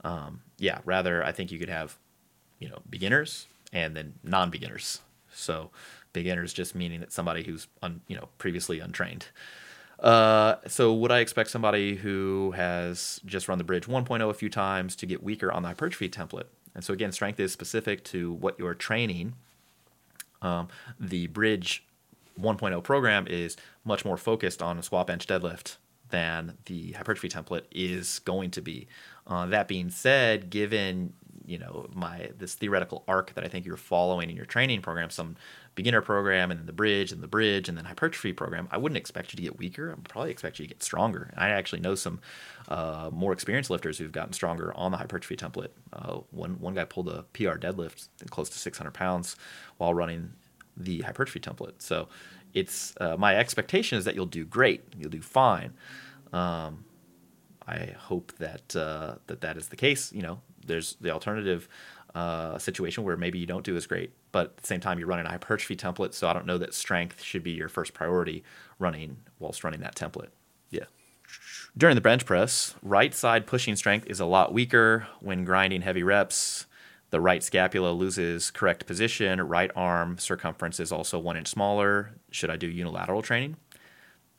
Um, 0.04 0.42
yeah, 0.59 0.80
rather, 0.85 1.24
I 1.24 1.33
think 1.33 1.50
you 1.50 1.59
could 1.59 1.68
have, 1.68 1.96
you 2.59 2.68
know, 2.68 2.78
beginners 2.88 3.46
and 3.72 3.96
then 3.96 4.14
non-beginners. 4.22 5.00
So 5.33 5.70
beginners 6.12 6.52
just 6.52 6.74
meaning 6.74 7.00
that 7.00 7.12
somebody 7.12 7.42
who's 7.42 7.66
un, 7.83 8.00
you 8.09 8.16
know 8.16 8.28
previously 8.38 8.80
untrained. 8.80 9.26
Uh, 9.98 10.57
so 10.66 10.92
would 10.92 11.12
I 11.12 11.20
expect 11.20 11.50
somebody 11.50 11.96
who 11.96 12.52
has 12.52 13.20
just 13.24 13.48
run 13.48 13.59
the 13.59 13.64
bridge 13.64 13.87
1.0 13.87 14.28
a 14.28 14.35
few 14.35 14.50
times 14.50 14.96
to 14.96 15.07
get 15.07 15.22
weaker 15.22 15.52
on 15.52 15.62
the 15.62 15.68
hypertrophy 15.68 16.09
template? 16.09 16.46
And 16.74 16.84
so 16.84 16.92
again, 16.92 17.12
strength 17.12 17.38
is 17.40 17.52
specific 17.52 18.04
to 18.04 18.32
what 18.32 18.58
you're 18.58 18.74
training. 18.74 19.34
Um, 20.42 20.68
the 20.98 21.28
Bridge 21.28 21.84
1.0 22.40 22.82
program 22.82 23.26
is 23.28 23.56
much 23.84 24.04
more 24.04 24.16
focused 24.16 24.62
on 24.62 24.82
squat 24.82 25.06
bench 25.06 25.26
deadlift 25.26 25.76
than 26.10 26.58
the 26.66 26.92
hypertrophy 26.92 27.28
template 27.28 27.64
is 27.70 28.18
going 28.20 28.50
to 28.50 28.60
be. 28.60 28.87
Uh, 29.26 29.46
that 29.46 29.68
being 29.68 29.90
said, 29.90 30.50
given 30.50 31.12
you 31.44 31.59
know 31.59 31.87
my 31.92 32.30
this 32.38 32.54
theoretical 32.54 33.04
arc 33.07 33.35
that 33.35 33.44
I 33.44 33.48
think 33.48 33.66
you're 33.66 33.76
following 33.76 34.30
in 34.30 34.37
your 34.37 34.46
training 34.46 34.83
program, 34.83 35.11
some 35.11 35.37
beginner 35.74 36.00
program 36.00 36.50
and 36.50 36.61
then 36.61 36.66
the 36.66 36.72
bridge 36.72 37.12
and 37.12 37.22
the 37.22 37.28
bridge 37.28 37.68
and 37.68 37.76
then 37.76 37.85
hypertrophy 37.85 38.33
program, 38.33 38.68
I 38.70 38.78
wouldn't 38.78 38.96
expect 38.96 39.33
you 39.33 39.37
to 39.37 39.42
get 39.42 39.59
weaker. 39.59 39.90
I 39.90 39.94
would 39.94 40.09
probably 40.09 40.30
expect 40.30 40.59
you 40.59 40.64
to 40.66 40.68
get 40.68 40.83
stronger. 40.83 41.30
And 41.33 41.40
I 41.40 41.50
actually 41.50 41.80
know 41.80 41.94
some 41.94 42.20
uh, 42.68 43.11
more 43.12 43.33
experienced 43.33 43.70
lifters 43.70 43.98
who've 43.98 44.12
gotten 44.12 44.33
stronger 44.33 44.72
on 44.74 44.92
the 44.92 44.98
hypertrophy 44.98 45.37
template. 45.37 45.70
Uh, 45.92 46.20
one 46.30 46.61
one 46.61 46.74
guy 46.74 46.85
pulled 46.85 47.09
a 47.09 47.24
PR 47.33 47.57
deadlift 47.57 48.09
close 48.30 48.48
to 48.50 48.59
600 48.59 48.92
pounds 48.92 49.37
while 49.78 49.94
running 49.94 50.33
the 50.76 51.00
hypertrophy 51.02 51.40
template. 51.40 51.74
So 51.78 52.09
it's 52.52 52.94
uh, 53.00 53.16
my 53.18 53.37
expectation 53.37 53.98
is 53.98 54.04
that 54.04 54.14
you'll 54.14 54.26
do 54.26 54.44
great. 54.44 54.85
You'll 54.98 55.11
do 55.11 55.20
fine. 55.20 55.74
Um, 56.33 56.85
I 57.66 57.94
hope 57.98 58.33
that 58.38 58.76
uh, 58.76 59.16
that 59.26 59.40
that 59.40 59.57
is 59.57 59.68
the 59.68 59.76
case. 59.76 60.12
You 60.12 60.22
know, 60.22 60.40
there's 60.66 60.96
the 61.00 61.11
alternative 61.11 61.68
uh, 62.14 62.59
situation 62.59 63.05
where 63.05 63.16
maybe 63.16 63.38
you 63.38 63.46
don't 63.46 63.64
do 63.64 63.77
as 63.77 63.87
great, 63.87 64.12
but 64.33 64.46
at 64.46 64.57
the 64.59 64.66
same 64.66 64.81
time 64.81 64.98
you're 64.98 65.09
running 65.09 65.27
a 65.27 65.31
hypertrophy 65.31 65.77
template. 65.77 66.14
So 66.14 66.29
I 66.29 66.33
don't 66.33 66.46
know 66.46 66.59
that 66.59 66.74
strength 66.74 67.22
should 67.22 67.42
be 67.42 67.53
your 67.53 67.68
first 67.68 67.92
priority 67.92 68.44
running 68.79 69.16
whilst 69.38 69.64
running 69.64 69.81
that 69.81 69.96
template. 69.96 70.29
Yeah. 70.70 70.85
During 71.77 71.96
the 71.96 72.00
bench 72.00 72.24
press, 72.24 72.74
right 72.83 73.12
side 73.14 73.46
pushing 73.46 73.74
strength 73.74 74.07
is 74.07 74.20
a 74.20 74.27
lot 74.27 74.53
weaker 74.53 75.09
when 75.20 75.44
grinding 75.44 75.83
heavy 75.83 76.03
reps. 76.03 76.66
The 77.11 77.20
right 77.20 77.42
scapula 77.42 77.90
loses 77.90 78.50
correct 78.50 78.87
position. 78.87 79.40
Right 79.40 79.70
arm 79.74 80.18
circumference 80.18 80.81
is 80.81 80.92
also 80.92 81.18
one 81.18 81.37
inch 81.37 81.48
smaller. 81.48 82.12
Should 82.31 82.50
I 82.50 82.57
do 82.57 82.68
unilateral 82.68 83.22
training? 83.22 83.57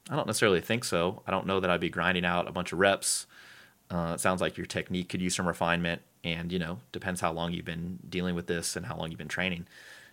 I 0.10 0.16
don't 0.16 0.28
necessarily 0.28 0.62
think 0.62 0.84
so. 0.84 1.24
I 1.26 1.32
don't 1.32 1.48
know 1.48 1.60
that 1.60 1.70
I'd 1.70 1.80
be 1.80 1.90
grinding 1.90 2.26
out 2.26 2.48
a 2.48 2.52
bunch 2.52 2.72
of 2.72 2.80
reps. 2.80 3.28
Uh, 3.90 4.12
it 4.16 4.20
sounds 4.20 4.42
like 4.42 4.58
your 4.58 4.66
technique 4.66 5.10
could 5.10 5.22
use 5.22 5.36
some 5.36 5.48
refinement, 5.48 6.02
and 6.26 6.52
you 6.52 6.60
know, 6.60 6.80
depends 6.92 7.22
how 7.22 7.32
long 7.32 7.54
you've 7.54 7.66
been 7.66 8.00
dealing 8.10 8.36
with 8.36 8.48
this 8.48 8.76
and 8.76 8.86
how 8.86 8.98
long 8.98 9.10
you've 9.10 9.18
been 9.18 9.28
training. 9.30 9.68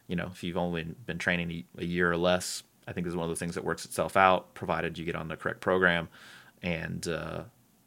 you 0.06 0.16
know, 0.16 0.28
if 0.32 0.44
you've 0.44 0.56
only 0.56 0.84
been 1.06 1.18
training 1.18 1.64
a 1.78 1.84
year 1.84 2.12
or 2.12 2.16
less, 2.16 2.62
I 2.86 2.92
think 2.92 3.06
is 3.06 3.16
one 3.16 3.24
of 3.24 3.30
those 3.30 3.38
things 3.38 3.54
that 3.54 3.64
works 3.64 3.84
itself 3.84 4.16
out, 4.16 4.54
provided 4.54 4.98
you 4.98 5.04
get 5.04 5.16
on 5.16 5.28
the 5.28 5.36
correct 5.36 5.60
program. 5.60 6.08
And, 6.62 7.06
uh, 7.08 7.42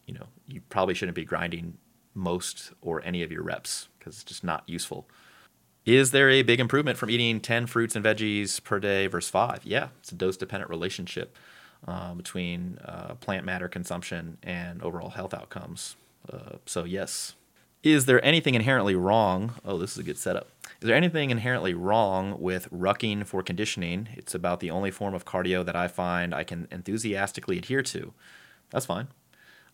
you 0.08 0.14
know, 0.14 0.26
you 0.48 0.62
probably 0.70 0.96
shouldn't 0.96 1.16
be 1.16 1.26
grinding 1.26 1.78
most 2.14 2.72
or 2.82 3.02
any 3.04 3.22
of 3.22 3.32
your 3.32 3.44
reps 3.44 3.90
because 4.00 4.16
it's 4.16 4.24
just 4.24 4.44
not 4.44 4.64
useful. 4.66 5.08
Is 5.86 6.12
there 6.12 6.30
a 6.30 6.42
big 6.42 6.60
improvement 6.60 6.98
from 6.98 7.12
eating 7.12 7.40
10 7.40 7.68
fruits 7.68 7.96
and 7.96 8.04
veggies 8.04 8.64
per 8.64 8.80
day 8.80 9.06
versus 9.08 9.30
five? 9.30 9.60
Yeah, 9.64 9.90
it's 10.00 10.12
a 10.12 10.16
dose 10.16 10.38
dependent 10.38 10.70
relationship 10.70 11.38
uh, 11.88 12.16
between 12.16 12.80
uh, 12.84 13.16
plant 13.20 13.46
matter 13.46 13.68
consumption 13.68 14.38
and 14.42 14.82
overall 14.82 15.10
health 15.10 15.34
outcomes. 15.34 15.96
Uh, 16.32 16.58
so, 16.66 16.86
yes. 16.86 17.36
Is 17.86 18.08
there 18.08 18.24
anything 18.26 18.56
inherently 18.56 18.96
wrong? 18.96 19.54
Oh, 19.64 19.78
this 19.78 19.92
is 19.92 20.00
a 20.00 20.04
good 20.04 20.18
setup. 20.18 20.50
Is 20.82 20.88
there 20.88 20.96
anything 20.96 21.30
inherently 21.30 21.76
wrong 21.76 22.42
with 22.42 22.68
rucking 22.72 23.28
for 23.28 23.44
conditioning? 23.44 24.10
It's 24.16 24.34
about 24.34 24.60
the 24.60 24.72
only 24.72 24.90
form 24.90 25.14
of 25.14 25.24
cardio 25.24 25.64
that 25.64 25.76
I 25.76 25.88
find 25.88 26.34
I 26.34 26.44
can 26.44 26.68
enthusiastically 26.72 27.60
adhere 27.60 27.84
to. 27.84 28.12
That's 28.72 28.88
fine. 28.88 29.10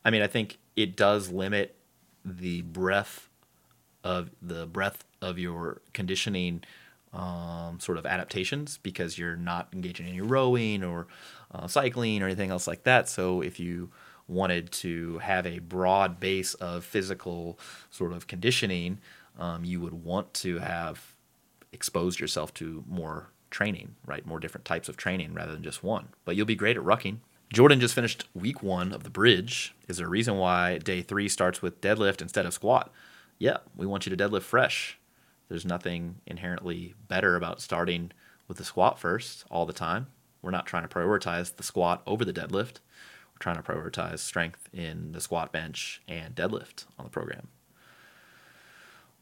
I 0.04 0.10
mean, 0.10 0.22
I 0.22 0.28
think 0.28 0.58
it 0.76 0.98
does 0.98 1.32
limit 1.32 1.78
the 2.26 2.64
breadth 2.64 3.30
of 4.04 4.32
the 4.42 4.66
breadth 4.68 5.06
of 5.22 5.40
your 5.40 5.82
conditioning 5.94 6.66
um, 7.14 7.80
sort 7.80 7.98
of 7.98 8.06
adaptations 8.06 8.78
because 8.84 9.18
you're 9.18 9.38
not 9.38 9.70
engaging 9.72 10.08
in 10.08 10.12
any 10.12 10.22
rowing 10.22 10.84
or 10.84 11.08
uh, 11.54 11.66
cycling 11.66 12.22
or 12.22 12.26
anything 12.26 12.52
else 12.52 12.68
like 12.68 12.84
that. 12.84 13.08
So 13.08 13.40
if 13.40 13.58
you 13.58 13.90
wanted 14.32 14.72
to 14.72 15.18
have 15.20 15.46
a 15.46 15.60
broad 15.60 16.20
base 16.20 16.54
of 16.56 16.84
physical 16.84 17.60
sort 17.90 18.14
of 18.14 18.28
conditioning, 18.28 19.00
um, 19.38 19.64
you 19.64 19.80
would 19.80 19.94
want 19.94 20.34
to 20.36 20.60
have 20.60 21.14
exposed 21.72 22.20
yourself 22.20 22.54
to 22.56 22.84
more 22.88 23.30
training, 23.50 23.96
right? 24.06 24.26
More 24.26 24.40
different 24.40 24.66
types 24.66 24.90
of 24.90 24.98
training 24.98 25.34
rather 25.34 25.52
than 25.52 25.64
just 25.64 25.84
one. 25.84 26.08
But 26.26 26.36
you'll 26.36 26.46
be 26.46 26.56
great 26.56 26.78
at 26.78 26.84
rucking. 26.84 27.18
Jordan 27.54 27.82
just 27.82 27.96
finished 27.96 28.26
week 28.34 28.64
one 28.64 28.94
of 28.94 29.04
the 29.04 29.10
bridge. 29.10 29.76
Is 29.90 29.98
there 29.98 30.08
a 30.08 30.10
reason 30.10 30.38
why 30.38 30.78
day 30.78 31.02
three 31.02 31.28
starts 31.28 31.62
with 31.62 31.82
deadlift 31.82 32.22
instead 32.22 32.46
of 32.46 32.54
squat? 32.54 32.92
Yeah, 33.38 33.58
we 33.76 33.86
want 33.86 34.06
you 34.06 34.16
to 34.16 34.30
deadlift 34.30 34.44
fresh. 34.44 34.98
There's 35.50 35.66
nothing 35.66 36.16
inherently 36.26 36.94
better 37.10 37.36
about 37.36 37.60
starting 37.60 38.12
with 38.48 38.58
the 38.58 38.64
squat 38.64 39.00
first 39.00 39.44
all 39.52 39.66
the 39.66 39.74
time. 39.74 40.08
We're 40.42 40.52
not 40.52 40.66
trying 40.66 40.84
to 40.84 40.90
prioritize 40.90 41.56
the 41.56 41.64
squat 41.64 42.02
over 42.08 42.24
the 42.24 42.34
deadlift. 42.34 42.76
Trying 43.42 43.56
to 43.56 43.64
prioritize 43.64 44.20
strength 44.20 44.70
in 44.72 45.14
the 45.14 45.20
squat, 45.20 45.52
bench, 45.52 46.00
and 46.08 46.36
deadlift 46.36 46.86
on 47.00 47.06
the 47.06 47.10
program. 47.10 47.48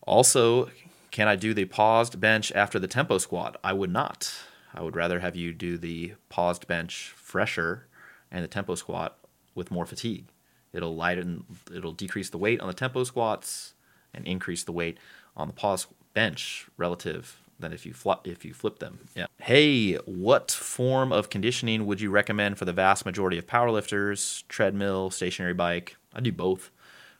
Also, 0.01 0.69
can 1.09 1.29
I 1.29 1.37
do 1.37 1.53
the 1.53 1.63
paused 1.63 2.19
bench 2.19 2.51
after 2.51 2.79
the 2.79 2.87
tempo 2.87 3.17
squat? 3.17 3.55
I 3.63 3.71
would 3.71 3.91
not. 3.91 4.33
I 4.73 4.81
would 4.81 4.97
rather 4.97 5.21
have 5.21 5.37
you 5.37 5.53
do 5.53 5.77
the 5.77 6.15
paused 6.27 6.67
bench 6.67 7.13
fresher 7.15 7.87
and 8.29 8.43
the 8.43 8.49
tempo 8.49 8.75
squat 8.75 9.17
with 9.55 9.71
more 9.71 9.85
fatigue. 9.85 10.25
It'll 10.73 10.97
lighten, 10.97 11.45
it'll 11.73 11.93
decrease 11.93 12.29
the 12.29 12.37
weight 12.37 12.59
on 12.59 12.67
the 12.67 12.73
tempo 12.73 13.05
squats 13.05 13.73
and 14.13 14.27
increase 14.27 14.63
the 14.63 14.73
weight 14.73 14.97
on 15.37 15.47
the 15.47 15.53
pause 15.53 15.87
bench 16.13 16.67
relative 16.75 17.39
than 17.59 17.73
if 17.73 17.85
you 17.85 17.93
flip 17.93 18.19
if 18.25 18.45
you 18.45 18.53
flip 18.53 18.79
them. 18.79 18.99
Yeah. 19.15 19.27
Hey, 19.37 19.95
what 20.05 20.51
form 20.51 21.11
of 21.11 21.29
conditioning 21.29 21.85
would 21.85 22.01
you 22.01 22.09
recommend 22.09 22.57
for 22.57 22.65
the 22.65 22.73
vast 22.73 23.05
majority 23.05 23.37
of 23.37 23.45
powerlifters? 23.45 24.47
Treadmill, 24.47 25.09
stationary 25.09 25.53
bike. 25.53 25.97
I 26.13 26.21
do 26.21 26.31
both. 26.31 26.71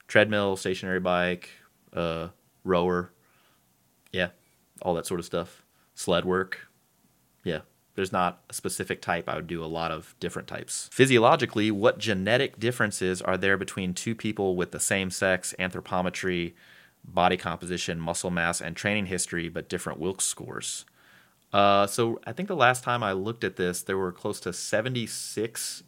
Treadmill, 0.08 0.56
stationary 0.56 1.00
bike, 1.00 1.50
uh, 1.94 2.30
rower. 2.64 3.12
Yeah, 4.12 4.30
all 4.82 4.96
that 4.96 5.06
sort 5.06 5.20
of 5.20 5.26
stuff. 5.26 5.64
Sled 5.94 6.26
work. 6.26 6.68
Yeah, 7.44 7.60
there's 7.96 8.12
not 8.12 8.42
a 8.50 8.54
specific 8.54 9.02
type. 9.02 9.28
I 9.28 9.36
would 9.36 9.48
do 9.48 9.64
a 9.64 9.68
lot 9.68 9.92
of 9.92 10.16
different 10.20 10.48
types. 10.48 10.90
Physiologically, 10.92 11.70
what 11.70 12.00
genetic 12.00 12.60
differences 12.60 13.22
are 13.22 13.38
there 13.38 13.58
between 13.58 13.94
two 13.94 14.16
people 14.16 14.56
with 14.56 14.72
the 14.72 14.80
same 14.80 15.12
sex, 15.12 15.54
anthropometry, 15.60 16.54
body 17.04 17.38
composition, 17.38 18.00
muscle 18.00 18.32
mass, 18.32 18.62
and 18.62 18.76
training 18.76 19.08
history, 19.08 19.50
but 19.50 19.70
different 19.70 20.00
Wilks 20.00 20.26
scores? 20.26 20.86
Uh, 21.52 21.88
so 21.88 22.20
I 22.26 22.32
think 22.32 22.48
the 22.48 22.56
last 22.56 22.84
time 22.84 23.04
I 23.04 23.14
looked 23.14 23.44
at 23.44 23.56
this, 23.56 23.82
there 23.82 23.98
were 23.98 24.12
close 24.12 24.40
to 24.42 24.54
76 24.54 25.84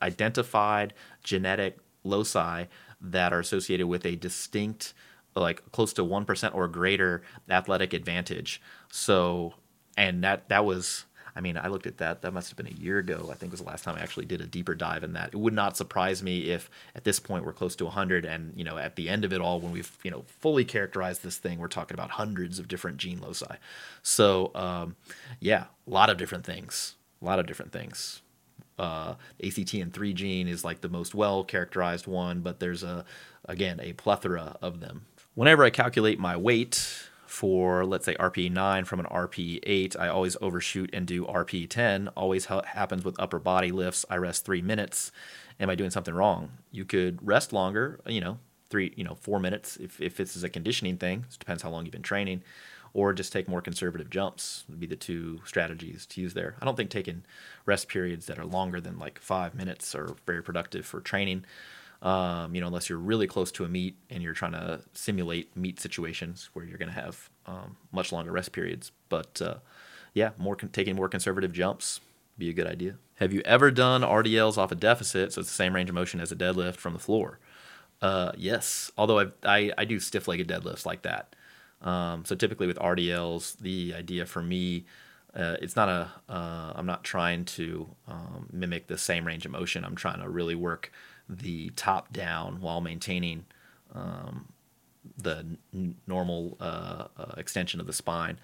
identified 0.00 0.94
genetic 1.22 1.78
loci 2.04 2.64
that 3.00 3.32
are 3.32 3.40
associated 3.40 3.86
with 3.86 4.04
a 4.04 4.16
distinct, 4.16 4.94
like 5.34 5.70
close 5.72 5.92
to 5.94 6.02
1% 6.02 6.54
or 6.54 6.68
greater 6.68 7.22
athletic 7.48 7.92
advantage. 7.92 8.60
So, 8.90 9.54
and 9.96 10.22
that, 10.24 10.48
that 10.48 10.64
was 10.64 11.04
I 11.34 11.40
mean, 11.40 11.56
I 11.56 11.68
looked 11.68 11.86
at 11.86 11.98
that. 11.98 12.22
That 12.22 12.32
must 12.32 12.48
have 12.48 12.56
been 12.56 12.66
a 12.66 12.80
year 12.80 12.98
ago. 12.98 13.28
I 13.30 13.34
think 13.34 13.52
was 13.52 13.60
the 13.60 13.66
last 13.66 13.84
time 13.84 13.96
I 13.96 14.02
actually 14.02 14.26
did 14.26 14.40
a 14.40 14.46
deeper 14.46 14.74
dive 14.74 15.04
in 15.04 15.12
that. 15.14 15.30
It 15.32 15.36
would 15.36 15.52
not 15.52 15.76
surprise 15.76 16.22
me 16.22 16.50
if 16.50 16.70
at 16.94 17.04
this 17.04 17.20
point 17.20 17.44
we're 17.44 17.52
close 17.52 17.76
to 17.76 17.84
100, 17.84 18.24
and 18.24 18.52
you 18.56 18.64
know, 18.64 18.78
at 18.78 18.96
the 18.96 19.08
end 19.08 19.24
of 19.24 19.32
it 19.32 19.40
all, 19.40 19.60
when 19.60 19.72
we've 19.72 19.96
you 20.02 20.10
know 20.10 20.24
fully 20.40 20.64
characterized 20.64 21.22
this 21.22 21.38
thing, 21.38 21.58
we're 21.58 21.68
talking 21.68 21.94
about 21.94 22.10
hundreds 22.12 22.58
of 22.58 22.68
different 22.68 22.98
gene 22.98 23.20
loci. 23.20 23.56
So, 24.02 24.50
um, 24.54 24.96
yeah, 25.40 25.64
a 25.86 25.90
lot 25.90 26.10
of 26.10 26.16
different 26.16 26.44
things. 26.44 26.94
A 27.20 27.24
lot 27.24 27.38
of 27.38 27.46
different 27.46 27.72
things. 27.72 28.22
Uh, 28.78 29.14
ACTN3 29.42 30.14
gene 30.14 30.48
is 30.48 30.64
like 30.64 30.80
the 30.80 30.88
most 30.88 31.14
well 31.14 31.42
characterized 31.42 32.06
one, 32.06 32.40
but 32.40 32.60
there's 32.60 32.82
a 32.82 33.04
again 33.46 33.80
a 33.82 33.92
plethora 33.94 34.56
of 34.62 34.80
them. 34.80 35.06
Whenever 35.34 35.64
I 35.64 35.70
calculate 35.70 36.18
my 36.18 36.36
weight, 36.36 37.08
for 37.28 37.84
let's 37.84 38.06
say 38.06 38.14
RPE 38.14 38.50
9 38.50 38.84
from 38.84 39.00
an 39.00 39.06
RPE 39.06 39.60
8. 39.62 39.96
I 39.98 40.08
always 40.08 40.36
overshoot 40.40 40.90
and 40.92 41.06
do 41.06 41.24
RPE 41.26 41.68
10. 41.68 42.08
Always 42.16 42.46
ha- 42.46 42.62
happens 42.64 43.04
with 43.04 43.20
upper 43.20 43.38
body 43.38 43.70
lifts. 43.70 44.06
I 44.08 44.16
rest 44.16 44.44
three 44.44 44.62
minutes. 44.62 45.12
Am 45.60 45.68
I 45.68 45.74
doing 45.74 45.90
something 45.90 46.14
wrong? 46.14 46.52
You 46.72 46.84
could 46.84 47.18
rest 47.26 47.52
longer, 47.52 48.00
you 48.06 48.20
know, 48.20 48.38
three, 48.70 48.92
you 48.96 49.04
know, 49.04 49.14
four 49.14 49.38
minutes 49.40 49.76
if, 49.76 50.00
if 50.00 50.16
this 50.16 50.36
is 50.36 50.44
a 50.44 50.48
conditioning 50.48 50.96
thing. 50.96 51.26
It 51.30 51.38
depends 51.38 51.62
how 51.62 51.70
long 51.70 51.84
you've 51.84 51.92
been 51.92 52.02
training, 52.02 52.42
or 52.94 53.12
just 53.12 53.32
take 53.32 53.48
more 53.48 53.60
conservative 53.60 54.08
jumps 54.08 54.64
would 54.68 54.80
be 54.80 54.86
the 54.86 54.96
two 54.96 55.40
strategies 55.44 56.06
to 56.06 56.20
use 56.20 56.34
there. 56.34 56.56
I 56.62 56.64
don't 56.64 56.76
think 56.76 56.90
taking 56.90 57.24
rest 57.66 57.88
periods 57.88 58.26
that 58.26 58.38
are 58.38 58.46
longer 58.46 58.80
than 58.80 58.98
like 58.98 59.18
five 59.18 59.54
minutes 59.54 59.94
are 59.94 60.14
very 60.26 60.42
productive 60.42 60.86
for 60.86 61.00
training 61.00 61.44
um, 62.02 62.54
you 62.54 62.60
know, 62.60 62.68
unless 62.68 62.88
you're 62.88 62.98
really 62.98 63.26
close 63.26 63.50
to 63.52 63.64
a 63.64 63.68
meet 63.68 63.96
and 64.10 64.22
you're 64.22 64.34
trying 64.34 64.52
to 64.52 64.80
simulate 64.92 65.56
meet 65.56 65.80
situations 65.80 66.50
where 66.52 66.64
you're 66.64 66.78
going 66.78 66.92
to 66.92 67.00
have 67.00 67.28
um, 67.46 67.76
much 67.90 68.12
longer 68.12 68.30
rest 68.30 68.52
periods. 68.52 68.92
But 69.08 69.42
uh, 69.42 69.56
yeah, 70.14 70.30
more 70.38 70.56
con- 70.56 70.70
taking 70.70 70.96
more 70.96 71.08
conservative 71.08 71.52
jumps 71.52 72.00
be 72.36 72.48
a 72.48 72.52
good 72.52 72.66
idea. 72.66 72.94
Have 73.16 73.32
you 73.32 73.42
ever 73.44 73.72
done 73.72 74.02
RDLs 74.02 74.56
off 74.56 74.70
a 74.70 74.76
deficit, 74.76 75.32
so 75.32 75.40
it's 75.40 75.50
the 75.50 75.54
same 75.54 75.74
range 75.74 75.88
of 75.88 75.94
motion 75.94 76.20
as 76.20 76.30
a 76.30 76.36
deadlift 76.36 76.76
from 76.76 76.92
the 76.92 77.00
floor? 77.00 77.40
Uh, 78.00 78.30
yes, 78.36 78.92
although 78.96 79.18
I, 79.18 79.26
I, 79.42 79.72
I 79.76 79.84
do 79.84 79.98
stiff-legged 79.98 80.46
deadlifts 80.46 80.86
like 80.86 81.02
that. 81.02 81.34
Um, 81.82 82.24
so 82.24 82.36
typically 82.36 82.68
with 82.68 82.78
RDLs, 82.78 83.58
the 83.58 83.94
idea 83.94 84.24
for 84.24 84.40
me, 84.40 84.84
uh, 85.34 85.56
it's 85.60 85.76
not 85.76 85.88
a. 85.88 86.10
am 86.28 86.76
uh, 86.76 86.82
not 86.82 87.04
trying 87.04 87.44
to 87.44 87.88
um, 88.06 88.48
mimic 88.52 88.86
the 88.86 88.98
same 88.98 89.26
range 89.26 89.44
of 89.44 89.52
motion. 89.52 89.84
I'm 89.84 89.94
trying 89.94 90.20
to 90.20 90.28
really 90.28 90.54
work 90.54 90.90
the 91.28 91.70
top 91.70 92.12
down 92.12 92.60
while 92.60 92.80
maintaining 92.80 93.44
um, 93.94 94.48
the 95.16 95.44
n- 95.74 95.96
normal 96.06 96.56
uh, 96.60 97.04
uh, 97.16 97.34
extension 97.36 97.80
of 97.80 97.86
the 97.86 97.92
spine. 97.92 98.38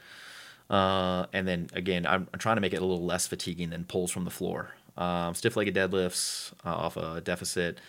Uh, 0.70 1.26
and 1.32 1.46
then 1.46 1.68
again, 1.74 2.06
I'm, 2.06 2.28
I'm, 2.32 2.38
trying 2.38 2.56
to 2.56 2.60
make 2.60 2.72
it 2.72 2.80
a 2.80 2.84
little 2.84 3.04
less 3.04 3.26
fatiguing 3.26 3.70
than 3.70 3.84
pulls 3.84 4.10
from 4.10 4.24
the 4.24 4.30
floor. 4.30 4.74
Um, 4.96 5.34
stiff-legged 5.34 5.74
deadlifts 5.74 6.52
uh, 6.64 6.74
off 6.74 6.96
a 6.96 7.20
deficit 7.20 7.80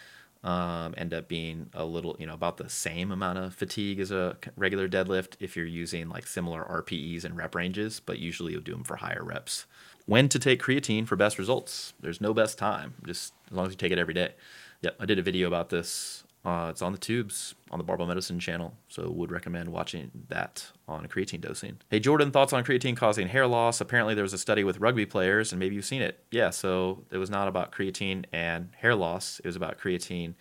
um, 0.45 0.93
end 0.95 1.11
up 1.13 1.27
being 1.27 1.69
a 1.73 1.83
little, 1.83 2.15
you 2.19 2.27
know, 2.27 2.35
about 2.35 2.57
the 2.57 2.69
same 2.69 3.11
amount 3.11 3.39
of 3.39 3.55
fatigue 3.55 3.99
as 3.99 4.11
a 4.11 4.37
regular 4.55 4.87
deadlift 4.87 5.33
if 5.39 5.57
you're 5.57 5.65
using 5.65 6.07
like 6.07 6.27
similar 6.27 6.63
RPEs 6.63 7.25
and 7.25 7.35
rep 7.35 7.55
ranges, 7.55 7.99
but 7.99 8.19
usually 8.19 8.53
you'll 8.53 8.61
do 8.61 8.73
them 8.73 8.83
for 8.83 8.97
higher 8.97 9.23
reps. 9.23 9.65
When 10.05 10.29
to 10.29 10.37
take 10.37 10.61
creatine 10.61 11.07
for 11.07 11.15
best 11.15 11.39
results? 11.39 11.93
There's 11.99 12.21
no 12.21 12.31
best 12.31 12.59
time, 12.59 12.93
just 13.03 13.33
as 13.47 13.53
long 13.57 13.65
as 13.65 13.71
you 13.71 13.77
take 13.77 13.91
it 13.91 13.97
every 13.97 14.13
day. 14.13 14.33
Yep, 14.81 14.95
I 14.99 15.05
did 15.05 15.19
a 15.19 15.21
video 15.21 15.47
about 15.47 15.69
this. 15.69 16.23
Uh, 16.43 16.67
it's 16.69 16.83
on 16.83 16.91
the 16.91 16.97
tubes 16.99 17.55
on 17.71 17.79
the 17.79 17.83
Barbell 17.83 18.05
Medicine 18.05 18.39
channel, 18.39 18.75
so 18.87 19.09
would 19.09 19.31
recommend 19.31 19.69
watching 19.69 20.11
that 20.29 20.71
on 20.87 21.07
creatine 21.07 21.41
dosing. 21.41 21.77
Hey 21.89 21.99
Jordan, 21.99 22.29
thoughts 22.29 22.53
on 22.53 22.63
creatine 22.63 22.95
causing 22.95 23.27
hair 23.27 23.47
loss? 23.47 23.81
Apparently 23.81 24.13
there 24.13 24.23
was 24.23 24.33
a 24.33 24.37
study 24.37 24.63
with 24.63 24.79
rugby 24.79 25.07
players, 25.07 25.51
and 25.51 25.59
maybe 25.59 25.73
you've 25.73 25.85
seen 25.85 26.03
it. 26.03 26.23
Yeah, 26.29 26.51
so 26.51 27.03
it 27.09 27.17
was 27.17 27.31
not 27.31 27.47
about 27.47 27.71
creatine 27.71 28.25
and 28.31 28.69
hair 28.77 28.93
loss. 28.93 29.39
It 29.39 29.47
was 29.47 29.55
about 29.55 29.79
creatine 29.79 30.35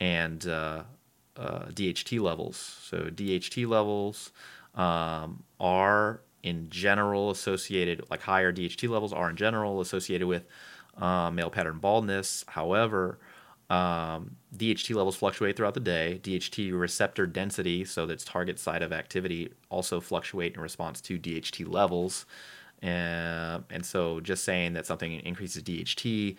and 0.00 0.44
uh, 0.48 0.82
uh, 1.36 1.66
DHT 1.66 2.20
levels. 2.20 2.56
So 2.82 3.02
DHT 3.04 3.68
levels 3.68 4.32
um, 4.74 5.44
are 5.60 6.20
in 6.42 6.68
general 6.68 7.30
associated, 7.30 8.02
like 8.10 8.22
higher 8.22 8.52
DHT 8.52 8.88
levels 8.88 9.12
are 9.12 9.30
in 9.30 9.36
general 9.36 9.80
associated 9.80 10.26
with 10.26 10.46
uh, 10.98 11.30
male 11.30 11.50
pattern 11.50 11.78
baldness. 11.78 12.44
However, 12.48 13.18
Um, 13.70 14.36
DHT 14.56 14.94
levels 14.94 15.16
fluctuate 15.16 15.56
throughout 15.56 15.74
the 15.74 15.80
day. 15.80 16.20
DHT 16.22 16.78
receptor 16.78 17.26
density, 17.26 17.84
so 17.84 18.06
that's 18.06 18.24
target 18.24 18.58
site 18.58 18.82
of 18.82 18.92
activity, 18.92 19.52
also 19.70 20.00
fluctuate 20.00 20.54
in 20.54 20.60
response 20.60 21.00
to 21.02 21.18
DHT 21.18 21.66
levels. 21.66 22.26
Uh, 22.82 23.60
and 23.70 23.84
so 23.84 24.20
just 24.20 24.44
saying 24.44 24.74
that 24.74 24.86
something 24.86 25.12
increases 25.20 25.62
DHT 25.62 26.36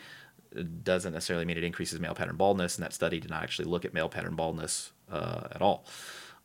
doesn't 0.84 1.14
necessarily 1.14 1.46
mean 1.46 1.58
it 1.58 1.64
increases 1.64 2.00
male 2.00 2.16
pattern 2.16 2.38
baldness, 2.38 2.76
and 2.76 2.84
that 2.84 2.94
study 2.94 3.20
did 3.20 3.30
not 3.30 3.44
actually 3.44 3.66
look 3.66 3.86
at 3.86 3.94
male 3.94 4.10
pattern 4.10 4.36
baldness 4.36 4.92
uh, 5.12 5.48
at 5.52 5.62
all. 5.62 5.86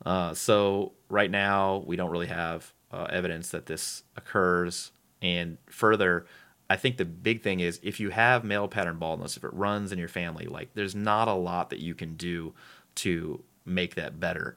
Uh, 0.05 0.33
so 0.33 0.93
right 1.09 1.31
now, 1.31 1.83
we 1.85 1.95
don't 1.95 2.09
really 2.09 2.27
have 2.27 2.73
uh, 2.91 3.07
evidence 3.09 3.49
that 3.49 3.67
this 3.67 4.03
occurs. 4.17 4.91
And 5.21 5.57
further, 5.69 6.25
I 6.71 6.77
think 6.77 6.95
the 6.95 7.03
big 7.03 7.41
thing 7.41 7.59
is 7.59 7.81
if 7.83 7.99
you 7.99 8.11
have 8.11 8.45
male 8.45 8.69
pattern 8.69 8.97
baldness, 8.97 9.35
if 9.35 9.43
it 9.43 9.53
runs 9.53 9.91
in 9.91 9.99
your 9.99 10.07
family, 10.07 10.45
like 10.45 10.69
there's 10.73 10.95
not 10.95 11.27
a 11.27 11.33
lot 11.33 11.69
that 11.71 11.79
you 11.79 11.93
can 11.93 12.15
do 12.15 12.53
to 12.95 13.43
make 13.65 13.95
that 13.95 14.21
better. 14.21 14.55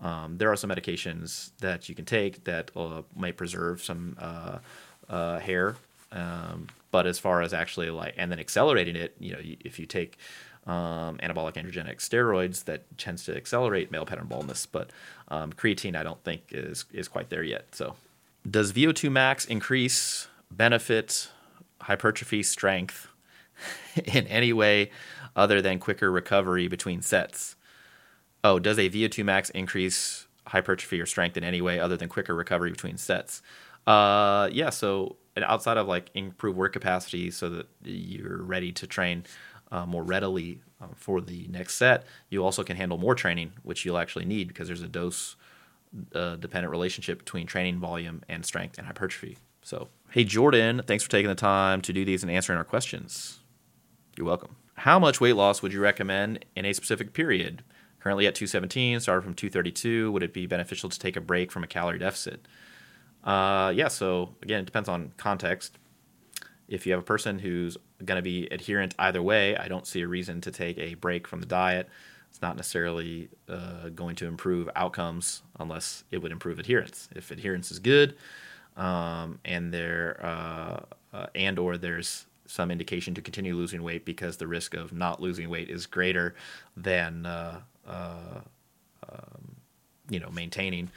Um, 0.00 0.38
there 0.38 0.50
are 0.50 0.56
some 0.56 0.70
medications 0.70 1.52
that 1.60 1.88
you 1.88 1.94
can 1.94 2.04
take 2.04 2.42
that 2.44 2.72
uh, 2.74 3.02
might 3.14 3.36
preserve 3.36 3.80
some 3.80 4.16
uh, 4.18 4.58
uh, 5.08 5.38
hair, 5.38 5.76
um, 6.10 6.66
but 6.90 7.06
as 7.06 7.20
far 7.20 7.42
as 7.42 7.54
actually 7.54 7.90
like 7.90 8.14
and 8.16 8.32
then 8.32 8.40
accelerating 8.40 8.96
it, 8.96 9.14
you 9.20 9.32
know, 9.32 9.40
if 9.40 9.78
you 9.78 9.86
take 9.86 10.18
um, 10.66 11.16
anabolic 11.18 11.54
androgenic 11.54 11.98
steroids, 11.98 12.64
that 12.64 12.82
tends 12.98 13.24
to 13.26 13.36
accelerate 13.36 13.92
male 13.92 14.04
pattern 14.04 14.26
baldness. 14.26 14.66
But 14.66 14.90
um, 15.28 15.52
creatine, 15.52 15.94
I 15.94 16.02
don't 16.02 16.22
think 16.24 16.42
is 16.50 16.86
is 16.92 17.06
quite 17.06 17.30
there 17.30 17.44
yet. 17.44 17.66
So, 17.76 17.94
does 18.50 18.72
VO2 18.72 19.12
max 19.12 19.44
increase 19.44 20.26
benefit 20.50 21.28
hypertrophy 21.82 22.42
strength 22.42 23.08
in 24.04 24.26
any 24.26 24.52
way 24.52 24.90
other 25.36 25.62
than 25.62 25.78
quicker 25.78 26.10
recovery 26.10 26.68
between 26.68 27.02
sets? 27.02 27.56
Oh, 28.44 28.58
does 28.58 28.78
a 28.78 28.90
VO2 28.90 29.24
max 29.24 29.50
increase 29.50 30.26
hypertrophy 30.46 31.00
or 31.00 31.06
strength 31.06 31.36
in 31.36 31.44
any 31.44 31.60
way 31.60 31.78
other 31.78 31.96
than 31.96 32.08
quicker 32.08 32.34
recovery 32.34 32.70
between 32.70 32.96
sets? 32.96 33.42
Uh, 33.86 34.48
yeah. 34.52 34.70
So 34.70 35.16
outside 35.36 35.76
of 35.76 35.88
like 35.88 36.10
improve 36.14 36.56
work 36.56 36.72
capacity 36.72 37.30
so 37.30 37.48
that 37.48 37.66
you're 37.84 38.42
ready 38.42 38.72
to 38.72 38.86
train 38.86 39.24
uh, 39.70 39.86
more 39.86 40.02
readily 40.02 40.60
uh, 40.80 40.86
for 40.94 41.20
the 41.20 41.46
next 41.48 41.76
set, 41.76 42.04
you 42.28 42.44
also 42.44 42.62
can 42.62 42.76
handle 42.76 42.98
more 42.98 43.14
training, 43.14 43.52
which 43.62 43.84
you'll 43.84 43.98
actually 43.98 44.24
need 44.24 44.48
because 44.48 44.66
there's 44.66 44.82
a 44.82 44.88
dose 44.88 45.36
uh, 46.14 46.36
dependent 46.36 46.70
relationship 46.70 47.18
between 47.18 47.46
training 47.46 47.78
volume 47.78 48.22
and 48.28 48.44
strength 48.44 48.78
and 48.78 48.86
hypertrophy. 48.86 49.38
So, 49.62 49.88
hey, 50.12 50.24
Jordan, 50.24 50.82
thanks 50.86 51.02
for 51.02 51.10
taking 51.10 51.30
the 51.30 51.34
time 51.34 51.80
to 51.80 51.92
do 51.92 52.04
these 52.04 52.22
and 52.22 52.30
answering 52.30 52.58
our 52.58 52.64
questions. 52.64 53.40
You're 54.16 54.26
welcome. 54.26 54.56
How 54.74 54.98
much 54.98 55.22
weight 55.22 55.36
loss 55.36 55.62
would 55.62 55.72
you 55.72 55.80
recommend 55.80 56.44
in 56.54 56.66
a 56.66 56.74
specific 56.74 57.14
period? 57.14 57.64
Currently 57.98 58.26
at 58.26 58.34
217, 58.34 59.00
started 59.00 59.22
from 59.22 59.32
232. 59.32 60.12
Would 60.12 60.22
it 60.22 60.34
be 60.34 60.46
beneficial 60.46 60.90
to 60.90 60.98
take 60.98 61.16
a 61.16 61.20
break 61.22 61.50
from 61.50 61.64
a 61.64 61.66
calorie 61.66 61.98
deficit? 61.98 62.46
Uh, 63.24 63.72
yeah, 63.74 63.88
so 63.88 64.34
again, 64.42 64.60
it 64.60 64.66
depends 64.66 64.88
on 64.88 65.14
context. 65.16 65.78
If 66.68 66.84
you 66.84 66.92
have 66.92 67.00
a 67.00 67.04
person 67.04 67.38
who's 67.38 67.78
going 68.04 68.16
to 68.16 68.22
be 68.22 68.48
adherent 68.50 68.94
either 68.98 69.22
way, 69.22 69.56
I 69.56 69.68
don't 69.68 69.86
see 69.86 70.02
a 70.02 70.08
reason 70.08 70.42
to 70.42 70.50
take 70.50 70.76
a 70.76 70.92
break 70.92 71.26
from 71.26 71.40
the 71.40 71.46
diet. 71.46 71.88
It's 72.28 72.42
not 72.42 72.56
necessarily 72.56 73.30
uh, 73.48 73.88
going 73.90 74.16
to 74.16 74.26
improve 74.26 74.68
outcomes 74.76 75.42
unless 75.58 76.04
it 76.10 76.18
would 76.18 76.32
improve 76.32 76.58
adherence. 76.58 77.08
If 77.14 77.30
adherence 77.30 77.70
is 77.70 77.78
good, 77.78 78.14
um, 78.76 79.38
and 79.44 79.72
there 79.72 80.18
uh, 80.22 80.80
uh, 81.12 81.26
and 81.34 81.58
or 81.58 81.76
there's 81.76 82.26
some 82.46 82.70
indication 82.70 83.14
to 83.14 83.22
continue 83.22 83.54
losing 83.54 83.82
weight 83.82 84.04
because 84.04 84.36
the 84.36 84.46
risk 84.46 84.74
of 84.74 84.92
not 84.92 85.20
losing 85.20 85.48
weight 85.48 85.70
is 85.70 85.86
greater 85.86 86.34
than 86.76 87.24
uh, 87.26 87.60
uh, 87.86 88.40
um, 89.08 89.56
you 90.10 90.20
know 90.20 90.30
maintaining 90.30 90.90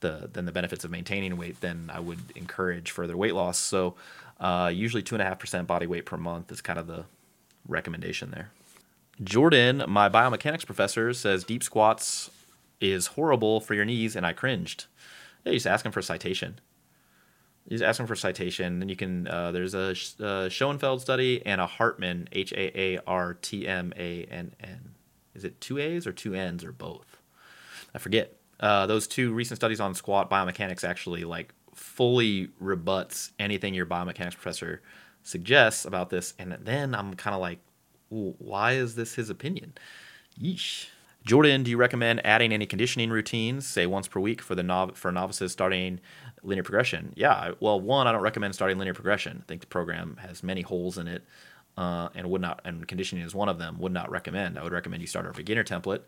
the 0.00 0.28
than 0.32 0.44
the 0.44 0.52
benefits 0.52 0.84
of 0.84 0.90
maintaining 0.90 1.36
weight, 1.36 1.60
then 1.60 1.90
I 1.92 2.00
would 2.00 2.18
encourage 2.34 2.90
further 2.90 3.16
weight 3.16 3.34
loss. 3.34 3.58
So 3.58 3.94
uh, 4.38 4.70
usually 4.72 5.02
two 5.02 5.14
and 5.14 5.22
a 5.22 5.24
half 5.24 5.38
percent 5.38 5.66
body 5.66 5.86
weight 5.86 6.06
per 6.06 6.16
month 6.16 6.50
is 6.50 6.60
kind 6.60 6.78
of 6.78 6.86
the 6.86 7.04
recommendation 7.68 8.30
there. 8.30 8.50
Jordan, 9.22 9.84
my 9.86 10.08
biomechanics 10.08 10.64
professor, 10.64 11.12
says 11.12 11.44
deep 11.44 11.62
squats 11.62 12.30
is 12.80 13.08
horrible 13.08 13.60
for 13.60 13.74
your 13.74 13.84
knees, 13.84 14.16
and 14.16 14.24
I 14.24 14.32
cringed. 14.32 14.86
Yeah, 15.44 15.52
just 15.52 15.66
asking 15.66 15.92
for 15.92 16.00
a 16.00 16.02
citation. 16.02 16.58
He's 17.70 17.82
asking 17.82 18.08
for 18.08 18.16
citation, 18.16 18.82
and 18.82 18.90
you 18.90 18.96
can. 18.96 19.28
Uh, 19.28 19.52
there's 19.52 19.74
a, 19.74 19.94
a 20.18 20.50
Schoenfeld 20.50 21.00
study 21.00 21.40
and 21.46 21.60
a 21.60 21.66
Hartman 21.66 22.28
H 22.32 22.52
A 22.52 22.78
A 22.78 22.98
R 23.06 23.34
T 23.34 23.66
M 23.66 23.92
A 23.96 24.24
N 24.24 24.52
N. 24.60 24.96
Is 25.36 25.44
it 25.44 25.60
two 25.60 25.78
A's 25.78 26.04
or 26.04 26.12
two 26.12 26.34
N's 26.34 26.64
or 26.64 26.72
both? 26.72 27.18
I 27.94 27.98
forget. 27.98 28.36
Uh, 28.58 28.86
those 28.86 29.06
two 29.06 29.32
recent 29.32 29.56
studies 29.56 29.80
on 29.80 29.94
squat 29.94 30.28
biomechanics 30.28 30.82
actually 30.82 31.24
like 31.24 31.54
fully 31.72 32.48
rebuts 32.58 33.30
anything 33.38 33.72
your 33.72 33.86
biomechanics 33.86 34.34
professor 34.34 34.82
suggests 35.22 35.84
about 35.84 36.10
this, 36.10 36.34
and 36.40 36.58
then 36.60 36.92
I'm 36.92 37.14
kind 37.14 37.34
of 37.36 37.40
like, 37.40 37.60
why 38.08 38.72
is 38.72 38.96
this 38.96 39.14
his 39.14 39.30
opinion? 39.30 39.74
Yeesh. 40.42 40.88
Jordan, 41.22 41.62
do 41.62 41.70
you 41.70 41.76
recommend 41.76 42.24
adding 42.24 42.50
any 42.50 42.64
conditioning 42.64 43.10
routines, 43.10 43.66
say 43.66 43.86
once 43.86 44.08
per 44.08 44.18
week, 44.18 44.40
for 44.40 44.54
the 44.54 44.62
nov- 44.62 44.96
for 44.96 45.12
novices 45.12 45.52
starting 45.52 46.00
linear 46.42 46.62
progression? 46.62 47.12
Yeah, 47.16 47.52
well, 47.60 47.80
one, 47.80 48.06
I 48.06 48.12
don't 48.12 48.22
recommend 48.22 48.54
starting 48.54 48.78
linear 48.78 48.94
progression. 48.94 49.42
I 49.42 49.46
think 49.46 49.60
the 49.60 49.66
program 49.66 50.16
has 50.20 50.42
many 50.42 50.62
holes 50.62 50.98
in 50.98 51.08
it, 51.08 51.24
uh, 51.76 52.08
and 52.14 52.30
would 52.30 52.40
not, 52.40 52.60
and 52.64 52.86
conditioning 52.86 53.24
is 53.24 53.34
one 53.34 53.48
of 53.48 53.58
them. 53.58 53.78
Would 53.78 53.92
not 53.92 54.10
recommend. 54.10 54.58
I 54.58 54.62
would 54.62 54.72
recommend 54.72 55.02
you 55.02 55.06
start 55.06 55.26
our 55.26 55.32
beginner 55.32 55.64
template. 55.64 56.02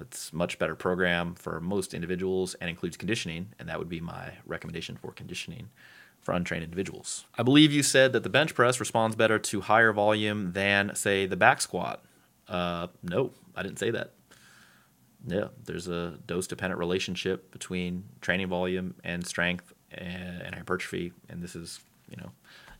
It's 0.00 0.32
much 0.32 0.58
better 0.58 0.74
program 0.74 1.34
for 1.34 1.60
most 1.60 1.92
individuals 1.92 2.54
and 2.54 2.70
includes 2.70 2.96
conditioning, 2.96 3.50
and 3.58 3.68
that 3.68 3.78
would 3.78 3.90
be 3.90 4.00
my 4.00 4.32
recommendation 4.46 4.96
for 4.96 5.12
conditioning 5.12 5.68
for 6.20 6.32
untrained 6.32 6.64
individuals. 6.64 7.26
I 7.36 7.42
believe 7.42 7.72
you 7.72 7.82
said 7.82 8.12
that 8.12 8.22
the 8.22 8.30
bench 8.30 8.54
press 8.54 8.78
responds 8.80 9.16
better 9.16 9.38
to 9.38 9.60
higher 9.62 9.92
volume 9.92 10.52
than, 10.52 10.94
say, 10.94 11.26
the 11.26 11.36
back 11.36 11.60
squat. 11.60 12.02
Uh, 12.48 12.86
no, 13.02 13.32
I 13.56 13.62
didn't 13.62 13.78
say 13.78 13.90
that 13.90 14.12
yeah, 15.26 15.48
there's 15.64 15.88
a 15.88 16.18
dose 16.26 16.46
dependent 16.46 16.78
relationship 16.78 17.50
between 17.52 18.04
training 18.20 18.48
volume 18.48 18.94
and 19.04 19.26
strength 19.26 19.72
and, 19.92 20.54
hypertrophy, 20.54 21.12
and 21.28 21.42
this 21.42 21.54
is 21.54 21.80
you 22.08 22.16
know 22.16 22.30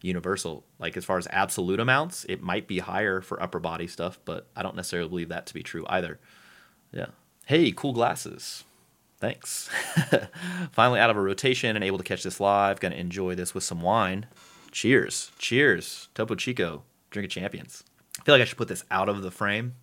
universal. 0.00 0.64
Like 0.78 0.96
as 0.96 1.04
far 1.04 1.18
as 1.18 1.28
absolute 1.30 1.80
amounts, 1.80 2.24
it 2.28 2.42
might 2.42 2.66
be 2.66 2.80
higher 2.80 3.20
for 3.20 3.42
upper 3.42 3.60
body 3.60 3.86
stuff, 3.86 4.18
but 4.24 4.48
I 4.56 4.62
don't 4.62 4.76
necessarily 4.76 5.08
believe 5.08 5.28
that 5.28 5.46
to 5.46 5.54
be 5.54 5.62
true 5.62 5.84
either. 5.88 6.18
Yeah. 6.92 7.06
Hey, 7.46 7.72
cool 7.72 7.92
glasses. 7.92 8.64
Thanks. 9.18 9.70
Finally, 10.72 10.98
out 10.98 11.10
of 11.10 11.16
a 11.16 11.20
rotation 11.20 11.76
and 11.76 11.84
able 11.84 11.98
to 11.98 12.04
catch 12.04 12.24
this 12.24 12.40
live. 12.40 12.80
Gonna 12.80 12.96
enjoy 12.96 13.36
this 13.36 13.54
with 13.54 13.62
some 13.62 13.80
wine. 13.80 14.26
Cheers. 14.72 15.30
Cheers. 15.38 16.08
Topo 16.14 16.34
Chico. 16.34 16.82
Drink 17.10 17.26
of 17.26 17.30
champions. 17.30 17.84
I 18.20 18.24
feel 18.24 18.34
like 18.34 18.42
I 18.42 18.46
should 18.46 18.58
put 18.58 18.68
this 18.68 18.84
out 18.90 19.08
of 19.08 19.22
the 19.22 19.30
frame. 19.30 19.74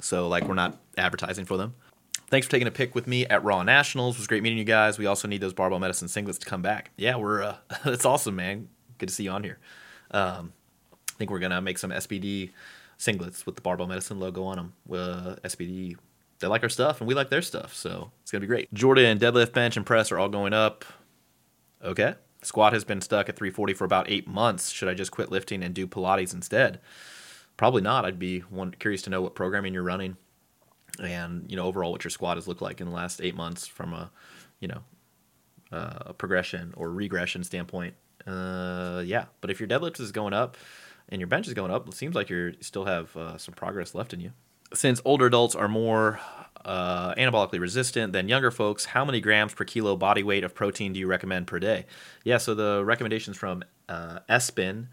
So 0.00 0.28
like 0.28 0.44
we're 0.44 0.54
not 0.54 0.78
advertising 0.96 1.46
for 1.46 1.56
them. 1.56 1.74
Thanks 2.28 2.46
for 2.46 2.50
taking 2.50 2.66
a 2.66 2.72
pic 2.72 2.94
with 2.94 3.06
me 3.06 3.24
at 3.26 3.44
Raw 3.44 3.62
Nationals. 3.62 4.16
It 4.16 4.18
was 4.18 4.26
great 4.26 4.42
meeting 4.42 4.58
you 4.58 4.64
guys. 4.64 4.98
We 4.98 5.06
also 5.06 5.28
need 5.28 5.40
those 5.40 5.52
barbell 5.54 5.78
medicine 5.78 6.08
singlets 6.08 6.40
to 6.40 6.46
come 6.46 6.60
back. 6.60 6.90
Yeah, 6.96 7.16
we're 7.16 7.42
uh, 7.42 7.56
that's 7.84 8.04
awesome, 8.04 8.34
man. 8.34 8.68
Good 8.98 9.08
to 9.08 9.14
see 9.14 9.24
you 9.24 9.30
on 9.30 9.44
here. 9.44 9.58
Um, 10.10 10.52
I 11.08 11.12
think 11.18 11.30
we're 11.30 11.38
gonna 11.38 11.60
make 11.60 11.78
some 11.78 11.90
SBD 11.90 12.50
singlets 12.98 13.46
with 13.46 13.54
the 13.54 13.62
barbell 13.62 13.86
medicine 13.86 14.18
logo 14.18 14.42
on 14.44 14.56
them. 14.56 14.72
Uh, 14.90 15.36
SBD, 15.44 15.96
they 16.40 16.46
like 16.48 16.64
our 16.64 16.68
stuff 16.68 17.00
and 17.00 17.06
we 17.06 17.14
like 17.14 17.30
their 17.30 17.42
stuff, 17.42 17.72
so 17.74 18.10
it's 18.22 18.32
gonna 18.32 18.40
be 18.40 18.48
great. 18.48 18.74
Jordan, 18.74 19.20
deadlift, 19.20 19.52
bench, 19.52 19.76
and 19.76 19.86
press 19.86 20.10
are 20.10 20.18
all 20.18 20.28
going 20.28 20.52
up. 20.52 20.84
Okay. 21.82 22.14
Squat 22.42 22.72
has 22.72 22.84
been 22.84 23.00
stuck 23.00 23.28
at 23.28 23.36
340 23.36 23.74
for 23.74 23.84
about 23.84 24.10
eight 24.10 24.26
months. 24.26 24.70
Should 24.70 24.88
I 24.88 24.94
just 24.94 25.10
quit 25.10 25.30
lifting 25.30 25.62
and 25.62 25.74
do 25.74 25.86
Pilates 25.86 26.34
instead? 26.34 26.80
Probably 27.56 27.82
not. 27.82 28.04
I'd 28.04 28.18
be 28.18 28.40
one, 28.40 28.72
curious 28.78 29.02
to 29.02 29.10
know 29.10 29.22
what 29.22 29.34
programming 29.34 29.72
you're 29.74 29.82
running 29.82 30.16
and 31.02 31.50
you 31.50 31.56
know 31.56 31.64
overall 31.64 31.92
what 31.92 32.04
your 32.04 32.10
squat 32.10 32.36
has 32.36 32.48
looked 32.48 32.62
like 32.62 32.80
in 32.80 32.86
the 32.86 32.92
last 32.92 33.20
eight 33.20 33.34
months 33.34 33.66
from 33.66 33.92
a 33.92 34.10
you 34.60 34.68
know 34.68 34.82
uh, 35.72 36.12
progression 36.12 36.72
or 36.76 36.90
regression 36.90 37.44
standpoint. 37.44 37.94
Uh, 38.26 39.02
yeah, 39.04 39.26
but 39.40 39.50
if 39.50 39.60
your 39.60 39.68
deadlift 39.68 40.00
is 40.00 40.12
going 40.12 40.32
up 40.32 40.56
and 41.08 41.20
your 41.20 41.28
bench 41.28 41.46
is 41.46 41.54
going 41.54 41.70
up, 41.70 41.86
it 41.88 41.94
seems 41.94 42.14
like 42.14 42.30
you 42.30 42.54
still 42.60 42.84
have 42.84 43.16
uh, 43.16 43.38
some 43.38 43.54
progress 43.54 43.94
left 43.94 44.12
in 44.12 44.20
you. 44.20 44.32
Since 44.74 45.00
older 45.04 45.26
adults 45.26 45.54
are 45.54 45.68
more 45.68 46.18
uh, 46.64 47.14
anabolically 47.14 47.60
resistant 47.60 48.12
than 48.12 48.28
younger 48.28 48.50
folks, 48.50 48.86
how 48.86 49.04
many 49.04 49.20
grams 49.20 49.54
per 49.54 49.64
kilo 49.64 49.96
body 49.96 50.24
weight 50.24 50.42
of 50.42 50.54
protein 50.54 50.92
do 50.92 50.98
you 50.98 51.06
recommend 51.06 51.46
per 51.46 51.60
day? 51.60 51.86
Yeah, 52.24 52.38
so 52.38 52.54
the 52.54 52.82
recommendations 52.84 53.36
from 53.36 53.62
uh, 53.88 54.20
ESPEN 54.28 54.88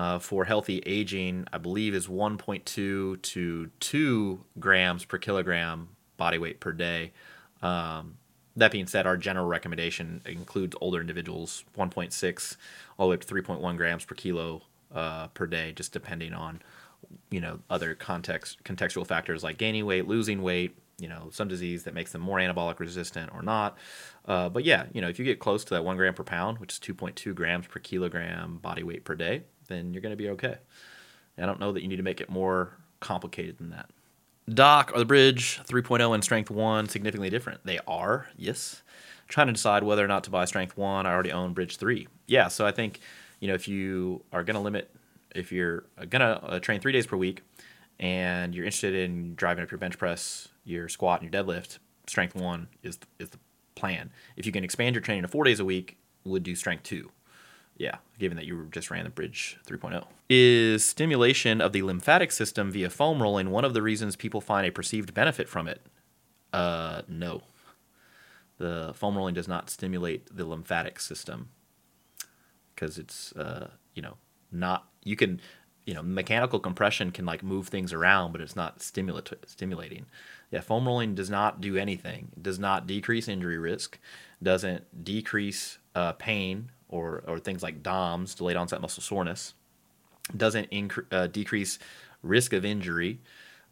uh, 0.00 0.18
for 0.18 0.46
healthy 0.46 0.82
aging, 0.86 1.46
I 1.52 1.58
believe, 1.58 1.94
is 1.94 2.08
1.2 2.08 3.20
to 3.20 3.70
2 3.80 4.44
grams 4.58 5.04
per 5.04 5.18
kilogram 5.18 5.90
body 6.16 6.38
weight 6.38 6.58
per 6.58 6.72
day. 6.72 7.12
Um, 7.60 8.16
that 8.56 8.72
being 8.72 8.86
said, 8.86 9.06
our 9.06 9.18
general 9.18 9.46
recommendation 9.46 10.22
includes 10.24 10.74
older 10.80 11.02
individuals, 11.02 11.64
1.6 11.76 12.56
all 12.96 13.08
the 13.08 13.10
way 13.10 13.14
up 13.14 13.20
to 13.20 13.34
3.1 13.34 13.76
grams 13.76 14.06
per 14.06 14.14
kilo 14.14 14.62
uh, 14.94 15.26
per 15.28 15.46
day, 15.46 15.72
just 15.72 15.92
depending 15.92 16.32
on 16.32 16.62
you 17.30 17.40
know 17.42 17.58
other 17.68 17.94
context 17.94 18.64
contextual 18.64 19.06
factors 19.06 19.42
like 19.42 19.58
gaining 19.58 19.84
weight, 19.84 20.08
losing 20.08 20.40
weight, 20.40 20.78
you 20.98 21.08
know 21.08 21.28
some 21.30 21.46
disease 21.46 21.84
that 21.84 21.92
makes 21.92 22.12
them 22.12 22.22
more 22.22 22.38
anabolic 22.38 22.78
resistant 22.78 23.30
or 23.34 23.42
not. 23.42 23.76
Uh, 24.24 24.48
but 24.48 24.64
yeah, 24.64 24.86
you 24.94 25.02
know 25.02 25.08
if 25.08 25.18
you 25.18 25.26
get 25.26 25.40
close 25.40 25.62
to 25.62 25.74
that 25.74 25.84
one 25.84 25.98
gram 25.98 26.14
per 26.14 26.24
pound, 26.24 26.56
which 26.56 26.72
is 26.72 26.78
2.2 26.78 27.34
grams 27.34 27.66
per 27.66 27.80
kilogram 27.80 28.56
body 28.62 28.82
weight 28.82 29.04
per 29.04 29.14
day, 29.14 29.42
then 29.70 29.94
you're 29.94 30.02
going 30.02 30.12
to 30.12 30.16
be 30.16 30.28
okay. 30.30 30.58
I 31.38 31.46
don't 31.46 31.60
know 31.60 31.72
that 31.72 31.80
you 31.82 31.88
need 31.88 31.96
to 31.96 32.02
make 32.02 32.20
it 32.20 32.28
more 32.28 32.76
complicated 33.00 33.56
than 33.56 33.70
that. 33.70 33.88
Doc 34.52 34.90
or 34.94 34.98
the 34.98 35.04
Bridge 35.04 35.60
3.0 35.64 36.14
and 36.14 36.22
Strength 36.22 36.50
1 36.50 36.88
significantly 36.88 37.30
different. 37.30 37.60
They 37.64 37.78
are, 37.86 38.28
yes. 38.36 38.82
trying 39.28 39.46
to 39.46 39.52
decide 39.52 39.82
whether 39.82 40.04
or 40.04 40.08
not 40.08 40.24
to 40.24 40.30
buy 40.30 40.44
Strength 40.44 40.76
1. 40.76 41.06
I 41.06 41.12
already 41.12 41.32
own 41.32 41.54
Bridge 41.54 41.76
3. 41.76 42.08
Yeah, 42.26 42.48
so 42.48 42.66
I 42.66 42.72
think, 42.72 43.00
you 43.38 43.48
know, 43.48 43.54
if 43.54 43.68
you 43.68 44.22
are 44.32 44.42
going 44.42 44.56
to 44.56 44.60
limit, 44.60 44.90
if 45.34 45.52
you're 45.52 45.84
going 45.96 46.20
to 46.20 46.42
uh, 46.42 46.58
train 46.58 46.80
three 46.80 46.92
days 46.92 47.06
per 47.06 47.16
week 47.16 47.42
and 47.98 48.54
you're 48.54 48.64
interested 48.64 48.94
in 48.94 49.34
driving 49.34 49.62
up 49.62 49.70
your 49.70 49.78
bench 49.78 49.96
press, 49.96 50.48
your 50.64 50.88
squat, 50.88 51.22
and 51.22 51.32
your 51.32 51.44
deadlift, 51.44 51.78
Strength 52.06 52.34
1 52.34 52.68
is, 52.82 52.98
is 53.18 53.30
the 53.30 53.38
plan. 53.76 54.10
If 54.36 54.46
you 54.46 54.52
can 54.52 54.64
expand 54.64 54.94
your 54.94 55.02
training 55.02 55.22
to 55.22 55.28
four 55.28 55.44
days 55.44 55.60
a 55.60 55.64
week, 55.64 55.96
would 56.24 56.42
do 56.42 56.54
Strength 56.54 56.82
2. 56.84 57.10
Yeah, 57.80 57.96
given 58.18 58.36
that 58.36 58.44
you 58.44 58.68
just 58.70 58.90
ran 58.90 59.04
the 59.04 59.10
Bridge 59.10 59.56
3.0. 59.66 60.04
Is 60.28 60.84
stimulation 60.84 61.62
of 61.62 61.72
the 61.72 61.80
lymphatic 61.80 62.30
system 62.30 62.70
via 62.70 62.90
foam 62.90 63.22
rolling 63.22 63.48
one 63.50 63.64
of 63.64 63.72
the 63.72 63.80
reasons 63.80 64.16
people 64.16 64.42
find 64.42 64.66
a 64.66 64.70
perceived 64.70 65.14
benefit 65.14 65.48
from 65.48 65.66
it? 65.66 65.80
Uh, 66.52 67.00
no. 67.08 67.40
The 68.58 68.92
foam 68.94 69.16
rolling 69.16 69.32
does 69.32 69.48
not 69.48 69.70
stimulate 69.70 70.28
the 70.36 70.44
lymphatic 70.44 71.00
system 71.00 71.48
because 72.74 72.98
it's, 72.98 73.32
uh, 73.32 73.70
you 73.94 74.02
know, 74.02 74.18
not, 74.52 74.86
you 75.02 75.16
can, 75.16 75.40
you 75.86 75.94
know, 75.94 76.02
mechanical 76.02 76.60
compression 76.60 77.10
can 77.10 77.24
like 77.24 77.42
move 77.42 77.68
things 77.68 77.94
around, 77.94 78.32
but 78.32 78.42
it's 78.42 78.54
not 78.56 78.82
stimulating. 78.82 80.04
Yeah, 80.50 80.60
foam 80.60 80.86
rolling 80.86 81.14
does 81.14 81.30
not 81.30 81.62
do 81.62 81.78
anything. 81.78 82.28
It 82.36 82.42
does 82.42 82.58
not 82.58 82.86
decrease 82.86 83.26
injury 83.26 83.56
risk, 83.56 83.98
doesn't 84.42 85.02
decrease 85.02 85.78
uh, 85.94 86.12
pain 86.12 86.72
or, 86.90 87.22
or 87.26 87.38
things 87.38 87.62
like 87.62 87.82
DOMS, 87.82 88.34
delayed 88.34 88.56
onset 88.56 88.82
muscle 88.82 89.02
soreness, 89.02 89.54
doesn't 90.36 90.70
incre- 90.70 91.06
uh, 91.10 91.26
decrease 91.26 91.78
risk 92.22 92.52
of 92.52 92.64
injury, 92.64 93.20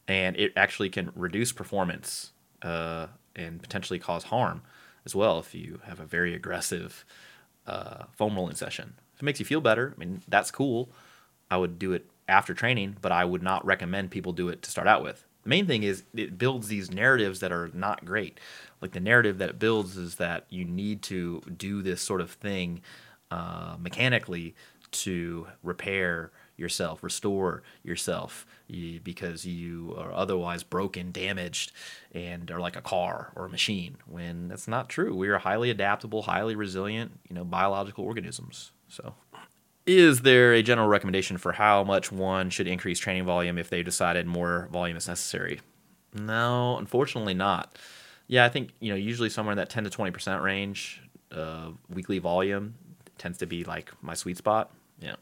and 0.07 0.37
it 0.37 0.53
actually 0.57 0.89
can 0.89 1.13
reduce 1.15 1.53
performance 1.53 2.33
uh, 2.63 3.09
and 3.37 3.61
potentially 3.61 3.99
cause 3.99 4.25
harm 4.25 4.63
as 5.05 5.15
well 5.15 5.39
if 5.39 5.55
you 5.55 5.81
have 5.85 6.01
a 6.01 6.05
very 6.05 6.35
aggressive 6.35 7.05
uh, 7.67 8.05
foam 8.17 8.35
rolling 8.35 8.55
session. 8.55 8.95
If 9.15 9.23
it 9.23 9.25
makes 9.25 9.41
you 9.41 9.47
feel 9.47 9.61
better, 9.61 9.95
I 9.95 10.01
mean, 10.01 10.23
that's 10.29 10.51
cool. 10.51 10.89
I 11.51 11.57
would 11.57 11.79
do 11.79 11.93
it 11.93 12.07
after 12.29 12.55
training, 12.55 12.97
but 13.01 13.13
I 13.13 13.25
would 13.25 13.43
not 13.43 13.65
recommend 13.65 14.11
people 14.11 14.33
do 14.33 14.49
it 14.49 14.63
to 14.63 14.71
start 14.71 14.87
out 14.87 15.03
with. 15.03 15.25
The 15.45 15.49
main 15.49 15.67
thing 15.67 15.83
is 15.83 16.03
it 16.15 16.37
builds 16.37 16.69
these 16.69 16.91
narratives 16.91 17.41
that 17.41 17.53
are 17.53 17.71
not 17.73 18.05
great. 18.05 18.39
Like 18.81 18.93
the 18.93 19.01
narrative 19.01 19.39
that 19.39 19.51
it 19.51 19.59
builds 19.59 19.97
is 19.97 20.17
that 20.17 20.45
you 20.51 20.65
need 20.65 21.03
to 21.03 21.41
do 21.57 21.83
this 21.83 22.03
sort 22.03 22.21
of 22.21 22.33
thing 22.33 22.83
uh, 23.31 23.77
mechanically 23.79 24.55
to 24.91 25.47
repair 25.63 26.31
yourself, 26.57 27.03
restore 27.03 27.63
yourself, 27.83 28.47
because 29.05 29.47
you 29.47 29.95
are 29.97 30.13
otherwise 30.13 30.63
broken, 30.63 31.13
damaged, 31.13 31.73
and 32.13 32.51
are 32.51 32.61
like 32.61 32.77
a 32.77 32.83
car 32.83 33.33
or 33.37 33.47
a 33.47 33.49
machine. 33.49 33.97
When 34.07 34.49
that's 34.49 34.69
not 34.69 34.89
true. 34.89 35.15
We 35.15 35.29
are 35.29 35.39
highly 35.39 35.71
adaptable, 35.71 36.23
highly 36.23 36.57
resilient, 36.57 37.13
you 37.29 37.35
know, 37.35 37.45
biological 37.45 38.05
organisms. 38.05 38.73
So, 38.89 39.15
is 39.87 40.23
there 40.23 40.53
a 40.53 40.63
general 40.63 40.89
recommendation 40.89 41.39
for 41.39 41.53
how 41.53 41.85
much 41.85 42.11
one 42.11 42.51
should 42.51 42.67
increase 42.67 42.99
training 42.99 43.25
volume 43.25 43.57
if 43.57 43.71
they 43.71 43.83
decided 43.83 44.27
more 44.27 44.69
volume 44.73 44.97
is 44.97 45.09
necessary? 45.09 45.61
No, 46.13 46.77
unfortunately 46.77 47.35
not. 47.35 47.79
Yeah, 48.27 48.45
I 48.45 48.49
think 48.49 48.73
you 48.81 48.91
know 48.91 48.97
usually 48.97 49.31
somewhere 49.31 49.53
in 49.53 49.59
that 49.59 49.71
10 49.71 49.85
to 49.85 49.91
20 49.91 50.11
percent 50.11 50.43
range 50.43 51.03
of 51.31 51.79
weekly 51.89 52.19
volume 52.19 52.75
tends 53.19 53.39
to 53.39 53.47
be 53.47 53.65
like 53.65 53.93
my 54.01 54.15
sweet 54.15 54.37
spot. 54.37 54.71
Yeah. 55.01 55.17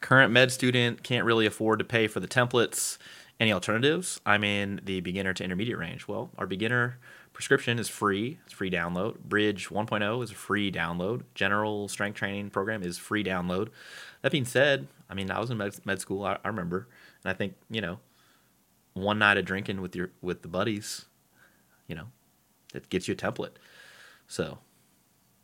Current 0.00 0.32
med 0.32 0.52
student 0.52 1.02
can't 1.02 1.24
really 1.24 1.46
afford 1.46 1.78
to 1.80 1.84
pay 1.84 2.06
for 2.06 2.20
the 2.20 2.28
templates. 2.28 2.98
Any 3.40 3.52
alternatives? 3.52 4.20
I'm 4.26 4.42
in 4.42 4.80
the 4.84 5.00
beginner 5.00 5.32
to 5.32 5.44
intermediate 5.44 5.78
range. 5.78 6.08
Well, 6.08 6.30
our 6.38 6.46
beginner 6.46 6.98
prescription 7.32 7.78
is 7.78 7.88
free. 7.88 8.38
It's 8.44 8.52
free 8.52 8.70
download. 8.70 9.20
Bridge 9.20 9.68
1.0 9.68 10.24
is 10.24 10.32
a 10.32 10.34
free 10.34 10.72
download. 10.72 11.22
General 11.34 11.86
strength 11.86 12.16
training 12.16 12.50
program 12.50 12.82
is 12.82 12.98
free 12.98 13.22
download. 13.22 13.68
That 14.22 14.32
being 14.32 14.44
said, 14.44 14.88
I 15.08 15.14
mean, 15.14 15.30
I 15.30 15.38
was 15.38 15.50
in 15.50 15.56
med, 15.56 15.78
med 15.84 16.00
school. 16.00 16.24
I, 16.24 16.38
I 16.44 16.48
remember, 16.48 16.88
and 17.22 17.30
I 17.30 17.34
think 17.34 17.54
you 17.70 17.80
know, 17.80 18.00
one 18.94 19.20
night 19.20 19.36
of 19.36 19.44
drinking 19.44 19.80
with 19.80 19.94
your 19.94 20.10
with 20.20 20.42
the 20.42 20.48
buddies, 20.48 21.06
you 21.86 21.94
know, 21.94 22.08
it 22.74 22.88
gets 22.88 23.06
you 23.06 23.14
a 23.14 23.16
template. 23.16 23.54
So 24.26 24.58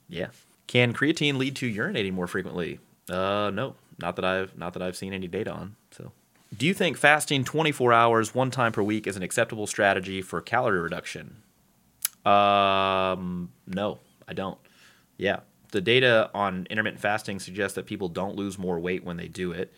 yeah. 0.09 0.29
Can 0.67 0.95
creatine 0.95 1.37
lead 1.37 1.57
to 1.57 1.73
urinating 1.73 2.13
more 2.13 2.27
frequently? 2.27 2.81
Uh, 3.09 3.51
no, 3.53 3.75
not 4.01 4.17
that 4.17 4.25
I've 4.25 4.57
not 4.57 4.73
that 4.73 4.83
I've 4.83 4.97
seen 4.97 5.13
any 5.13 5.29
data 5.29 5.53
on. 5.53 5.77
So, 5.91 6.13
do 6.57 6.67
you 6.67 6.75
think 6.75 6.97
fasting 6.97 7.45
24 7.45 7.93
hours 7.93 8.35
one 8.35 8.51
time 8.51 8.73
per 8.73 8.83
week 8.83 9.07
is 9.07 9.17
an 9.17 9.23
acceptable 9.23 9.67
strategy 9.67 10.23
for 10.23 10.41
calorie 10.41 10.81
reduction? 10.81 11.37
Um, 12.25 13.51
no, 13.67 13.99
I 14.27 14.33
don't. 14.33 14.59
Yeah, 15.19 15.41
the 15.71 15.81
data 15.81 16.31
on 16.35 16.67
intermittent 16.71 17.01
fasting 17.01 17.39
suggests 17.39 17.75
that 17.75 17.87
people 17.87 18.09
don't 18.09 18.37
lose 18.37 18.59
more 18.59 18.79
weight 18.79 19.05
when 19.05 19.17
they 19.17 19.29
do 19.29 19.53
it. 19.53 19.73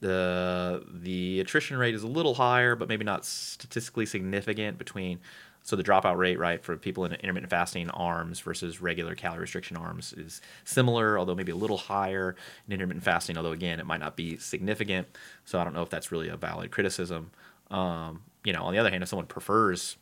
The 0.00 0.84
the 0.90 1.40
attrition 1.40 1.76
rate 1.76 1.94
is 1.94 2.02
a 2.02 2.08
little 2.08 2.34
higher, 2.34 2.74
but 2.74 2.88
maybe 2.88 3.04
not 3.04 3.26
statistically 3.26 4.06
significant 4.06 4.78
between 4.78 5.20
so 5.62 5.76
the 5.76 5.84
dropout 5.84 6.16
rate, 6.16 6.38
right, 6.38 6.62
for 6.62 6.76
people 6.76 7.04
in 7.04 7.12
intermittent 7.12 7.50
fasting 7.50 7.90
arms 7.90 8.40
versus 8.40 8.80
regular 8.80 9.14
calorie 9.14 9.40
restriction 9.40 9.76
arms 9.76 10.12
is 10.14 10.40
similar, 10.64 11.18
although 11.18 11.34
maybe 11.34 11.52
a 11.52 11.56
little 11.56 11.76
higher 11.76 12.34
in 12.66 12.72
intermittent 12.72 13.04
fasting. 13.04 13.36
Although 13.36 13.52
again, 13.52 13.78
it 13.78 13.86
might 13.86 14.00
not 14.00 14.16
be 14.16 14.36
significant. 14.36 15.06
So 15.44 15.58
I 15.58 15.64
don't 15.64 15.74
know 15.74 15.82
if 15.82 15.90
that's 15.90 16.10
really 16.10 16.28
a 16.28 16.36
valid 16.36 16.70
criticism. 16.70 17.30
Um, 17.70 18.22
you 18.44 18.52
know, 18.52 18.62
on 18.62 18.72
the 18.72 18.78
other 18.78 18.90
hand, 18.90 19.02
if 19.02 19.08
someone 19.08 19.26
prefers 19.26 19.96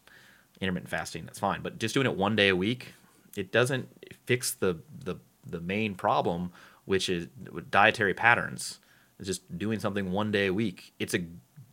intermittent 0.61 0.90
fasting, 0.90 1.24
that's 1.24 1.38
fine. 1.38 1.61
But 1.61 1.78
just 1.78 1.94
doing 1.94 2.06
it 2.06 2.16
one 2.16 2.36
day 2.36 2.48
a 2.48 2.56
week, 2.56 2.94
it 3.36 3.52
doesn't 3.52 3.88
fix 4.26 4.52
the 4.52 4.78
the 5.04 5.16
the 5.44 5.61
main 5.61 5.94
problem, 5.94 6.52
which 6.84 7.09
is 7.09 7.28
dietary 7.70 8.14
patterns. 8.14 8.78
It's 9.18 9.26
just 9.26 9.59
doing 9.59 9.80
something 9.80 10.12
one 10.12 10.30
day 10.30 10.46
a 10.46 10.54
week. 10.54 10.94
It's 10.98 11.14
a 11.14 11.24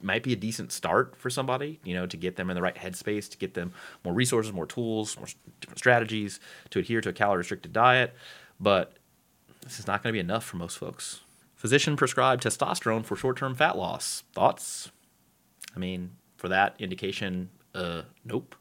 might 0.05 0.23
be 0.23 0.33
a 0.33 0.35
decent 0.35 0.71
start 0.71 1.15
for 1.17 1.29
somebody, 1.29 1.79
you 1.83 1.93
know, 1.93 2.05
to 2.05 2.15
get 2.15 2.35
them 2.35 2.49
in 2.49 2.55
the 2.55 2.61
right 2.61 2.75
headspace, 2.75 3.29
to 3.31 3.37
get 3.37 3.55
them 3.55 3.73
more 4.03 4.13
resources, 4.13 4.53
more 4.53 4.65
tools, 4.65 5.17
more 5.17 5.27
different 5.59 5.79
strategies 5.79 6.39
to 6.69 6.79
adhere 6.79 7.01
to 7.01 7.09
a 7.09 7.13
calorie 7.13 7.39
restricted 7.39 7.73
diet. 7.73 8.13
But 8.59 8.93
this 9.63 9.79
is 9.79 9.87
not 9.87 10.03
going 10.03 10.11
to 10.11 10.13
be 10.13 10.19
enough 10.19 10.45
for 10.45 10.57
most 10.57 10.77
folks. 10.77 11.21
Physician 11.55 11.97
prescribed 11.97 12.43
testosterone 12.43 13.03
for 13.03 13.15
short 13.15 13.37
term 13.37 13.55
fat 13.55 13.77
loss. 13.77 14.23
Thoughts? 14.33 14.91
I 15.75 15.79
mean, 15.79 16.11
for 16.37 16.47
that 16.49 16.75
indication, 16.79 17.49
uh, 17.73 18.03
nope. 18.23 18.55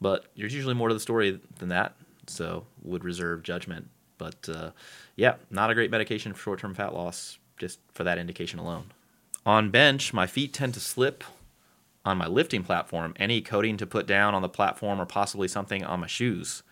But 0.00 0.26
there's 0.36 0.54
usually 0.54 0.74
more 0.74 0.88
to 0.88 0.94
the 0.94 1.00
story 1.00 1.40
than 1.58 1.68
that, 1.68 1.94
so 2.26 2.64
would 2.82 3.04
reserve 3.04 3.42
judgment. 3.42 3.88
But 4.16 4.48
uh, 4.48 4.70
yeah, 5.16 5.34
not 5.50 5.70
a 5.70 5.74
great 5.74 5.90
medication 5.90 6.32
for 6.32 6.40
short 6.40 6.60
term 6.60 6.74
fat 6.74 6.94
loss, 6.94 7.38
just 7.58 7.80
for 7.92 8.04
that 8.04 8.18
indication 8.18 8.58
alone. 8.58 8.92
On 9.48 9.70
bench, 9.70 10.12
my 10.12 10.26
feet 10.26 10.52
tend 10.52 10.74
to 10.74 10.80
slip 10.80 11.24
on 12.04 12.18
my 12.18 12.26
lifting 12.26 12.62
platform. 12.62 13.14
Any 13.16 13.40
coating 13.40 13.78
to 13.78 13.86
put 13.86 14.06
down 14.06 14.34
on 14.34 14.42
the 14.42 14.48
platform 14.48 15.00
or 15.00 15.06
possibly 15.06 15.48
something 15.48 15.82
on 15.82 16.00
my 16.00 16.06
shoes. 16.06 16.62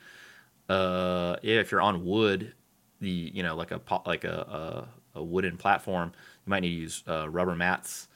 Uh, 0.69 1.37
if 1.43 1.73
you're 1.73 1.81
on 1.81 2.05
wood, 2.05 2.53
the 3.01 3.33
you 3.33 3.43
know 3.43 3.57
like 3.57 3.71
a 3.71 3.81
like 4.05 4.25
a, 4.25 4.87
a, 5.15 5.19
a 5.21 5.25
wooden 5.25 5.57
platform, 5.57 6.13
you 6.45 6.51
might 6.51 6.61
need 6.61 6.69
to 6.69 6.75
use 6.75 7.03
uh, 7.09 7.27
rubber 7.31 7.55
mats 7.55 8.09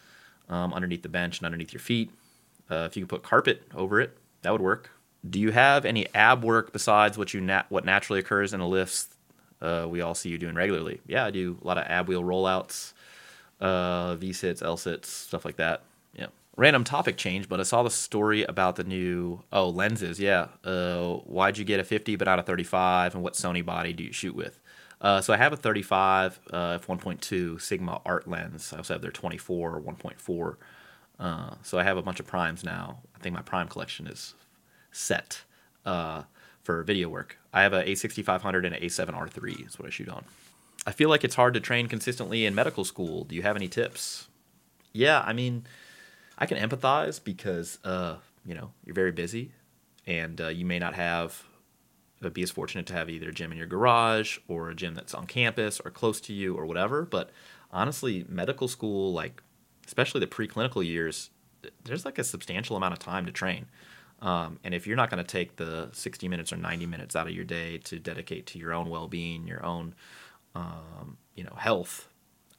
um, 0.51 0.75
underneath 0.75 1.03
the 1.03 1.09
bench 1.09 1.39
and 1.39 1.47
underneath 1.47 1.73
your 1.73 1.81
feet. 1.81 2.11
Uh, 2.71 2.87
if 2.87 2.99
you 2.99 3.05
can 3.05 3.09
put 3.09 3.23
carpet 3.23 3.63
over 3.75 3.99
it, 3.99 4.19
that 4.43 4.53
would 4.53 4.61
work. 4.61 4.91
Do 5.31 5.41
you 5.41 5.53
have 5.53 5.87
any 5.87 6.07
ab 6.15 6.45
work 6.45 6.71
besides 6.71 7.17
what 7.17 7.33
you 7.33 7.41
nat- 7.41 7.71
what 7.71 7.87
naturally 7.87 8.21
occurs 8.21 8.53
in 8.53 8.61
the 8.61 8.67
lifts 8.67 9.09
uh, 9.63 9.87
we 9.89 10.03
all 10.03 10.15
see 10.15 10.29
you 10.29 10.37
doing 10.37 10.55
regularly? 10.55 11.01
Yeah, 11.07 11.25
I 11.25 11.31
do 11.31 11.57
a 11.65 11.67
lot 11.67 11.79
of 11.79 11.85
ab 11.87 12.09
wheel 12.09 12.23
rollouts 12.23 12.93
uh, 13.61 14.17
V 14.17 14.33
sits, 14.33 14.63
L 14.63 14.77
sits, 14.77 15.09
stuff 15.09 15.45
like 15.45 15.57
that. 15.57 15.83
Yeah. 16.15 16.27
Random 16.57 16.85
topic 16.85 17.17
change, 17.17 17.49
but 17.49 17.61
I 17.61 17.63
saw 17.65 17.83
the 17.83 17.91
story 17.91 18.45
about 18.45 18.77
the 18.77 18.85
new 18.85 19.43
oh 19.53 19.69
lenses. 19.69 20.19
Yeah. 20.19 20.49
Uh, 20.65 21.15
why'd 21.25 21.59
you 21.59 21.65
get 21.65 21.81
a 21.81 21.85
50 21.85 22.17
but 22.17 22.27
not 22.27 22.39
a 22.39 22.43
35? 22.43 23.15
And 23.15 23.23
what 23.23 23.35
Sony 23.35 23.65
body 23.65 23.93
do 23.93 24.05
you 24.05 24.13
shoot 24.13 24.35
with? 24.35 24.61
Uh, 25.01 25.21
so 25.21 25.33
I 25.33 25.37
have 25.39 25.53
a 25.53 25.57
35 25.57 26.41
uh, 26.53 26.79
f1.2 26.79 27.61
Sigma 27.61 28.01
art 28.05 28.29
lens. 28.29 28.73
I 28.73 28.79
also 28.79 28.95
have 28.95 29.03
their 29.03 29.11
24 29.11 29.81
1.4. 29.81 30.57
Uh, 31.19 31.55
so 31.63 31.79
I 31.79 31.85
have 31.85 31.97
a 31.97 32.03
bunch 32.03 32.21
of 32.21 32.27
primes 32.27 32.65
now. 32.65 33.01
I 33.15 33.19
think 33.19 33.35
my 33.35 33.43
prime 33.43 33.69
collection 33.69 34.07
is 34.07 34.35
set 34.93 35.43
uh, 35.85 36.23
for 36.63 36.83
video 36.83 37.09
work. 37.09 37.39
I 37.53 37.63
have 37.63 37.73
a 37.73 37.85
A6500 37.85 38.67
and 38.67 38.75
an 38.75 38.83
A7R3 38.83 39.67
is 39.67 39.79
what 39.79 39.87
I 39.87 39.91
shoot 39.91 40.09
on. 40.09 40.25
I 40.87 40.93
feel 40.93 41.09
like 41.09 41.25
it's 41.25 41.35
hard 41.35 41.55
to 41.55 41.61
train 41.61 41.89
consistently 41.89 42.47
in 42.47 42.55
medical 42.55 42.85
school. 42.85 43.25
Do 43.25 43.35
you 43.35 43.43
have 43.43 43.57
any 43.57 43.69
tips? 43.69 44.29
Yeah, 44.93 45.23
I 45.25 45.33
mean, 45.33 45.67
I 46.39 46.47
can 46.47 46.59
empathize 46.59 47.23
because 47.23 47.79
uh, 47.85 48.17
you 48.45 48.55
know 48.55 48.73
you're 48.85 48.95
very 48.95 49.13
busy, 49.13 49.53
and 50.07 50.41
uh, 50.41 50.49
you 50.49 50.65
may 50.65 50.79
not 50.79 50.95
have 50.95 51.45
uh, 52.25 52.31
be 52.31 52.43
as 52.43 52.51
fortunate 52.51 52.87
to 52.87 52.93
have 52.95 53.11
either 53.11 53.29
a 53.29 53.33
gym 53.33 53.53
in 53.53 53.59
your 53.59 53.67
garage 53.67 54.39
or 54.49 54.71
a 54.71 54.75
gym 54.75 54.95
that's 54.95 55.15
on 55.15 55.27
campus 55.27 55.81
or 55.81 55.91
close 55.91 56.21
to 56.23 56.33
you 56.33 56.57
or 56.57 56.67
whatever. 56.67 57.03
But 57.03 57.31
honestly, 57.71 58.25
medical 58.29 58.69
school, 58.69 59.13
like 59.13 59.43
especially 59.87 60.21
the 60.21 60.27
preclinical 60.27 60.85
years, 60.85 61.31
there's 61.85 62.05
like 62.05 62.19
a 62.19 62.25
substantial 62.25 62.77
amount 62.77 62.93
of 62.93 62.99
time 62.99 63.27
to 63.27 63.33
train. 63.33 63.67
Um, 64.23 64.59
and 64.63 64.75
if 64.75 64.87
you're 64.87 64.97
not 64.97 65.11
going 65.11 65.25
to 65.25 65.31
take 65.31 65.57
the 65.57 65.89
60 65.93 66.29
minutes 66.29 66.53
or 66.53 66.57
90 66.57 66.87
minutes 66.87 67.17
out 67.17 67.27
of 67.27 67.33
your 67.33 67.45
day 67.45 67.79
to 67.79 67.99
dedicate 67.99 68.47
to 68.49 68.59
your 68.59 68.75
own 68.75 68.91
well-being, 68.91 69.47
your 69.47 69.65
own, 69.65 69.95
um, 70.55 71.17
you 71.35 71.45
know, 71.45 71.55
health, 71.57 72.09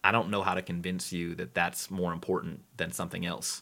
I 0.04 0.12
don't 0.12 0.30
know 0.30 0.42
how 0.42 0.56
to 0.56 0.62
convince 0.62 1.12
you 1.12 1.36
that 1.36 1.54
that's 1.54 1.92
more 1.92 2.14
important 2.14 2.62
than 2.78 2.92
something 2.92 3.26
else. 3.26 3.62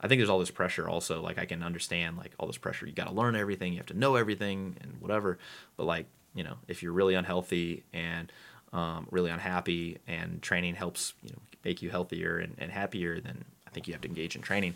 I 0.00 0.08
think 0.08 0.18
there's 0.18 0.30
all 0.30 0.38
this 0.38 0.50
pressure 0.50 0.88
also. 0.88 1.20
Like 1.20 1.38
I 1.38 1.44
can 1.44 1.62
understand 1.62 2.16
like 2.16 2.32
all 2.38 2.46
this 2.46 2.58
pressure. 2.58 2.86
You 2.86 2.92
got 2.92 3.08
to 3.08 3.14
learn 3.14 3.36
everything. 3.36 3.72
You 3.72 3.78
have 3.78 3.86
to 3.86 3.98
know 3.98 4.16
everything 4.16 4.76
and 4.80 4.96
whatever. 5.00 5.38
But 5.76 5.84
like 5.84 6.06
you 6.34 6.44
know, 6.44 6.56
if 6.68 6.82
you're 6.82 6.92
really 6.92 7.14
unhealthy 7.14 7.84
and 7.92 8.32
um, 8.72 9.06
really 9.10 9.30
unhappy, 9.30 9.98
and 10.06 10.40
training 10.40 10.74
helps 10.76 11.14
you 11.22 11.30
know 11.30 11.38
make 11.64 11.82
you 11.82 11.90
healthier 11.90 12.38
and, 12.38 12.54
and 12.58 12.70
happier, 12.70 13.20
then 13.20 13.44
I 13.66 13.70
think 13.70 13.88
you 13.88 13.94
have 13.94 14.00
to 14.02 14.08
engage 14.08 14.36
in 14.36 14.42
training. 14.42 14.74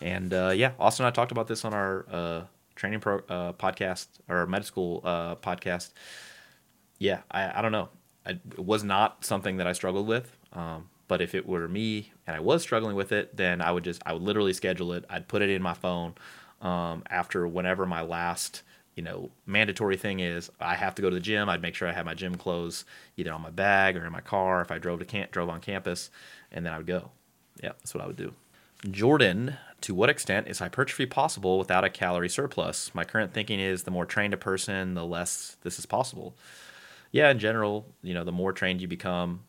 And 0.00 0.32
uh, 0.32 0.52
yeah, 0.54 0.72
Austin 0.78 1.04
and 1.04 1.12
I 1.12 1.14
talked 1.14 1.32
about 1.32 1.48
this 1.48 1.64
on 1.64 1.74
our 1.74 2.06
uh, 2.10 2.42
training 2.76 3.00
pro 3.00 3.18
uh, 3.28 3.52
podcast 3.52 4.06
or 4.28 4.46
med 4.46 4.64
school 4.64 5.00
uh, 5.04 5.34
podcast. 5.36 5.90
Yeah, 6.98 7.20
I, 7.30 7.58
I 7.58 7.62
don't 7.62 7.72
know. 7.72 7.88
I, 8.26 8.30
it 8.30 8.58
was 8.58 8.84
not 8.84 9.24
something 9.24 9.56
that 9.56 9.66
I 9.66 9.72
struggled 9.72 10.06
with. 10.06 10.36
Um, 10.52 10.88
but 11.08 11.20
if 11.20 11.34
it 11.34 11.46
were 11.46 11.68
me 11.68 12.10
and 12.26 12.34
I 12.34 12.40
was 12.40 12.62
struggling 12.62 12.96
with 12.96 13.12
it, 13.12 13.36
then 13.36 13.60
I 13.60 13.70
would 13.70 13.84
just 13.84 14.02
I 14.06 14.14
would 14.14 14.22
literally 14.22 14.52
schedule 14.52 14.92
it. 14.94 15.04
I'd 15.10 15.28
put 15.28 15.42
it 15.42 15.50
in 15.50 15.60
my 15.60 15.74
phone 15.74 16.14
um, 16.62 17.02
after 17.10 17.46
whenever 17.46 17.84
my 17.84 18.00
last 18.00 18.62
you 18.94 19.02
know 19.02 19.30
mandatory 19.46 19.96
thing 19.96 20.20
is 20.20 20.50
I 20.60 20.74
have 20.74 20.94
to 20.94 21.02
go 21.02 21.10
to 21.10 21.14
the 21.14 21.20
gym. 21.20 21.48
I'd 21.48 21.62
make 21.62 21.74
sure 21.74 21.88
I 21.88 21.92
had 21.92 22.06
my 22.06 22.14
gym 22.14 22.36
clothes 22.36 22.84
either 23.16 23.32
on 23.32 23.42
my 23.42 23.50
bag 23.50 23.96
or 23.96 24.06
in 24.06 24.12
my 24.12 24.20
car 24.20 24.62
if 24.62 24.70
I 24.70 24.78
drove 24.78 25.00
to 25.00 25.04
camp, 25.04 25.32
drove 25.32 25.50
on 25.50 25.60
campus, 25.60 26.10
and 26.50 26.64
then 26.64 26.72
I 26.72 26.78
would 26.78 26.86
go. 26.86 27.10
Yeah, 27.62 27.72
that's 27.78 27.94
what 27.94 28.02
I 28.02 28.06
would 28.06 28.16
do. 28.16 28.32
Jordan, 28.90 29.56
to 29.82 29.94
what 29.94 30.10
extent 30.10 30.48
is 30.48 30.58
hypertrophy 30.58 31.06
possible 31.06 31.58
without 31.58 31.84
a 31.84 31.90
calorie 31.90 32.28
surplus? 32.28 32.94
My 32.94 33.04
current 33.04 33.32
thinking 33.32 33.60
is 33.60 33.82
the 33.82 33.90
more 33.90 34.06
trained 34.06 34.34
a 34.34 34.38
person, 34.38 34.94
the 34.94 35.04
less 35.04 35.56
this 35.62 35.78
is 35.78 35.86
possible. 35.86 36.34
Yeah, 37.12 37.30
in 37.30 37.38
general, 37.38 37.86
you 38.02 38.14
know, 38.14 38.24
the 38.24 38.32
more 38.32 38.52
trained 38.52 38.80
you 38.80 38.88
become, 38.88 39.42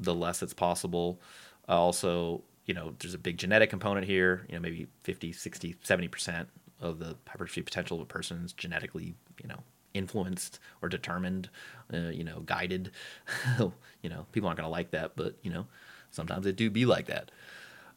the 0.00 0.14
less 0.14 0.42
it's 0.42 0.52
possible. 0.52 1.20
Uh, 1.68 1.80
also, 1.80 2.42
you 2.66 2.74
know, 2.74 2.94
there's 2.98 3.14
a 3.14 3.18
big 3.18 3.38
genetic 3.38 3.70
component 3.70 4.06
here, 4.06 4.44
you 4.48 4.56
know, 4.56 4.60
maybe 4.60 4.88
50, 5.04 5.32
60, 5.32 5.76
70% 5.84 6.46
of 6.80 6.98
the 6.98 7.16
hypertrophy 7.26 7.62
potential 7.62 7.96
of 7.98 8.02
a 8.02 8.06
person 8.06 8.44
is 8.44 8.52
genetically, 8.52 9.14
you 9.42 9.48
know, 9.48 9.60
influenced 9.94 10.58
or 10.82 10.88
determined, 10.88 11.48
uh, 11.94 12.08
you 12.08 12.24
know, 12.24 12.40
guided. 12.40 12.90
you 14.02 14.10
know, 14.10 14.26
people 14.32 14.48
aren't 14.48 14.58
going 14.58 14.66
to 14.66 14.70
like 14.70 14.90
that, 14.90 15.12
but, 15.16 15.36
you 15.42 15.50
know, 15.50 15.66
sometimes 16.10 16.44
it 16.44 16.56
do 16.56 16.70
be 16.70 16.84
like 16.84 17.06
that. 17.06 17.30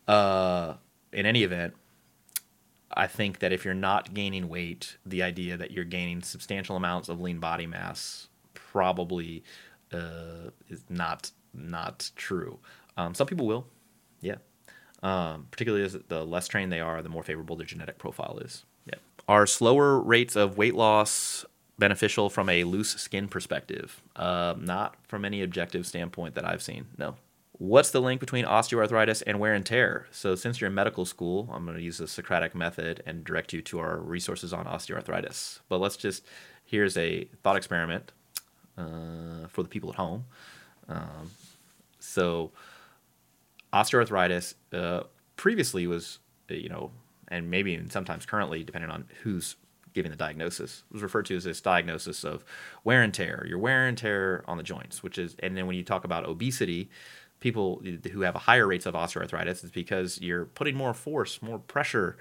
Uh, 0.08 0.76
in 1.12 1.26
any 1.26 1.44
event, 1.44 1.74
I 2.92 3.08
think 3.08 3.40
that 3.40 3.52
if 3.52 3.66
you're 3.66 3.74
not 3.74 4.14
gaining 4.14 4.48
weight, 4.50 4.98
the 5.06 5.24
idea 5.24 5.58
that 5.58 5.72
you're 5.72 5.86
gaining 5.86 6.22
substantial 6.22 6.76
amounts 6.76 7.10
of 7.10 7.20
lean 7.20 7.40
body 7.40 7.68
mass 7.68 8.29
probably 8.72 9.44
uh, 9.94 10.52
is 10.68 10.84
not 10.90 11.32
not 11.54 12.12
true. 12.16 12.60
Um, 12.98 13.14
some 13.14 13.28
people 13.28 13.48
will, 13.48 13.66
yeah. 14.22 14.36
Um, 15.02 15.48
particularly 15.52 15.86
as 15.86 15.98
the 16.08 16.26
less 16.26 16.48
trained 16.48 16.72
they 16.72 16.82
are, 16.82 17.02
the 17.02 17.10
more 17.10 17.24
favorable 17.24 17.56
their 17.56 17.66
genetic 17.66 17.98
profile 17.98 18.40
is. 18.42 18.66
Yeah. 18.86 18.96
Are 19.28 19.48
slower 19.48 20.00
rates 20.00 20.36
of 20.36 20.58
weight 20.58 20.76
loss 20.76 21.46
beneficial 21.78 22.30
from 22.30 22.50
a 22.50 22.66
loose 22.66 22.96
skin 22.96 23.30
perspective? 23.30 24.02
Uh, 24.16 24.56
not 24.60 24.98
from 25.08 25.24
any 25.24 25.42
objective 25.42 25.88
standpoint 25.88 26.36
that 26.36 26.46
I've 26.46 26.62
seen. 26.62 26.88
No. 26.98 27.16
What's 27.54 27.92
the 27.92 28.02
link 28.02 28.22
between 28.22 28.46
osteoarthritis 28.46 29.24
and 29.28 29.40
wear 29.40 29.54
and 29.54 29.66
tear? 29.66 30.08
So, 30.12 30.36
since 30.36 30.62
you're 30.62 30.70
in 30.70 30.74
medical 30.74 31.06
school, 31.06 31.50
I'm 31.52 31.66
going 31.66 31.78
to 31.78 31.84
use 31.84 31.98
the 31.98 32.08
Socratic 32.08 32.56
method 32.56 33.04
and 33.06 33.24
direct 33.26 33.52
you 33.52 33.62
to 33.64 33.80
our 33.80 33.98
resources 33.98 34.54
on 34.54 34.66
osteoarthritis. 34.66 35.60
But 35.68 35.80
let's 35.80 35.98
just 35.98 36.26
here's 36.64 36.96
a 36.98 37.26
thought 37.44 37.58
experiment 37.58 38.12
uh, 38.80 39.48
for 39.48 39.62
the 39.64 39.70
people 39.70 39.90
at 39.90 39.96
home. 39.96 40.26
Um, 40.88 41.32
so 42.00 42.52
osteoarthritis 43.74 44.56
uh, 44.74 45.04
previously 45.36 45.86
was, 45.86 46.20
uh, 46.50 46.54
you 46.54 46.70
know, 46.70 46.92
and 47.28 47.52
maybe 47.52 47.74
even 47.74 47.90
sometimes 47.90 48.26
currently, 48.26 48.64
depending 48.64 48.90
on 48.90 49.06
who's 49.24 49.56
giving 49.94 50.12
the 50.12 50.18
diagnosis, 50.18 50.84
was 50.92 51.02
referred 51.02 51.26
to 51.26 51.36
as 51.36 51.44
this 51.44 51.62
diagnosis 51.62 52.24
of 52.24 52.44
wear 52.84 53.02
and 53.04 53.14
tear, 53.14 53.46
your 53.48 53.60
wear 53.60 53.88
and 53.88 53.98
tear 53.98 54.44
on 54.48 54.58
the 54.58 54.64
joints, 54.64 55.04
which 55.04 55.18
is, 55.18 55.36
and 55.40 55.56
then 55.56 55.68
when 55.68 55.76
you 55.76 55.84
talk 55.84 56.04
about 56.04 56.26
obesity, 56.26 56.90
people 57.40 57.82
who 58.12 58.22
have 58.22 58.36
a 58.36 58.40
higher 58.40 58.68
rates 58.68 58.86
of 58.86 58.94
osteoarthritis 58.94 59.64
is 59.64 59.72
because 59.72 60.20
you're 60.22 60.46
putting 60.46 60.76
more 60.76 60.94
force, 60.94 61.42
more 61.42 61.60
pressure 61.60 62.18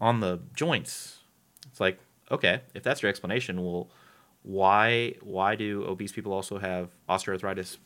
on 0.00 0.20
the 0.20 0.40
joints. 0.54 1.18
It's 1.66 1.80
like, 1.80 1.98
okay, 2.30 2.60
if 2.74 2.82
that's 2.82 3.02
your 3.02 3.10
explanation, 3.10 3.62
well, 3.64 3.90
why 4.44 5.14
why 5.22 5.56
do 5.56 5.84
obese 5.84 6.12
people 6.12 6.32
also 6.32 6.58
have 6.58 6.90
osteoarthritis 7.08 7.78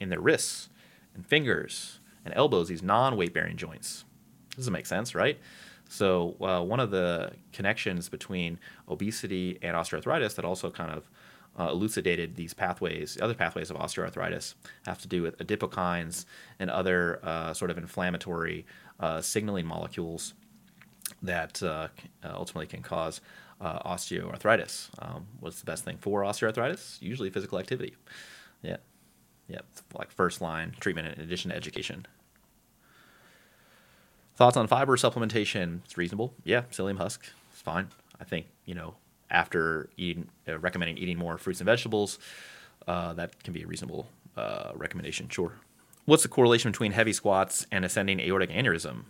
in 0.00 0.08
their 0.08 0.20
wrists 0.20 0.68
and 1.14 1.24
fingers 1.24 2.00
and 2.24 2.34
elbows, 2.34 2.68
these 2.68 2.82
non 2.82 3.16
weight 3.16 3.32
bearing 3.32 3.56
joints. 3.56 4.04
Doesn't 4.56 4.72
make 4.72 4.86
sense, 4.86 5.14
right? 5.14 5.38
So, 5.88 6.36
uh, 6.40 6.62
one 6.62 6.80
of 6.80 6.90
the 6.90 7.32
connections 7.52 8.08
between 8.08 8.58
obesity 8.88 9.58
and 9.62 9.76
osteoarthritis 9.76 10.34
that 10.34 10.44
also 10.44 10.70
kind 10.70 10.90
of 10.90 11.08
uh, 11.58 11.70
elucidated 11.70 12.34
these 12.34 12.52
pathways, 12.52 13.16
other 13.20 13.34
pathways 13.34 13.70
of 13.70 13.76
osteoarthritis, 13.76 14.54
have 14.84 15.00
to 15.02 15.08
do 15.08 15.22
with 15.22 15.38
adipokines 15.38 16.24
and 16.58 16.70
other 16.70 17.20
uh, 17.22 17.54
sort 17.54 17.70
of 17.70 17.78
inflammatory 17.78 18.66
uh, 18.98 19.20
signaling 19.20 19.66
molecules 19.66 20.34
that 21.22 21.62
uh, 21.62 21.88
ultimately 22.24 22.66
can 22.66 22.82
cause 22.82 23.20
uh, 23.60 23.90
osteoarthritis. 23.90 24.88
Um, 24.98 25.26
what's 25.40 25.60
the 25.60 25.66
best 25.66 25.84
thing 25.84 25.98
for 25.98 26.22
osteoarthritis? 26.22 27.00
Usually 27.00 27.30
physical 27.30 27.58
activity. 27.58 27.96
Yeah. 28.62 28.76
Yeah, 29.48 29.60
like 29.96 30.10
first 30.10 30.40
line 30.40 30.74
treatment 30.80 31.16
in 31.16 31.22
addition 31.22 31.50
to 31.50 31.56
education. 31.56 32.06
Thoughts 34.34 34.56
on 34.56 34.66
fiber 34.66 34.96
supplementation? 34.96 35.80
It's 35.84 35.96
reasonable. 35.96 36.34
Yeah, 36.44 36.62
psyllium 36.72 36.98
husk. 36.98 37.24
It's 37.52 37.62
fine. 37.62 37.88
I 38.20 38.24
think 38.24 38.46
you 38.64 38.74
know 38.74 38.96
after 39.30 39.88
eating, 39.96 40.28
uh, 40.48 40.58
recommending 40.58 40.98
eating 40.98 41.16
more 41.18 41.38
fruits 41.38 41.60
and 41.60 41.66
vegetables, 41.66 42.18
uh, 42.86 43.12
that 43.14 43.42
can 43.42 43.52
be 43.52 43.62
a 43.62 43.66
reasonable 43.66 44.08
uh, 44.36 44.72
recommendation. 44.74 45.28
Sure. 45.28 45.52
What's 46.04 46.22
the 46.22 46.28
correlation 46.28 46.70
between 46.70 46.92
heavy 46.92 47.12
squats 47.12 47.66
and 47.72 47.84
ascending 47.84 48.20
aortic 48.20 48.50
aneurysm? 48.50 49.04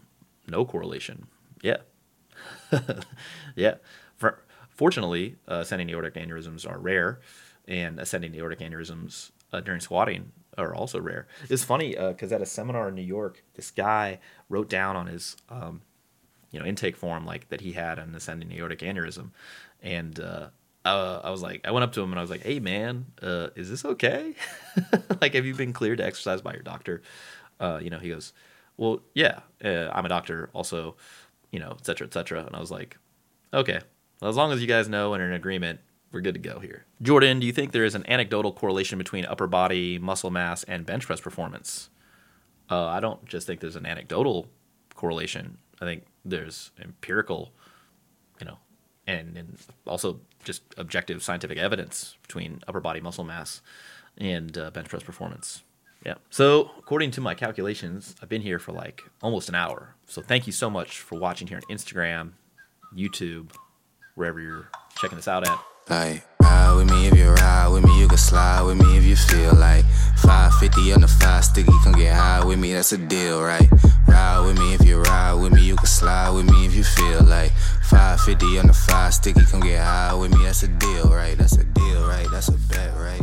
No 0.47 0.65
correlation. 0.65 1.27
Yeah. 1.63 1.79
yeah. 3.57 3.75
For, 4.17 4.43
fortunately, 4.71 5.37
uh, 5.49 5.57
ascending 5.57 5.91
aortic 5.91 6.15
aneurysms 6.15 6.69
are 6.69 6.79
rare, 6.79 7.21
and 7.69 7.99
ascending 7.99 8.35
aortic 8.35 8.61
aneurysms 8.61 9.31
uh, 9.53 9.61
during 9.61 9.81
squatting 9.81 10.33
are 10.57 10.75
also 10.75 11.01
rare. 11.01 11.27
It's 11.49 11.65
funny 11.65 11.91
because 11.91 12.33
uh, 12.33 12.37
at 12.37 12.43
a 12.43 12.47
seminar 12.47 12.89
in 12.89 12.95
New 12.95 13.03
York, 13.03 13.43
this 13.55 13.71
guy 13.71 14.19
wrote 14.49 14.69
down 14.69 14.97
on 14.97 15.07
his 15.07 15.37
um, 15.49 15.83
you 16.51 16.59
know 16.59 16.67
intake 16.67 16.97
form 16.97 17.27
like 17.27 17.49
that 17.49 17.61
he 17.61 17.73
had 17.73 17.99
an 17.99 18.15
ascending 18.15 18.53
aortic 18.53 18.81
aneurysm, 18.81 19.31
and 19.83 20.19
uh, 20.21 20.49
uh, 20.85 21.21
I 21.25 21.31
was 21.31 21.43
like, 21.43 21.67
I 21.67 21.73
went 21.73 21.85
up 21.85 21.93
to 21.93 22.03
him 22.03 22.13
and 22.13 22.19
I 22.19 22.23
was 22.23 22.31
like, 22.31 22.43
"Hey 22.43 22.61
man, 22.61 23.07
uh, 23.23 23.49
is 23.57 23.69
this 23.69 23.85
okay? 23.85 24.35
like, 25.21 25.35
have 25.35 25.45
you 25.45 25.55
been 25.55 25.73
cleared 25.73 25.99
to 25.99 26.05
exercise 26.05 26.41
by 26.41 26.55
your 26.55 26.63
doctor?" 26.63 27.03
Uh, 27.59 27.81
you 27.83 27.91
know, 27.91 27.99
he 27.99 28.09
goes, 28.09 28.33
"Well, 28.77 29.01
yeah, 29.15 29.41
uh, 29.65 29.91
I'm 29.93 30.07
a 30.07 30.09
doctor, 30.09 30.51
also, 30.53 30.97
you 31.51 31.59
know, 31.59 31.75
et 31.79 31.85
cetera, 31.85 32.07
et 32.07 32.15
cetera." 32.15 32.45
And 32.45 32.55
I 32.55 32.61
was 32.61 32.71
like, 32.71 32.97
"Okay, 33.53 33.81
well, 34.21 34.31
as 34.31 34.37
long 34.37 34.53
as 34.53 34.61
you 34.61 34.67
guys 34.67 34.89
know 34.89 35.15
and 35.15 35.23
are 35.23 35.27
in 35.27 35.33
agreement, 35.33 35.81
we're 36.13 36.21
good 36.21 36.35
to 36.35 36.41
go 36.41 36.61
here. 36.61 36.87
Jordan, 37.03 37.41
do 37.41 37.47
you 37.47 37.53
think 37.53 37.73
there 37.73 37.85
is 37.85 37.95
an 37.95 38.05
anecdotal 38.09 38.53
correlation 38.53 38.99
between 38.99 39.27
upper 39.27 39.47
body 39.47 39.99
muscle 39.99 40.31
mass 40.31 40.63
and 40.65 40.87
bench 40.87 41.07
press 41.07 41.21
performance? 41.21 41.91
Uh, 42.71 42.87
I 42.87 43.01
don't 43.01 43.25
just 43.27 43.47
think 43.47 43.61
there's 43.61 43.77
an 43.77 43.87
anecdotal 43.87 44.49
correlation. 44.95 45.59
I 45.81 45.85
think 45.85 46.05
there's 46.25 46.71
empirical, 46.81 47.53
you 48.41 48.47
know, 48.47 48.59
and, 49.07 49.37
and 49.37 49.59
also 49.87 50.21
just 50.45 50.63
objective 50.77 51.23
scientific 51.23 51.59
evidence 51.59 52.17
between 52.23 52.61
upper 52.67 52.81
body 52.81 53.01
muscle 53.01 53.25
mass 53.25 53.61
and 54.17 54.57
uh, 54.57 54.71
bench 54.71 54.89
press 54.89 55.03
performance. 55.03 55.63
Yeah. 56.05 56.15
So, 56.31 56.71
according 56.79 57.11
to 57.13 57.21
my 57.21 57.35
calculations, 57.35 58.15
I've 58.23 58.29
been 58.29 58.43
here 58.43 58.59
for 58.59 58.73
like 58.73 59.03
almost 59.23 59.49
an 59.49 59.55
hour. 59.55 59.97
So, 60.07 60.23
thank 60.23 60.47
you 60.47 60.53
so 60.53 60.71
much 60.71 61.01
for 61.01 61.19
watching 61.19 61.49
here 61.49 61.57
on 61.57 61.77
Instagram, 61.77 62.33
YouTube, 62.97 63.51
wherever 64.17 64.41
you're 64.41 64.67
checking 64.97 65.17
this 65.17 65.29
out 65.29 65.47
at. 65.47 65.59
Like, 65.89 66.25
ride 66.43 66.75
with 66.75 66.91
me 66.91 67.07
if 67.07 67.17
you 67.17 67.31
ride 67.31 67.69
with 67.69 67.85
me, 67.85 68.01
you 68.01 68.09
can 68.09 68.19
slide 68.19 68.63
with 68.63 68.79
me 68.79 68.97
if 68.97 69.05
you 69.05 69.15
feel 69.15 69.55
like 69.55 69.85
550 70.23 70.95
on 70.95 71.01
the 71.03 71.09
five 71.09 71.45
sticky, 71.45 71.71
come 71.85 71.93
get 71.93 72.15
high 72.17 72.45
with 72.45 72.59
me, 72.59 72.73
that's 72.73 72.93
a 72.93 72.99
deal, 72.99 73.43
right? 73.43 73.69
Ride 74.09 74.41
with 74.41 74.59
me 74.59 74.75
if 74.75 74.85
you 74.85 75.01
ride 75.01 75.35
with 75.35 75.53
me, 75.53 75.63
you 75.63 75.77
can 75.77 75.87
slide 75.87 76.31
with 76.31 76.51
me 76.51 76.67
if 76.67 76.75
you 76.75 76.83
feel 76.83 77.23
like 77.23 77.53
550 77.91 78.59
on 78.59 78.67
the 78.67 78.73
five 78.73 79.15
sticky, 79.15 79.45
come 79.45 79.61
get 79.61 79.85
high 79.85 80.15
with 80.15 80.33
me, 80.33 80.45
that's 80.45 80.63
a 80.63 80.69
deal, 80.69 81.09
right? 81.11 81.37
That's 81.37 81.59
a 81.59 81.65
deal, 81.65 82.09
right? 82.09 82.27
That's 82.33 82.49
a 82.49 82.59
bet, 82.71 82.97
right? 82.97 83.23